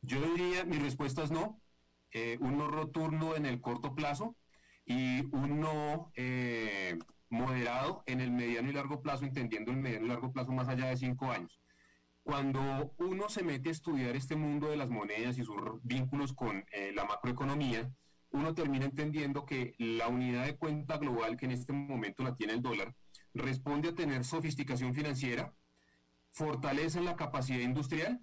Yo 0.00 0.20
diría, 0.20 0.64
mi 0.64 0.78
respuesta 0.78 1.24
es 1.24 1.30
no. 1.30 1.60
Eh, 2.12 2.38
un 2.40 2.58
no 2.58 2.68
rotundo 2.68 3.34
en 3.34 3.44
el 3.44 3.60
corto 3.60 3.94
plazo 3.94 4.36
y 4.86 5.24
un 5.34 5.58
no 5.58 6.12
eh, 6.14 6.96
moderado 7.28 8.04
en 8.06 8.20
el 8.20 8.30
mediano 8.30 8.70
y 8.70 8.72
largo 8.72 9.02
plazo, 9.02 9.24
entendiendo 9.24 9.72
el 9.72 9.78
mediano 9.78 10.06
y 10.06 10.08
largo 10.08 10.32
plazo 10.32 10.52
más 10.52 10.68
allá 10.68 10.86
de 10.86 10.96
cinco 10.96 11.32
años. 11.32 11.60
Cuando 12.22 12.94
uno 12.98 13.28
se 13.28 13.42
mete 13.42 13.68
a 13.68 13.72
estudiar 13.72 14.14
este 14.14 14.36
mundo 14.36 14.68
de 14.68 14.76
las 14.76 14.88
monedas 14.88 15.36
y 15.38 15.44
sus 15.44 15.56
vínculos 15.82 16.32
con 16.32 16.64
eh, 16.70 16.92
la 16.94 17.04
macroeconomía, 17.04 17.90
uno 18.34 18.52
termina 18.52 18.84
entendiendo 18.84 19.46
que 19.46 19.74
la 19.78 20.08
unidad 20.08 20.44
de 20.44 20.56
cuenta 20.56 20.98
global 20.98 21.36
que 21.36 21.46
en 21.46 21.52
este 21.52 21.72
momento 21.72 22.24
la 22.24 22.34
tiene 22.34 22.54
el 22.54 22.62
dólar 22.62 22.94
responde 23.32 23.90
a 23.90 23.94
tener 23.94 24.24
sofisticación 24.24 24.92
financiera, 24.92 25.54
fortaleza 26.30 26.98
en 26.98 27.04
la 27.04 27.14
capacidad 27.14 27.60
industrial 27.60 28.20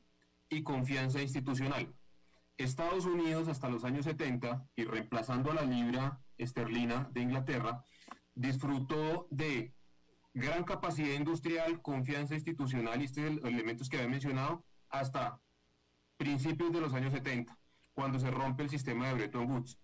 y 0.49 0.63
confianza 0.63 1.21
institucional. 1.21 1.95
Estados 2.57 3.05
Unidos 3.05 3.47
hasta 3.47 3.69
los 3.69 3.85
años 3.85 4.03
70 4.03 4.67
y 4.75 4.83
reemplazando 4.83 5.49
a 5.49 5.55
la 5.55 5.63
libra 5.63 6.19
esterlina 6.37 7.09
de 7.13 7.21
Inglaterra, 7.21 7.85
disfrutó 8.35 9.27
de 9.31 9.73
gran 10.33 10.65
capacidad 10.65 11.15
industrial, 11.15 11.81
confianza 11.81 12.35
institucional 12.35 13.01
y 13.01 13.05
estos 13.05 13.23
elementos 13.23 13.87
que 13.87 13.95
había 13.95 14.09
mencionado 14.09 14.65
hasta 14.89 15.39
principios 16.17 16.73
de 16.73 16.81
los 16.81 16.93
años 16.93 17.13
70, 17.13 17.57
cuando 17.93 18.19
se 18.19 18.29
rompe 18.29 18.63
el 18.63 18.69
sistema 18.69 19.07
de 19.07 19.13
Bretton 19.13 19.49
Woods. 19.49 19.77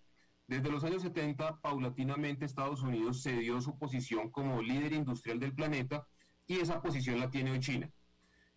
Desde 0.48 0.70
los 0.70 0.82
años 0.82 1.02
70, 1.02 1.60
paulatinamente 1.60 2.46
Estados 2.46 2.82
Unidos 2.82 3.22
cedió 3.22 3.60
su 3.60 3.76
posición 3.76 4.30
como 4.30 4.62
líder 4.62 4.94
industrial 4.94 5.38
del 5.38 5.52
planeta 5.52 6.06
y 6.46 6.60
esa 6.60 6.80
posición 6.80 7.20
la 7.20 7.30
tiene 7.30 7.50
hoy 7.50 7.60
China. 7.60 7.90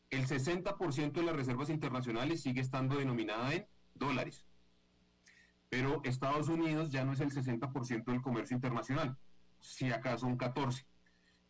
El 0.10 0.26
60% 0.26 1.12
de 1.12 1.24
las 1.24 1.36
reservas 1.36 1.70
internacionales 1.70 2.42
sigue 2.42 2.62
estando 2.62 2.96
denominada 2.96 3.54
en 3.54 3.68
dólares, 3.94 4.46
pero 5.70 6.00
Estados 6.06 6.48
Unidos 6.48 6.92
ya 6.92 7.04
no 7.04 7.12
es 7.12 7.20
el 7.20 7.32
60% 7.32 8.06
del 8.06 8.22
comercio 8.22 8.56
internacional 8.56 9.18
si 9.60 9.92
acaso 9.92 10.28
un 10.28 10.38
14%. 10.38 10.86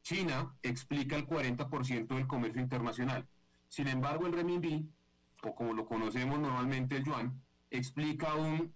China 0.01 0.55
explica 0.63 1.15
el 1.15 1.27
40% 1.27 2.15
del 2.15 2.25
comercio 2.25 2.59
internacional. 2.59 3.27
Sin 3.67 3.87
embargo, 3.87 4.25
el 4.25 4.33
renminbi, 4.33 4.89
o 5.43 5.53
como 5.53 5.73
lo 5.73 5.85
conocemos 5.85 6.39
normalmente 6.39 6.97
el 6.97 7.03
yuan, 7.03 7.39
explica 7.69 8.33
un 8.33 8.73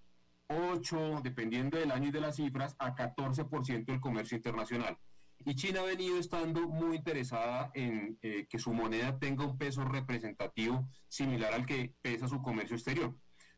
8, 0.47 1.21
dependiendo 1.23 1.77
del 1.77 1.91
año 1.91 2.09
y 2.09 2.11
de 2.11 2.21
las 2.21 2.35
cifras, 2.35 2.75
a 2.79 2.95
14% 2.95 3.85
del 3.85 3.99
comercio 3.99 4.37
internacional. 4.37 4.97
Y 5.39 5.55
China 5.55 5.81
ha 5.81 5.85
venido 5.85 6.17
estando 6.17 6.67
muy 6.67 6.97
interesada 6.97 7.71
en 7.73 8.17
eh, 8.21 8.47
que 8.49 8.57
su 8.57 8.73
moneda 8.73 9.19
tenga 9.19 9.45
un 9.45 9.57
peso 9.57 9.83
representativo 9.83 10.87
similar 11.07 11.53
al 11.53 11.65
que 11.65 11.93
pesa 12.01 12.27
su 12.27 12.41
comercio 12.41 12.75
exterior, 12.75 13.15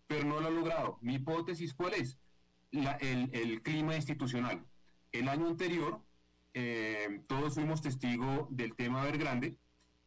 pero 0.07 0.25
no 0.25 0.39
lo 0.39 0.47
ha 0.47 0.51
logrado. 0.51 0.97
Mi 1.01 1.15
hipótesis, 1.15 1.73
¿cuál 1.73 1.93
es? 1.93 2.17
el 2.71 3.61
clima 3.63 3.95
institucional. 3.95 4.65
El 5.13 5.29
año 5.29 5.47
anterior, 5.47 6.03
eh, 6.53 7.21
todos 7.27 7.53
fuimos 7.53 7.81
testigos 7.81 8.47
del 8.49 8.75
tema 8.75 9.07
Evergrande, 9.07 9.57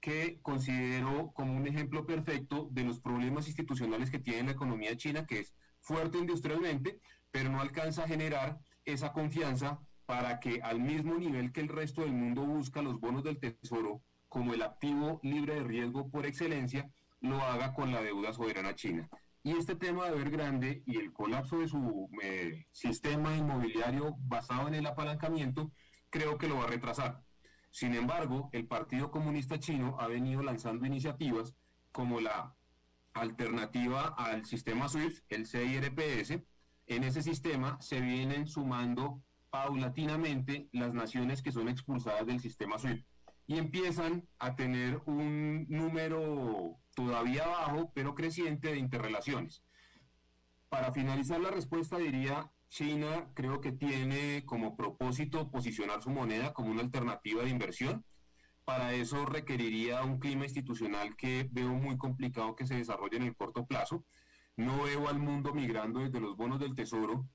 que 0.00 0.40
considero 0.42 1.32
como 1.32 1.56
un 1.56 1.66
ejemplo 1.66 2.06
perfecto 2.06 2.68
de 2.72 2.84
los 2.84 3.00
problemas 3.00 3.46
institucionales 3.46 4.10
que 4.10 4.18
tiene 4.18 4.44
la 4.44 4.52
economía 4.52 4.96
china, 4.96 5.26
que 5.26 5.40
es 5.40 5.54
fuerte 5.80 6.18
industrialmente, 6.18 7.00
pero 7.30 7.50
no 7.50 7.60
alcanza 7.60 8.04
a 8.04 8.08
generar 8.08 8.58
esa 8.84 9.12
confianza 9.12 9.80
para 10.06 10.40
que 10.40 10.60
al 10.62 10.80
mismo 10.80 11.14
nivel 11.14 11.52
que 11.52 11.60
el 11.60 11.68
resto 11.68 12.02
del 12.02 12.12
mundo 12.12 12.44
busca 12.44 12.82
los 12.82 12.98
bonos 12.98 13.22
del 13.22 13.38
tesoro 13.38 14.02
como 14.28 14.54
el 14.54 14.62
activo 14.62 15.20
libre 15.22 15.54
de 15.54 15.64
riesgo 15.64 16.08
por 16.08 16.26
excelencia, 16.26 16.90
lo 17.20 17.40
haga 17.42 17.74
con 17.74 17.92
la 17.92 18.00
deuda 18.00 18.32
soberana 18.32 18.74
china. 18.74 19.08
Y 19.42 19.56
este 19.56 19.74
tema 19.74 20.06
de 20.06 20.16
Evergrande 20.16 20.82
y 20.86 20.98
el 20.98 21.12
colapso 21.12 21.58
de 21.58 21.68
su 21.68 22.08
eh, 22.22 22.66
sistema 22.72 23.36
inmobiliario 23.36 24.16
basado 24.20 24.68
en 24.68 24.74
el 24.74 24.86
apalancamiento, 24.86 25.72
creo 26.10 26.38
que 26.38 26.48
lo 26.48 26.58
va 26.58 26.64
a 26.64 26.68
retrasar. 26.68 27.22
Sin 27.70 27.94
embargo, 27.94 28.50
el 28.52 28.66
Partido 28.66 29.10
Comunista 29.10 29.58
Chino 29.58 29.96
ha 29.98 30.08
venido 30.08 30.42
lanzando 30.42 30.86
iniciativas 30.86 31.54
como 31.92 32.20
la 32.20 32.54
alternativa 33.14 34.14
al 34.16 34.44
sistema 34.44 34.88
SWIFT, 34.88 35.24
el 35.28 35.46
CIRPS. 35.46 36.42
En 36.86 37.04
ese 37.04 37.22
sistema 37.22 37.80
se 37.80 38.00
vienen 38.00 38.46
sumando 38.46 39.22
paulatinamente 39.50 40.68
las 40.72 40.94
naciones 40.94 41.42
que 41.42 41.52
son 41.52 41.68
expulsadas 41.68 42.26
del 42.26 42.40
sistema 42.40 42.78
SWIFT 42.78 43.04
y 43.46 43.58
empiezan 43.58 44.28
a 44.38 44.54
tener 44.54 45.02
un 45.06 45.66
número 45.68 46.78
todavía 46.94 47.46
bajo, 47.46 47.90
pero 47.94 48.14
creciente 48.14 48.70
de 48.70 48.78
interrelaciones. 48.78 49.64
Para 50.68 50.92
finalizar 50.92 51.40
la 51.40 51.50
respuesta 51.50 51.98
diría, 51.98 52.48
China 52.68 53.28
creo 53.34 53.60
que 53.60 53.72
tiene 53.72 54.44
como 54.46 54.76
propósito 54.76 55.50
posicionar 55.50 56.00
su 56.00 56.10
moneda 56.10 56.52
como 56.52 56.70
una 56.70 56.82
alternativa 56.82 57.42
de 57.42 57.50
inversión. 57.50 58.04
Para 58.70 58.94
eso 58.94 59.26
requeriría 59.26 60.04
un 60.04 60.20
clima 60.20 60.44
institucional 60.44 61.16
que 61.16 61.48
veo 61.50 61.70
muy 61.70 61.98
complicado 61.98 62.54
que 62.54 62.68
se 62.68 62.76
desarrolle 62.76 63.16
en 63.16 63.24
el 63.24 63.34
corto 63.34 63.66
plazo. 63.66 64.04
No 64.56 64.84
veo 64.84 65.08
al 65.08 65.18
mundo 65.18 65.52
migrando 65.52 65.98
desde 65.98 66.20
los 66.20 66.36
bonos 66.36 66.60
del 66.60 66.76
tesoro 66.76 67.26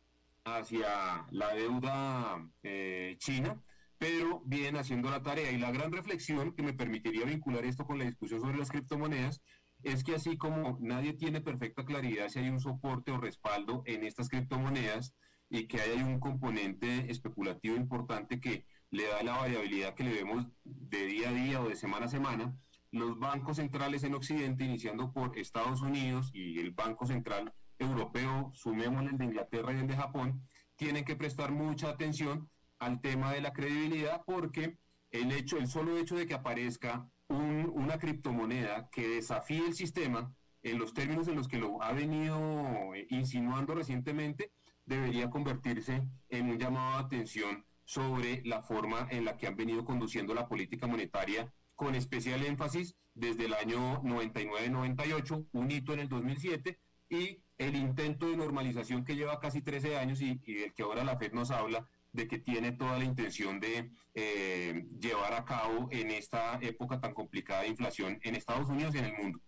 hacia 0.45 1.27
la 1.31 1.53
deuda 1.53 2.41
eh, 2.63 3.17
china, 3.19 3.61
pero 3.97 4.43
bien 4.45 4.77
haciendo 4.77 5.11
la 5.11 5.23
tarea. 5.23 5.51
Y 5.51 5.57
la 5.57 5.73
gran 5.73 5.91
reflexión 5.91 6.53
que 6.53 6.63
me 6.63 6.71
permitiría 6.71 7.25
vincular 7.25 7.65
esto 7.65 7.85
con 7.85 7.99
la 7.99 8.05
discusión 8.05 8.39
sobre 8.39 8.57
las 8.57 8.69
criptomonedas 8.69 9.41
es 9.83 10.05
que 10.05 10.15
así 10.15 10.37
como 10.37 10.77
nadie 10.79 11.11
tiene 11.15 11.41
perfecta 11.41 11.83
claridad 11.83 12.29
si 12.29 12.39
hay 12.39 12.47
un 12.47 12.61
soporte 12.61 13.11
o 13.11 13.17
respaldo 13.17 13.83
en 13.87 14.05
estas 14.05 14.29
criptomonedas 14.29 15.13
y 15.49 15.67
que 15.67 15.81
hay 15.81 16.01
un 16.01 16.21
componente 16.21 17.11
especulativo 17.11 17.75
importante 17.75 18.39
que 18.39 18.65
le 18.91 19.07
da 19.07 19.23
la 19.23 19.37
variabilidad 19.37 19.93
que 19.93 20.03
le 20.03 20.13
vemos 20.13 20.47
de 20.63 21.05
día 21.05 21.29
a 21.29 21.33
día 21.33 21.61
o 21.61 21.69
de 21.69 21.75
semana 21.75 22.05
a 22.05 22.09
semana, 22.09 22.55
los 22.91 23.19
bancos 23.19 23.57
centrales 23.57 24.03
en 24.03 24.15
Occidente, 24.15 24.63
iniciando 24.63 25.11
por 25.11 25.37
Estados 25.37 25.81
Unidos 25.81 26.31
y 26.33 26.59
el 26.59 26.71
Banco 26.71 27.05
Central 27.05 27.53
Europeo, 27.77 28.51
sumémosle 28.53 29.11
el 29.11 29.17
de 29.17 29.25
Inglaterra 29.25 29.73
y 29.73 29.79
el 29.79 29.87
de 29.87 29.97
Japón, 29.97 30.41
tienen 30.75 31.03
que 31.03 31.15
prestar 31.15 31.51
mucha 31.51 31.89
atención 31.89 32.49
al 32.79 33.01
tema 33.01 33.33
de 33.33 33.41
la 33.41 33.53
credibilidad 33.53 34.21
porque 34.25 34.77
el 35.11 35.31
hecho, 35.31 35.57
el 35.57 35.67
solo 35.67 35.97
hecho 35.97 36.15
de 36.15 36.25
que 36.25 36.33
aparezca 36.33 37.09
una 37.27 37.97
criptomoneda 37.97 38.89
que 38.91 39.07
desafíe 39.07 39.65
el 39.65 39.73
sistema 39.73 40.33
en 40.61 40.77
los 40.77 40.93
términos 40.93 41.27
en 41.27 41.35
los 41.35 41.47
que 41.47 41.57
lo 41.57 41.81
ha 41.81 41.91
venido 41.91 42.93
eh, 42.95 43.07
insinuando 43.09 43.75
recientemente, 43.75 44.51
debería 44.85 45.29
convertirse 45.29 46.03
en 46.29 46.49
un 46.49 46.57
llamado 46.57 46.97
de 46.97 47.05
atención 47.05 47.65
sobre 47.85 48.41
la 48.43 48.61
forma 48.61 49.07
en 49.11 49.25
la 49.25 49.37
que 49.37 49.47
han 49.47 49.55
venido 49.55 49.85
conduciendo 49.85 50.33
la 50.33 50.47
política 50.47 50.87
monetaria, 50.87 51.51
con 51.75 51.95
especial 51.95 52.43
énfasis 52.43 52.95
desde 53.13 53.45
el 53.45 53.53
año 53.53 54.01
99-98, 54.03 55.47
un 55.51 55.71
hito 55.71 55.93
en 55.93 55.99
el 55.99 56.09
2007, 56.09 56.77
y 57.09 57.41
el 57.57 57.75
intento 57.75 58.27
de 58.29 58.35
normalización 58.35 59.05
que 59.05 59.15
lleva 59.15 59.39
casi 59.39 59.61
13 59.61 59.97
años 59.97 60.21
y, 60.21 60.41
y 60.45 60.53
del 60.55 60.73
que 60.73 60.83
ahora 60.83 61.03
la 61.03 61.17
FED 61.17 61.33
nos 61.33 61.51
habla, 61.51 61.87
de 62.15 62.27
que 62.27 62.39
tiene 62.39 62.71
toda 62.71 62.97
la 62.97 63.03
intención 63.03 63.59
de 63.59 63.91
eh, 64.13 64.87
llevar 64.99 65.33
a 65.33 65.43
cabo 65.43 65.89
en 65.91 66.11
esta 66.11 66.57
época 66.61 66.99
tan 66.99 67.13
complicada 67.13 67.63
de 67.63 67.69
inflación 67.69 68.19
en 68.23 68.35
Estados 68.35 68.69
Unidos 68.69 68.95
y 68.95 68.99
en 68.99 69.05
el 69.05 69.13
mundo. 69.13 69.39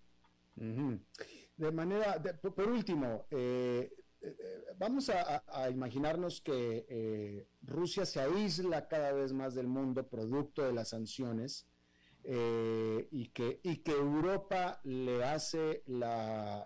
De 1.56 1.72
manera, 1.72 2.22
por 2.56 2.70
último, 2.70 3.26
eh, 3.32 3.90
vamos 4.78 5.10
a, 5.10 5.70
imaginarnos 5.70 6.42
que 6.42 7.48
Rusia 7.62 8.06
se 8.06 8.20
aísla 8.20 8.88
cada 8.88 9.12
vez 9.12 9.34
más 9.34 9.56
del 9.56 9.68
mundo 9.68 10.08
producto 10.08 10.64
de 10.64 10.74
las 10.74 10.90
sanciones 10.90 11.68
y, 12.24 13.28
que, 13.30 13.60
y 13.64 13.78
que 13.78 13.92
Europa 13.92 14.80
le 14.84 15.24
hace 15.24 15.84
la 15.88 16.66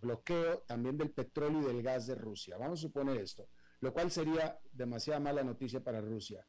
bloqueo 0.00 0.58
también 0.66 0.96
del 0.96 1.10
petróleo 1.10 1.62
y 1.62 1.64
del 1.64 1.82
gas 1.82 2.06
de 2.06 2.14
Rusia. 2.14 2.56
Vamos 2.58 2.80
a 2.80 2.82
suponer 2.82 3.18
esto 3.18 3.48
lo 3.80 3.92
cual 3.92 4.10
sería 4.10 4.58
demasiada 4.72 5.20
mala 5.20 5.44
noticia 5.44 5.82
para 5.82 6.00
Rusia. 6.00 6.46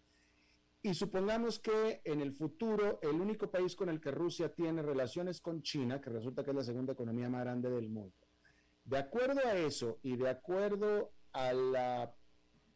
Y 0.82 0.94
supongamos 0.94 1.60
que 1.60 2.02
en 2.04 2.22
el 2.22 2.34
futuro 2.34 3.00
el 3.02 3.20
único 3.20 3.50
país 3.50 3.76
con 3.76 3.90
el 3.90 4.00
que 4.00 4.12
Rusia 4.12 4.54
tiene 4.54 4.82
relaciones 4.82 5.42
con 5.42 5.62
China, 5.62 6.00
que 6.00 6.10
resulta 6.10 6.44
que 6.44 6.52
es 6.52 6.56
la 6.56 6.64
segunda 6.64 6.94
economía 6.94 7.30
más 7.30 7.42
grande 7.42 7.70
del 7.70 7.90
mundo, 7.90 8.16
de 8.88 8.98
acuerdo 8.98 9.42
a 9.46 9.54
eso 9.54 10.00
y 10.02 10.16
de 10.16 10.30
acuerdo 10.30 11.12
a 11.34 11.52
la 11.54 12.16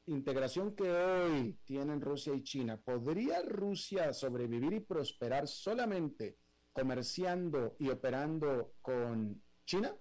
integración 0.06 0.76
que 0.76 0.92
hoy 0.92 1.58
tienen 1.64 2.02
Rusia 2.02 2.34
y 2.36 2.44
China, 2.44 2.78
¿podría 2.78 3.42
Rusia 3.44 4.12
sobrevivir 4.14 4.74
y 4.74 4.82
prosperar 4.82 5.48
solamente 5.48 6.38
comerciando 6.74 7.76
y 7.80 7.90
operando 7.90 8.74
con 8.82 9.42
China? 9.66 9.96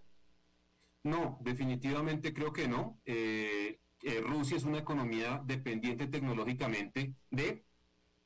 No, 1.04 1.38
definitivamente 1.40 2.34
creo 2.34 2.52
que 2.52 2.66
no. 2.66 3.00
Eh, 3.04 3.80
eh, 4.02 4.20
Rusia 4.20 4.56
es 4.56 4.64
una 4.64 4.78
economía 4.78 5.40
dependiente 5.44 6.08
tecnológicamente 6.08 7.14
de 7.30 7.64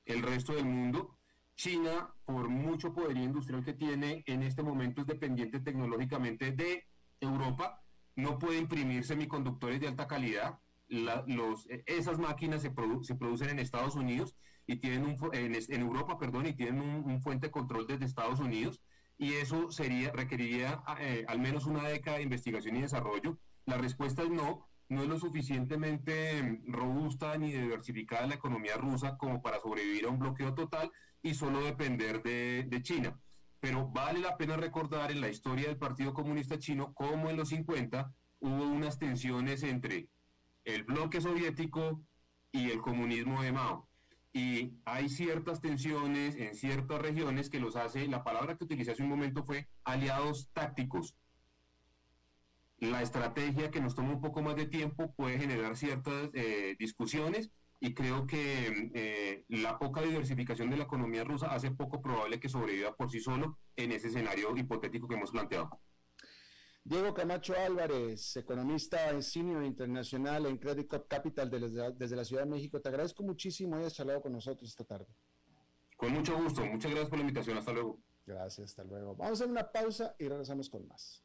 el 0.06 0.22
resto 0.22 0.54
del 0.54 0.64
mundo. 0.64 1.18
China, 1.54 2.12
por 2.24 2.48
mucho 2.48 2.94
poderío 2.94 3.24
industrial 3.24 3.64
que 3.64 3.74
tiene, 3.74 4.24
en 4.26 4.42
este 4.42 4.62
momento 4.62 5.02
es 5.02 5.06
dependiente 5.06 5.60
tecnológicamente 5.60 6.50
de 6.52 6.84
Europa. 7.24 7.82
No 8.16 8.38
puede 8.38 8.58
imprimir 8.58 9.04
semiconductores 9.04 9.80
de 9.80 9.88
alta 9.88 10.06
calidad. 10.06 10.58
los, 10.88 11.68
eh, 11.70 11.82
esas 11.86 12.18
máquinas 12.18 12.62
se, 12.62 12.72
se, 13.02 13.14
producen 13.14 13.50
en 13.50 13.58
Estados 13.58 13.96
Unidos 13.96 14.36
y 14.66 14.76
tienen 14.76 15.04
un, 15.04 15.16
en, 15.32 15.80
Europa, 15.80 16.18
perdón, 16.18 16.46
y 16.46 16.54
tienen 16.54 16.80
un, 16.80 17.20
fuente 17.22 17.48
de 17.48 17.52
control 17.52 17.86
desde 17.86 18.04
Estados 18.04 18.40
Unidos. 18.40 18.80
Y 19.16 19.34
eso 19.34 19.70
sería 19.70 20.10
requeriría 20.12 20.82
eh, 21.00 21.24
al 21.28 21.38
menos 21.38 21.66
una 21.66 21.88
década 21.88 22.16
de 22.18 22.24
investigación 22.24 22.76
y 22.76 22.82
desarrollo. 22.82 23.38
La 23.64 23.78
respuesta 23.78 24.22
es 24.22 24.30
no 24.30 24.66
no 24.88 25.02
es 25.02 25.08
lo 25.08 25.18
suficientemente 25.18 26.60
robusta 26.66 27.36
ni 27.38 27.52
diversificada 27.52 28.26
la 28.26 28.34
economía 28.34 28.76
rusa 28.76 29.16
como 29.16 29.40
para 29.42 29.60
sobrevivir 29.60 30.06
a 30.06 30.10
un 30.10 30.18
bloqueo 30.18 30.54
total 30.54 30.92
y 31.22 31.34
solo 31.34 31.62
depender 31.62 32.22
de, 32.22 32.80
China. 32.82 33.18
Pero 33.64 33.88
vale 33.88 34.20
la 34.20 34.36
pena 34.36 34.58
recordar 34.58 35.10
en 35.10 35.22
la 35.22 35.30
historia 35.30 35.68
del 35.68 35.78
Partido 35.78 36.12
Comunista 36.12 36.58
Chino 36.58 36.92
cómo 36.92 37.30
en 37.30 37.38
los 37.38 37.48
50 37.48 38.12
hubo 38.40 38.62
unas 38.62 38.98
tensiones 38.98 39.62
entre 39.62 40.10
el 40.66 40.84
bloque 40.84 41.22
soviético 41.22 42.02
y 42.52 42.70
el 42.70 42.82
comunismo 42.82 43.42
de 43.42 43.52
Mao. 43.52 43.88
Y 44.34 44.74
hay 44.84 45.08
ciertas 45.08 45.62
tensiones 45.62 46.36
en 46.36 46.54
ciertas 46.54 47.00
regiones 47.00 47.48
que 47.48 47.58
los 47.58 47.74
hace, 47.76 48.06
la 48.06 48.22
palabra 48.22 48.54
que 48.54 48.64
utilicé 48.64 48.90
hace 48.90 49.02
un 49.02 49.08
momento 49.08 49.44
fue 49.44 49.66
aliados 49.82 50.50
tácticos 50.52 51.14
la 52.80 53.00
estrategia 53.00 53.70
que 53.70 53.80
nos 53.80 53.94
toma 53.94 54.10
un 54.10 54.20
poco 54.20 54.42
más 54.42 54.56
de 54.56 54.66
tiempo 54.66 55.14
puede 55.14 55.38
generar 55.38 55.76
ciertas 55.76 56.28
eh, 56.34 56.76
discusiones 56.78 57.50
y 57.80 57.94
creo 57.94 58.26
que 58.26 58.90
eh, 58.94 59.44
la 59.48 59.78
poca 59.78 60.02
diversificación 60.02 60.70
de 60.70 60.76
la 60.76 60.84
economía 60.84 61.24
rusa 61.24 61.48
hace 61.48 61.70
poco 61.70 62.00
probable 62.00 62.40
que 62.40 62.48
sobreviva 62.48 62.94
por 62.94 63.10
sí 63.10 63.20
solo 63.20 63.58
en 63.76 63.92
ese 63.92 64.08
escenario 64.08 64.56
hipotético 64.56 65.08
que 65.08 65.16
hemos 65.16 65.30
planteado. 65.30 65.70
Diego 66.86 67.14
Camacho 67.14 67.54
Álvarez, 67.56 68.36
economista 68.36 69.08
en 69.08 69.22
Senior 69.22 69.64
Internacional 69.64 70.44
en 70.44 70.58
Credit 70.58 70.86
Capital 71.08 71.48
desde, 71.48 72.16
la 72.16 72.24
Ciudad 72.26 72.42
de 72.42 72.50
México. 72.50 72.78
Te 72.78 72.90
agradezco 72.90 73.22
muchísimo 73.22 73.76
hayas 73.76 73.94
charlado 73.94 74.20
con 74.20 74.32
nosotros 74.32 74.68
esta 74.68 74.84
tarde. 74.84 75.06
Con 75.96 76.12
mucho 76.12 76.36
gusto. 76.36 76.62
Muchas 76.62 76.90
gracias 76.90 77.08
por 77.08 77.18
la 77.18 77.22
invitación. 77.22 77.56
Hasta 77.56 77.72
luego. 77.72 78.02
Gracias, 78.26 78.70
hasta 78.70 78.84
luego. 78.84 79.16
Vamos 79.16 79.40
a 79.40 79.44
hacer 79.44 79.48
una 79.50 79.72
pausa 79.72 80.14
y 80.18 80.28
regresamos 80.28 80.68
con 80.68 80.86
más. 80.86 81.24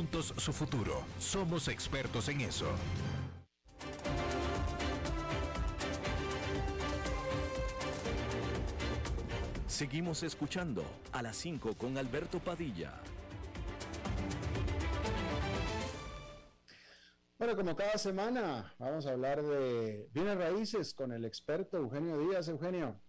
su 0.09 0.51
futuro. 0.51 1.03
Somos 1.19 1.67
expertos 1.67 2.27
en 2.29 2.41
eso. 2.41 2.65
Seguimos 9.67 10.23
escuchando 10.23 10.83
a 11.11 11.21
las 11.21 11.37
5 11.37 11.75
con 11.75 11.97
Alberto 11.97 12.39
Padilla. 12.39 12.99
Bueno, 17.37 17.55
como 17.55 17.75
cada 17.75 17.97
semana, 17.97 18.73
vamos 18.77 19.05
a 19.05 19.11
hablar 19.11 19.41
de 19.41 20.07
bienes 20.13 20.37
raíces 20.37 20.93
con 20.93 21.11
el 21.11 21.25
experto 21.25 21.77
Eugenio 21.77 22.17
Díaz. 22.19 22.47
Eugenio. 22.47 22.99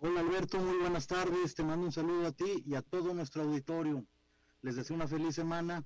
Hola 0.00 0.20
Alberto, 0.20 0.58
muy 0.58 0.78
buenas 0.78 1.06
tardes. 1.06 1.54
Te 1.54 1.62
mando 1.62 1.86
un 1.86 1.92
saludo 1.92 2.26
a 2.26 2.32
ti 2.32 2.62
y 2.64 2.74
a 2.74 2.82
todo 2.82 3.12
nuestro 3.14 3.42
auditorio 3.42 4.06
les 4.62 4.76
deseo 4.76 4.96
una 4.96 5.08
feliz 5.08 5.34
semana. 5.34 5.84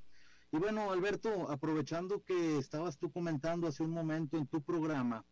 Y 0.50 0.58
bueno, 0.58 0.90
Alberto, 0.90 1.50
aprovechando 1.50 2.22
que 2.22 2.58
estabas 2.58 2.98
tú 2.98 3.10
comentando 3.10 3.66
hace 3.66 3.82
un 3.82 3.90
momento 3.90 4.36
en 4.36 4.46
tu 4.46 4.62
programa 4.62 5.24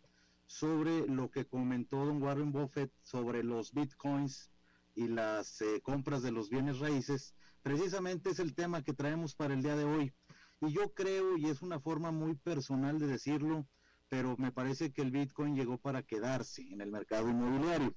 sobre 0.47 1.07
lo 1.07 1.31
que 1.31 1.47
comentó 1.47 2.05
don 2.05 2.23
Warren 2.23 2.53
Buffett 2.53 2.93
sobre 3.03 3.45
los 3.45 3.73
bitcoins 3.73 4.51
y 4.95 5.07
las 5.07 5.61
eh, 5.63 5.81
compras 5.83 6.23
de 6.23 6.33
los 6.33 6.51
bienes 6.51 6.79
raíces, 6.81 7.35
precisamente 7.63 8.31
es 8.31 8.41
el 8.41 8.55
tema 8.55 8.83
que 8.83 8.93
traemos 8.93 9.35
para 9.35 9.55
el 9.55 9.63
día 9.63 9.77
de 9.77 9.85
hoy. 9.85 10.13
Y 10.61 10.73
yo 10.73 10.93
creo, 10.93 11.37
y 11.39 11.47
es 11.47 11.63
una 11.63 11.81
forma 11.81 12.11
muy 12.11 12.35
personal 12.35 12.99
de 12.99 13.07
decirlo, 13.07 13.67
pero 14.09 14.37
me 14.39 14.51
parece 14.51 14.93
que 14.93 15.03
el 15.03 15.13
bitcoin 15.13 15.55
llegó 15.55 15.79
para 15.79 16.03
quedarse 16.03 16.63
en 16.63 16.81
el 16.81 16.91
mercado 16.91 17.31
inmobiliario. 17.31 17.95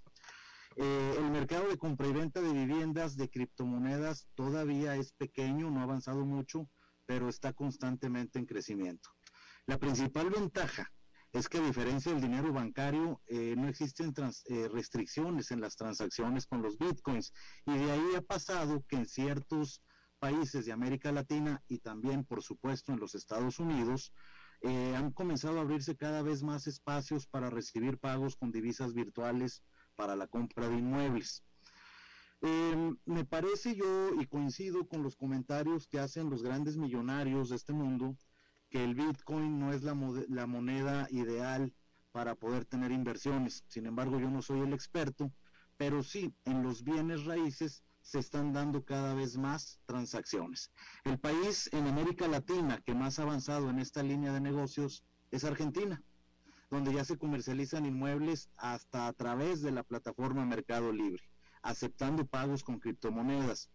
Eh, 0.76 1.16
el 1.18 1.30
mercado 1.30 1.68
de 1.68 1.78
compra 1.78 2.08
y 2.08 2.14
venta 2.14 2.42
de 2.42 2.52
viviendas, 2.52 3.16
de 3.16 3.30
criptomonedas, 3.30 4.28
todavía 4.34 4.96
es 4.96 5.12
pequeño, 5.14 5.70
no 5.70 5.82
ha 5.82 5.84
avanzado 5.84 6.26
mucho, 6.26 6.68
pero 7.06 7.30
está 7.30 7.54
constantemente 7.54 8.40
en 8.40 8.46
crecimiento. 8.46 9.10
La 9.68 9.78
principal 9.78 10.30
ventaja 10.30 10.92
es 11.32 11.48
que 11.48 11.58
a 11.58 11.66
diferencia 11.66 12.12
del 12.12 12.22
dinero 12.22 12.52
bancario, 12.54 13.22
eh, 13.28 13.56
no 13.58 13.68
existen 13.68 14.14
eh, 14.46 14.68
restricciones 14.68 15.52
en 15.52 15.62
las 15.62 15.76
transacciones 15.76 16.46
con 16.46 16.62
los 16.62 16.78
bitcoins. 16.78 17.34
Y 17.66 17.78
de 17.78 17.92
ahí 17.92 18.16
ha 18.16 18.22
pasado 18.22 18.84
que 18.88 18.98
en 18.98 19.06
ciertos 19.06 19.84
países 20.20 20.66
de 20.66 20.72
América 20.72 21.12
Latina 21.12 21.62
y 21.68 21.80
también, 21.80 22.24
por 22.24 22.44
supuesto, 22.44 22.94
en 22.94 23.00
los 23.00 23.16
Estados 23.16 23.60
Unidos, 23.60 24.14
han 24.66 25.12
comenzado 25.12 25.58
a 25.58 25.62
abrirse 25.64 25.98
cada 25.98 26.22
vez 26.22 26.42
más 26.42 26.68
espacios 26.68 27.28
para 27.28 27.50
recibir 27.50 27.98
pagos 27.98 28.38
con 28.38 28.50
divisas 28.50 28.94
virtuales 28.94 29.62
para 29.96 30.16
la 30.16 30.28
compra 30.28 30.68
de 30.70 30.78
inmuebles. 30.78 31.44
Em, 32.42 32.98
me 33.06 33.24
parece 33.24 33.76
yo, 33.76 34.20
y 34.20 34.26
coincido 34.28 34.88
con 34.88 35.02
los 35.02 35.16
comentarios 35.16 35.88
que 35.88 36.00
hacen 36.00 36.30
los 36.30 36.44
grandes 36.44 36.76
millonarios 36.76 37.50
de 37.50 37.56
este 37.56 37.72
mundo, 37.72 38.18
que 38.70 38.84
el 38.84 38.96
Bitcoin 38.96 39.60
no 39.60 39.72
es 39.72 39.84
la, 39.84 39.96
la 40.28 40.46
moneda 40.46 41.08
ideal 41.12 41.74
para 42.12 42.36
poder 42.36 42.66
tener 42.66 42.92
inversiones. 42.92 43.64
Sin 43.68 43.86
embargo, 43.86 44.20
yo 44.20 44.30
no 44.30 44.42
soy 44.42 44.60
el 44.60 44.74
experto, 44.74 45.32
pero 45.78 46.04
sí, 46.04 46.34
en 46.46 46.64
los 46.64 46.84
bienes 46.84 47.24
raíces 47.24 47.84
se 48.02 48.20
están 48.20 48.52
dando 48.52 48.84
cada 48.84 49.14
vez 49.14 49.38
más 49.38 49.80
transacciones. 49.86 50.70
El 51.06 51.20
país 51.20 51.70
en 51.72 51.88
América 51.88 52.28
Latina 52.28 52.82
que 52.86 52.94
más 52.94 53.20
ha 53.20 53.24
avanzado 53.24 53.70
en 53.70 53.80
esta 53.80 54.04
línea 54.04 54.34
de 54.34 54.42
negocios 54.42 55.06
es 55.32 55.46
Argentina 55.46 56.04
donde 56.74 56.94
ya 56.94 57.06
se 57.06 57.18
comercializan 57.18 57.86
inmuebles 57.86 58.50
hasta 58.58 59.08
a 59.08 59.14
través 59.14 59.62
de 59.62 59.72
la 59.72 59.84
plataforma 59.84 60.46
Mercado 60.46 60.92
Libre, 60.92 61.24
aceptando 61.62 62.26
pagos 62.26 62.64
con 62.64 62.80
criptomonedas. 62.80 63.70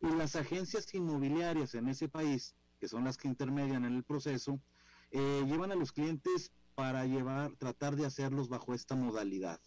Y 0.00 0.08
las 0.08 0.34
agencias 0.34 0.92
inmobiliarias 0.94 1.74
en 1.74 1.88
ese 1.88 2.08
país, 2.08 2.54
que 2.80 2.88
son 2.88 3.04
las 3.04 3.16
que 3.16 3.28
intermedian 3.28 3.84
en 3.84 3.94
el 3.94 4.04
proceso, 4.04 4.60
eh, 5.10 5.44
llevan 5.46 5.72
a 5.72 5.74
los 5.74 5.92
clientes 5.92 6.52
para 6.74 7.04
llevar, 7.04 7.54
tratar 7.56 7.96
de 7.96 8.06
hacerlos 8.06 8.48
bajo 8.48 8.72
esta 8.72 8.94
modalidad. 8.94 9.60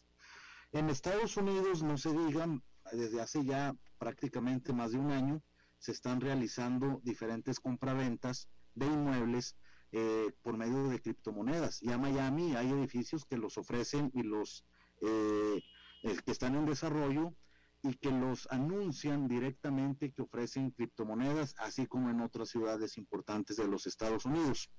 En 0.71 0.89
Estados 0.89 1.38
Unidos, 1.38 1.84
no 1.84 1.97
se 1.97 2.13
digan, 2.13 2.63
desde 2.91 3.21
hace 3.21 3.43
ya 3.45 3.75
prácticamente 3.99 4.73
más 4.73 4.91
de 4.93 4.97
un 4.97 5.11
año, 5.11 5.43
se 5.77 5.91
están 5.91 6.21
realizando 6.21 6.99
diferentes 7.03 7.59
compraventas 7.59 8.47
de 8.75 8.86
inmuebles 8.86 9.55
eh, 9.93 10.31
por 10.41 10.57
medio 10.57 10.87
de 10.87 11.01
criptomonedas. 11.01 11.81
Ya 11.81 11.97
Miami 11.97 12.55
hay 12.55 12.69
edificios 12.71 13.25
que 13.25 13.37
los 13.37 13.57
ofrecen 13.57 14.09
y 14.13 14.23
los 14.23 14.65
eh, 15.01 15.61
eh, 16.03 16.17
que 16.23 16.31
están 16.31 16.55
en 16.55 16.65
desarrollo 16.65 17.35
y 17.83 17.95
que 17.95 18.11
los 18.11 18.47
anuncian 18.51 19.27
directamente 19.27 20.13
que 20.13 20.21
ofrecen 20.21 20.71
criptomonedas, 20.71 21.55
así 21.57 21.87
como 21.87 22.09
en 22.09 22.21
otras 22.21 22.49
ciudades 22.49 22.97
importantes 22.97 23.57
de 23.57 23.67
los 23.67 23.85
Estados 23.85 24.25
Unidos. 24.25 24.71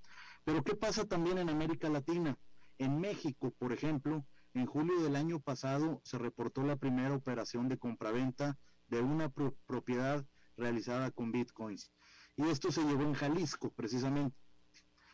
Pero 0.45 0.63
¿qué 0.63 0.77
pasa 0.77 1.05
también 1.07 1.39
en 1.39 1.51
América 1.51 1.91
Latina? 1.91 2.39
En 2.79 2.99
México, 2.99 3.53
por 3.59 3.73
ejemplo, 3.73 4.25
en 4.55 4.67
julio 4.67 5.03
del 5.03 5.17
año 5.17 5.41
pasado 5.41 6.01
se 6.05 6.17
reportó 6.19 6.63
la 6.63 6.77
primera 6.77 7.15
operación 7.15 7.69
de 7.69 7.79
compraventa 7.79 8.59
de 8.87 9.01
una 9.03 9.31
propiedad 9.67 10.25
realizada 10.57 11.11
con 11.11 11.33
bitcoins. 11.33 11.91
Y 12.37 12.49
esto 12.49 12.71
se 12.73 12.83
llevó 12.85 13.03
en 13.03 13.15
Jalisco, 13.15 13.71
precisamente 13.73 14.42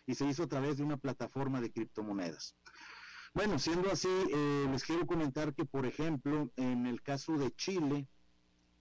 y 0.09 0.14
se 0.14 0.26
hizo 0.26 0.44
a 0.44 0.48
través 0.48 0.78
de 0.78 0.84
una 0.84 0.96
plataforma 0.96 1.61
de 1.61 1.70
criptomonedas. 1.70 2.56
Bueno, 3.34 3.59
siendo 3.59 3.92
así, 3.92 4.09
eh, 4.09 4.66
les 4.70 4.82
quiero 4.82 5.06
comentar 5.06 5.54
que, 5.54 5.66
por 5.66 5.84
ejemplo, 5.84 6.50
en 6.56 6.86
el 6.86 7.02
caso 7.02 7.36
de 7.36 7.54
Chile, 7.54 8.09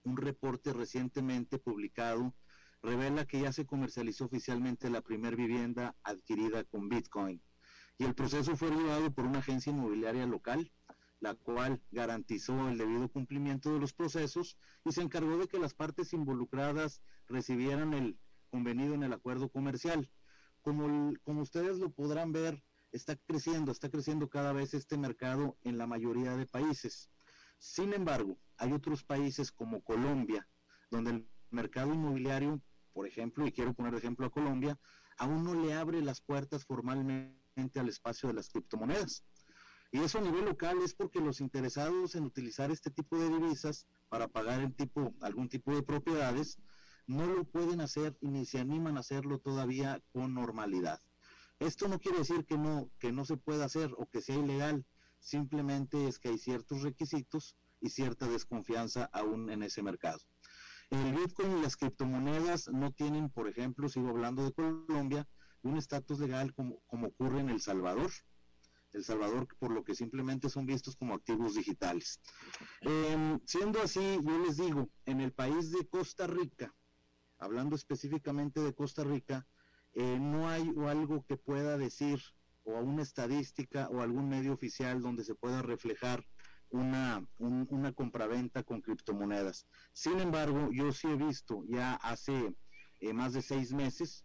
un 0.04 0.16
reporte 0.16 0.72
recientemente 0.72 1.58
publicado 1.58 2.34
revela 2.82 3.26
que 3.26 3.42
ya 3.42 3.52
se 3.52 3.66
comercializó 3.66 4.24
oficialmente 4.24 4.88
la 4.88 5.02
primera 5.02 5.36
vivienda 5.36 5.94
adquirida 6.02 6.64
con 6.64 6.88
Bitcoin. 6.88 7.42
Y 7.98 8.04
el 8.04 8.14
proceso 8.14 8.56
fue 8.56 8.70
llevado 8.70 9.12
por 9.12 9.26
una 9.26 9.40
agencia 9.40 9.70
inmobiliaria 9.70 10.24
local, 10.24 10.72
la 11.20 11.34
cual 11.34 11.82
garantizó 11.90 12.70
el 12.70 12.78
debido 12.78 13.10
cumplimiento 13.10 13.74
de 13.74 13.80
los 13.80 13.92
procesos 13.92 14.56
y 14.82 14.92
se 14.92 15.02
encargó 15.02 15.36
de 15.36 15.46
que 15.46 15.58
las 15.58 15.74
partes 15.74 16.14
involucradas 16.14 17.02
recibieran 17.26 17.92
el 17.92 18.18
convenido 18.50 18.94
en 18.94 19.02
el 19.02 19.12
acuerdo 19.12 19.50
comercial 19.50 20.08
como, 21.24 21.40
ustedes 21.40 21.78
lo 21.78 21.90
podrán 21.90 22.32
ver, 22.32 22.62
está 22.92 23.16
creciendo, 23.16 23.72
está 23.72 23.88
creciendo 23.88 24.28
cada 24.28 24.52
vez 24.52 24.74
este 24.74 24.98
mercado 24.98 25.56
en 25.62 25.78
la 25.78 25.86
mayoría 25.86 26.36
de 26.36 26.46
países. 26.46 27.08
Sin 27.58 27.94
embargo, 27.94 28.38
hay 28.58 28.72
otros 28.72 29.02
países 29.02 29.50
como 29.50 29.82
Colombia, 29.82 30.46
donde 30.90 31.10
el 31.10 31.28
mercado 31.50 31.94
inmobiliario, 31.94 32.60
por 32.92 33.06
ejemplo, 33.06 33.46
y 33.46 33.52
quiero 33.52 33.72
poner 33.72 33.94
ejemplo 33.94 34.26
a 34.26 34.30
Colombia, 34.30 34.78
aún 35.16 35.42
no 35.42 35.54
le 35.54 35.72
abre 35.72 36.02
las 36.02 36.20
puertas 36.20 36.64
formalmente 36.64 37.80
al 37.80 37.88
espacio 37.88 38.28
de 38.28 38.34
las 38.34 38.50
criptomonedas. 38.50 39.24
Y 39.90 40.00
eso 40.00 40.18
a 40.18 40.22
nivel 40.22 40.44
local 40.44 40.78
es 40.84 40.94
porque 40.94 41.18
los 41.18 41.40
interesados 41.40 42.14
en 42.14 42.24
utilizar 42.24 42.70
este 42.70 42.90
tipo 42.90 43.18
de 43.18 43.30
divisas 43.30 43.86
para 44.10 44.28
pagar 44.28 44.60
algún 45.20 45.48
tipo 45.48 45.74
de 45.74 45.82
propiedades 45.82 46.58
no 47.08 47.26
lo 47.26 47.44
pueden 47.44 47.80
hacer 47.80 48.16
y 48.20 48.28
ni 48.28 48.44
se 48.44 48.60
animan 48.60 48.96
a 48.96 49.00
hacerlo 49.00 49.38
todavía 49.38 50.00
con 50.12 50.34
normalidad. 50.34 51.00
Esto 51.58 51.88
no 51.88 51.98
quiere 51.98 52.18
decir 52.18 52.44
que 52.44 52.56
no, 52.56 52.90
que 53.00 53.10
no 53.10 53.24
se 53.24 53.36
pueda 53.36 53.64
hacer 53.64 53.90
o 53.96 54.06
que 54.06 54.20
sea 54.20 54.36
ilegal, 54.36 54.84
simplemente 55.18 56.06
es 56.06 56.18
que 56.18 56.28
hay 56.28 56.38
ciertos 56.38 56.82
requisitos 56.82 57.56
y 57.80 57.88
cierta 57.88 58.28
desconfianza 58.28 59.08
aún 59.12 59.50
en 59.50 59.62
ese 59.62 59.82
mercado. 59.82 60.20
El 60.90 61.14
Bitcoin 61.14 61.58
y 61.58 61.62
las 61.62 61.76
criptomonedas 61.76 62.68
no 62.68 62.92
tienen, 62.92 63.30
por 63.30 63.48
ejemplo, 63.48 63.88
sigo 63.88 64.10
hablando 64.10 64.44
de 64.44 64.52
Colombia, 64.52 65.26
un 65.62 65.76
estatus 65.76 66.20
legal 66.20 66.54
como, 66.54 66.80
como 66.86 67.08
ocurre 67.08 67.40
en 67.40 67.48
El 67.48 67.60
Salvador. 67.60 68.10
El 68.92 69.04
Salvador, 69.04 69.48
por 69.58 69.70
lo 69.70 69.84
que 69.84 69.94
simplemente 69.94 70.48
son 70.48 70.64
vistos 70.64 70.96
como 70.96 71.14
activos 71.14 71.54
digitales. 71.54 72.20
Em, 72.80 73.38
siendo 73.44 73.82
así, 73.82 74.18
yo 74.22 74.38
les 74.38 74.56
digo, 74.56 74.88
en 75.04 75.20
el 75.20 75.32
país 75.32 75.72
de 75.72 75.86
Costa 75.86 76.26
Rica, 76.26 76.74
hablando 77.38 77.76
específicamente 77.76 78.60
de 78.60 78.74
Costa 78.74 79.04
Rica, 79.04 79.46
eh, 79.94 80.18
no 80.20 80.48
hay 80.48 80.72
algo 80.86 81.24
que 81.26 81.36
pueda 81.36 81.76
decir 81.76 82.20
o 82.64 82.80
una 82.80 83.02
estadística 83.02 83.88
o 83.88 84.02
algún 84.02 84.28
medio 84.28 84.52
oficial 84.52 85.00
donde 85.00 85.24
se 85.24 85.34
pueda 85.34 85.62
reflejar 85.62 86.26
una, 86.70 87.26
una 87.38 87.92
compraventa 87.92 88.62
con 88.62 88.82
criptomonedas. 88.82 89.66
Sin 89.92 90.20
embargo, 90.20 90.68
yo 90.72 90.92
sí 90.92 91.08
he 91.08 91.16
visto 91.16 91.64
ya 91.66 91.94
hace 91.94 92.54
eh, 93.00 93.12
más 93.12 93.32
de 93.32 93.42
seis 93.42 93.72
meses 93.72 94.24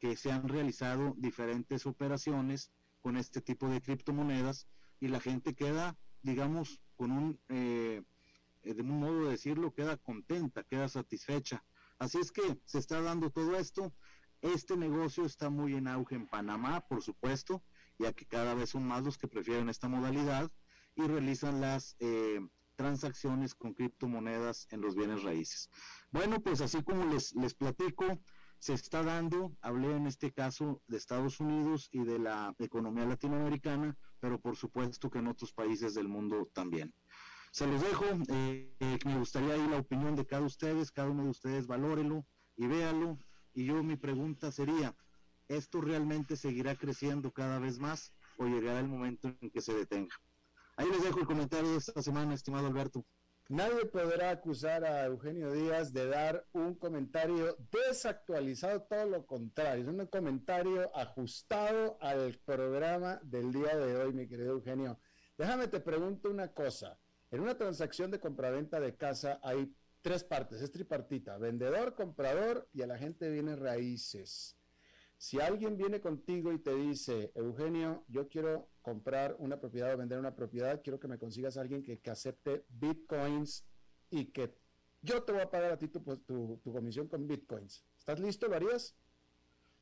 que 0.00 0.16
se 0.16 0.32
han 0.32 0.48
realizado 0.48 1.14
diferentes 1.18 1.86
operaciones 1.86 2.72
con 3.00 3.16
este 3.16 3.40
tipo 3.40 3.68
de 3.68 3.80
criptomonedas 3.80 4.68
y 5.00 5.08
la 5.08 5.20
gente 5.20 5.54
queda, 5.54 5.96
digamos, 6.22 6.80
con 6.96 7.10
un, 7.10 7.40
eh, 7.48 8.02
de 8.62 8.82
un 8.82 9.00
modo 9.00 9.24
de 9.24 9.32
decirlo, 9.32 9.74
queda 9.74 9.96
contenta, 9.96 10.64
queda 10.64 10.88
satisfecha. 10.88 11.64
Así 12.02 12.18
es 12.18 12.32
que 12.32 12.58
se 12.64 12.80
está 12.80 13.00
dando 13.00 13.30
todo 13.30 13.56
esto. 13.56 13.94
Este 14.40 14.76
negocio 14.76 15.24
está 15.24 15.50
muy 15.50 15.76
en 15.76 15.86
auge 15.86 16.16
en 16.16 16.26
Panamá, 16.26 16.80
por 16.80 17.00
supuesto, 17.00 17.62
ya 17.96 18.12
que 18.12 18.26
cada 18.26 18.54
vez 18.54 18.70
son 18.70 18.84
más 18.88 19.04
los 19.04 19.16
que 19.16 19.28
prefieren 19.28 19.68
esta 19.68 19.86
modalidad 19.86 20.50
y 20.96 21.02
realizan 21.02 21.60
las 21.60 21.94
eh, 22.00 22.40
transacciones 22.74 23.54
con 23.54 23.72
criptomonedas 23.74 24.66
en 24.72 24.80
los 24.80 24.96
bienes 24.96 25.22
raíces. 25.22 25.70
Bueno, 26.10 26.42
pues 26.42 26.60
así 26.60 26.82
como 26.82 27.04
les, 27.04 27.36
les 27.36 27.54
platico, 27.54 28.18
se 28.58 28.74
está 28.74 29.04
dando, 29.04 29.56
hablé 29.60 29.94
en 29.94 30.08
este 30.08 30.32
caso 30.32 30.82
de 30.88 30.96
Estados 30.96 31.38
Unidos 31.38 31.88
y 31.92 32.02
de 32.02 32.18
la 32.18 32.52
economía 32.58 33.06
latinoamericana, 33.06 33.96
pero 34.18 34.40
por 34.40 34.56
supuesto 34.56 35.08
que 35.08 35.20
en 35.20 35.28
otros 35.28 35.52
países 35.52 35.94
del 35.94 36.08
mundo 36.08 36.50
también. 36.52 36.92
Se 37.52 37.66
los 37.66 37.82
dejo, 37.82 38.06
eh, 38.30 38.74
eh, 38.80 38.98
me 39.04 39.18
gustaría 39.18 39.58
ir 39.58 39.68
la 39.68 39.80
opinión 39.80 40.16
de 40.16 40.24
cada 40.24 40.40
ustedes, 40.40 40.90
cada 40.90 41.10
uno 41.10 41.24
de 41.24 41.28
ustedes 41.28 41.66
valórelo 41.66 42.26
y 42.56 42.66
véalo. 42.66 43.18
Y 43.52 43.66
yo 43.66 43.82
mi 43.82 43.96
pregunta 43.96 44.50
sería, 44.50 44.96
¿esto 45.48 45.82
realmente 45.82 46.36
seguirá 46.36 46.74
creciendo 46.76 47.30
cada 47.30 47.58
vez 47.58 47.78
más 47.78 48.14
o 48.38 48.46
llegará 48.46 48.80
el 48.80 48.88
momento 48.88 49.36
en 49.38 49.50
que 49.50 49.60
se 49.60 49.74
detenga? 49.74 50.14
Ahí 50.78 50.88
les 50.88 51.02
dejo 51.02 51.20
el 51.20 51.26
comentario 51.26 51.72
de 51.72 51.76
esta 51.76 52.00
semana, 52.00 52.32
estimado 52.32 52.68
Alberto. 52.68 53.04
Nadie 53.50 53.84
podrá 53.84 54.30
acusar 54.30 54.82
a 54.86 55.04
Eugenio 55.04 55.52
Díaz 55.52 55.92
de 55.92 56.06
dar 56.06 56.46
un 56.52 56.74
comentario 56.76 57.58
desactualizado, 57.70 58.80
todo 58.84 59.04
lo 59.04 59.26
contrario, 59.26 59.82
es 59.82 59.88
un 59.88 60.06
comentario 60.06 60.90
ajustado 60.96 61.98
al 62.00 62.40
programa 62.46 63.20
del 63.22 63.52
día 63.52 63.76
de 63.76 63.94
hoy, 63.94 64.14
mi 64.14 64.26
querido 64.26 64.52
Eugenio. 64.52 64.98
Déjame 65.36 65.68
te 65.68 65.80
pregunto 65.80 66.30
una 66.30 66.48
cosa. 66.48 66.98
En 67.32 67.40
una 67.40 67.56
transacción 67.56 68.10
de 68.10 68.20
compraventa 68.20 68.78
de 68.78 68.94
casa 68.94 69.40
hay 69.42 69.74
tres 70.02 70.22
partes, 70.22 70.60
es 70.60 70.70
tripartita, 70.70 71.38
vendedor, 71.38 71.94
comprador 71.94 72.68
y 72.72 72.82
a 72.82 72.86
la 72.86 72.98
gente 72.98 73.30
viene 73.30 73.56
raíces. 73.56 74.56
Si 75.16 75.40
alguien 75.40 75.76
viene 75.76 76.00
contigo 76.00 76.52
y 76.52 76.58
te 76.58 76.74
dice, 76.74 77.32
Eugenio, 77.34 78.04
yo 78.08 78.28
quiero 78.28 78.68
comprar 78.82 79.34
una 79.38 79.58
propiedad 79.60 79.94
o 79.94 79.96
vender 79.96 80.18
una 80.18 80.34
propiedad, 80.34 80.82
quiero 80.82 81.00
que 81.00 81.08
me 81.08 81.18
consigas 81.18 81.56
a 81.56 81.62
alguien 81.62 81.82
que, 81.82 82.10
acepte 82.10 82.66
bitcoins 82.68 83.64
y 84.10 84.26
que 84.26 84.54
yo 85.00 85.22
te 85.22 85.32
voy 85.32 85.40
a 85.40 85.50
pagar 85.50 85.72
a 85.72 85.78
ti 85.78 85.88
tu, 85.88 86.00
tu, 86.00 86.60
comisión 86.64 87.08
con 87.08 87.26
bitcoins. 87.26 87.84
¿Estás 87.96 88.20
listo? 88.20 88.46
¿Lo 88.46 88.56
harías? 88.56 88.94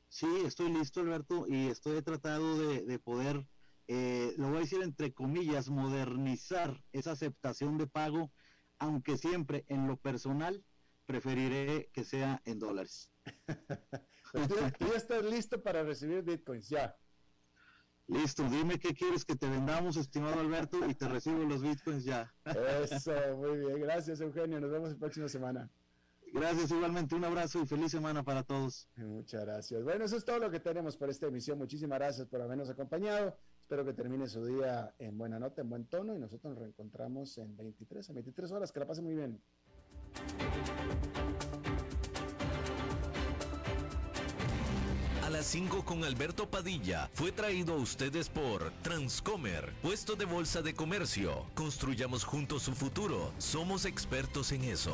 Sí, 0.07 0.27
estoy 0.45 0.71
listo, 0.71 1.01
Alberto, 1.01 1.45
y 1.47 1.67
estoy 1.67 2.01
tratado 2.01 2.57
de, 2.57 2.99
poder, 2.99 3.45
eh, 3.87 4.33
lo 4.37 4.49
voy 4.49 4.57
a 4.57 4.61
decir 4.61 4.81
entre 4.81 5.13
comillas, 5.13 5.69
modernizar 5.69 6.83
esa 6.91 7.11
aceptación 7.11 7.77
de 7.77 7.87
pago, 7.87 8.31
aunque 8.79 9.17
siempre 9.17 9.65
en 9.67 9.87
lo 9.87 9.97
personal 9.97 10.63
preferiré 11.05 11.89
que 11.93 12.03
sea 12.03 12.41
en 12.45 12.59
dólares. 12.59 13.11
tú, 14.79 14.87
ya 14.87 14.95
estás 14.95 15.23
listo 15.23 15.61
para 15.61 15.83
recibir 15.83 16.23
bitcoins, 16.23 16.69
ya. 16.69 16.95
Listo, 18.07 18.43
dime 18.49 18.79
qué 18.79 18.93
quieres 18.93 19.23
que 19.23 19.35
te 19.35 19.47
vendamos, 19.47 19.95
estimado 19.95 20.39
Alberto, 20.39 20.85
y 20.89 20.95
te 20.95 21.07
recibo 21.07 21.43
los 21.43 21.61
bitcoins 21.61 22.03
ya. 22.03 22.33
Eso, 22.45 23.13
muy 23.37 23.57
bien. 23.57 23.81
Gracias, 23.81 24.19
Eugenio. 24.19 24.59
Nos 24.59 24.71
vemos 24.71 24.91
la 24.91 24.97
próxima 24.97 25.27
semana. 25.29 25.69
Gracias, 26.33 26.71
igualmente. 26.71 27.15
Un 27.15 27.25
abrazo 27.25 27.61
y 27.61 27.65
feliz 27.65 27.91
semana 27.91 28.23
para 28.23 28.43
todos. 28.43 28.87
Muchas 28.95 29.45
gracias. 29.45 29.83
Bueno, 29.83 30.05
eso 30.05 30.15
es 30.15 30.23
todo 30.23 30.39
lo 30.39 30.49
que 30.49 30.59
tenemos 30.59 30.95
por 30.95 31.09
esta 31.09 31.27
emisión. 31.27 31.57
Muchísimas 31.57 31.99
gracias 31.99 32.27
por 32.27 32.41
habernos 32.41 32.69
acompañado. 32.69 33.37
Espero 33.71 33.85
que 33.85 33.93
termine 33.93 34.27
su 34.27 34.45
día 34.45 34.93
en 34.99 35.17
buena 35.17 35.39
nota, 35.39 35.61
en 35.61 35.69
buen 35.69 35.85
tono, 35.85 36.13
y 36.13 36.19
nosotros 36.19 36.51
nos 36.51 36.59
reencontramos 36.59 37.37
en 37.37 37.55
23, 37.55 38.09
en 38.09 38.15
23 38.15 38.51
horas. 38.51 38.69
Que 38.69 38.81
la 38.81 38.85
pase 38.85 39.01
muy 39.01 39.15
bien. 39.15 39.41
las 45.31 45.45
5 45.45 45.85
con 45.85 46.03
Alberto 46.03 46.49
Padilla 46.49 47.09
fue 47.13 47.31
traído 47.31 47.75
a 47.75 47.77
ustedes 47.77 48.27
por 48.27 48.71
Transcomer, 48.81 49.73
puesto 49.81 50.17
de 50.17 50.25
bolsa 50.25 50.61
de 50.61 50.73
comercio. 50.73 51.45
Construyamos 51.55 52.25
juntos 52.25 52.63
su 52.63 52.73
futuro. 52.73 53.31
Somos 53.37 53.85
expertos 53.85 54.51
en 54.51 54.65
eso. 54.65 54.93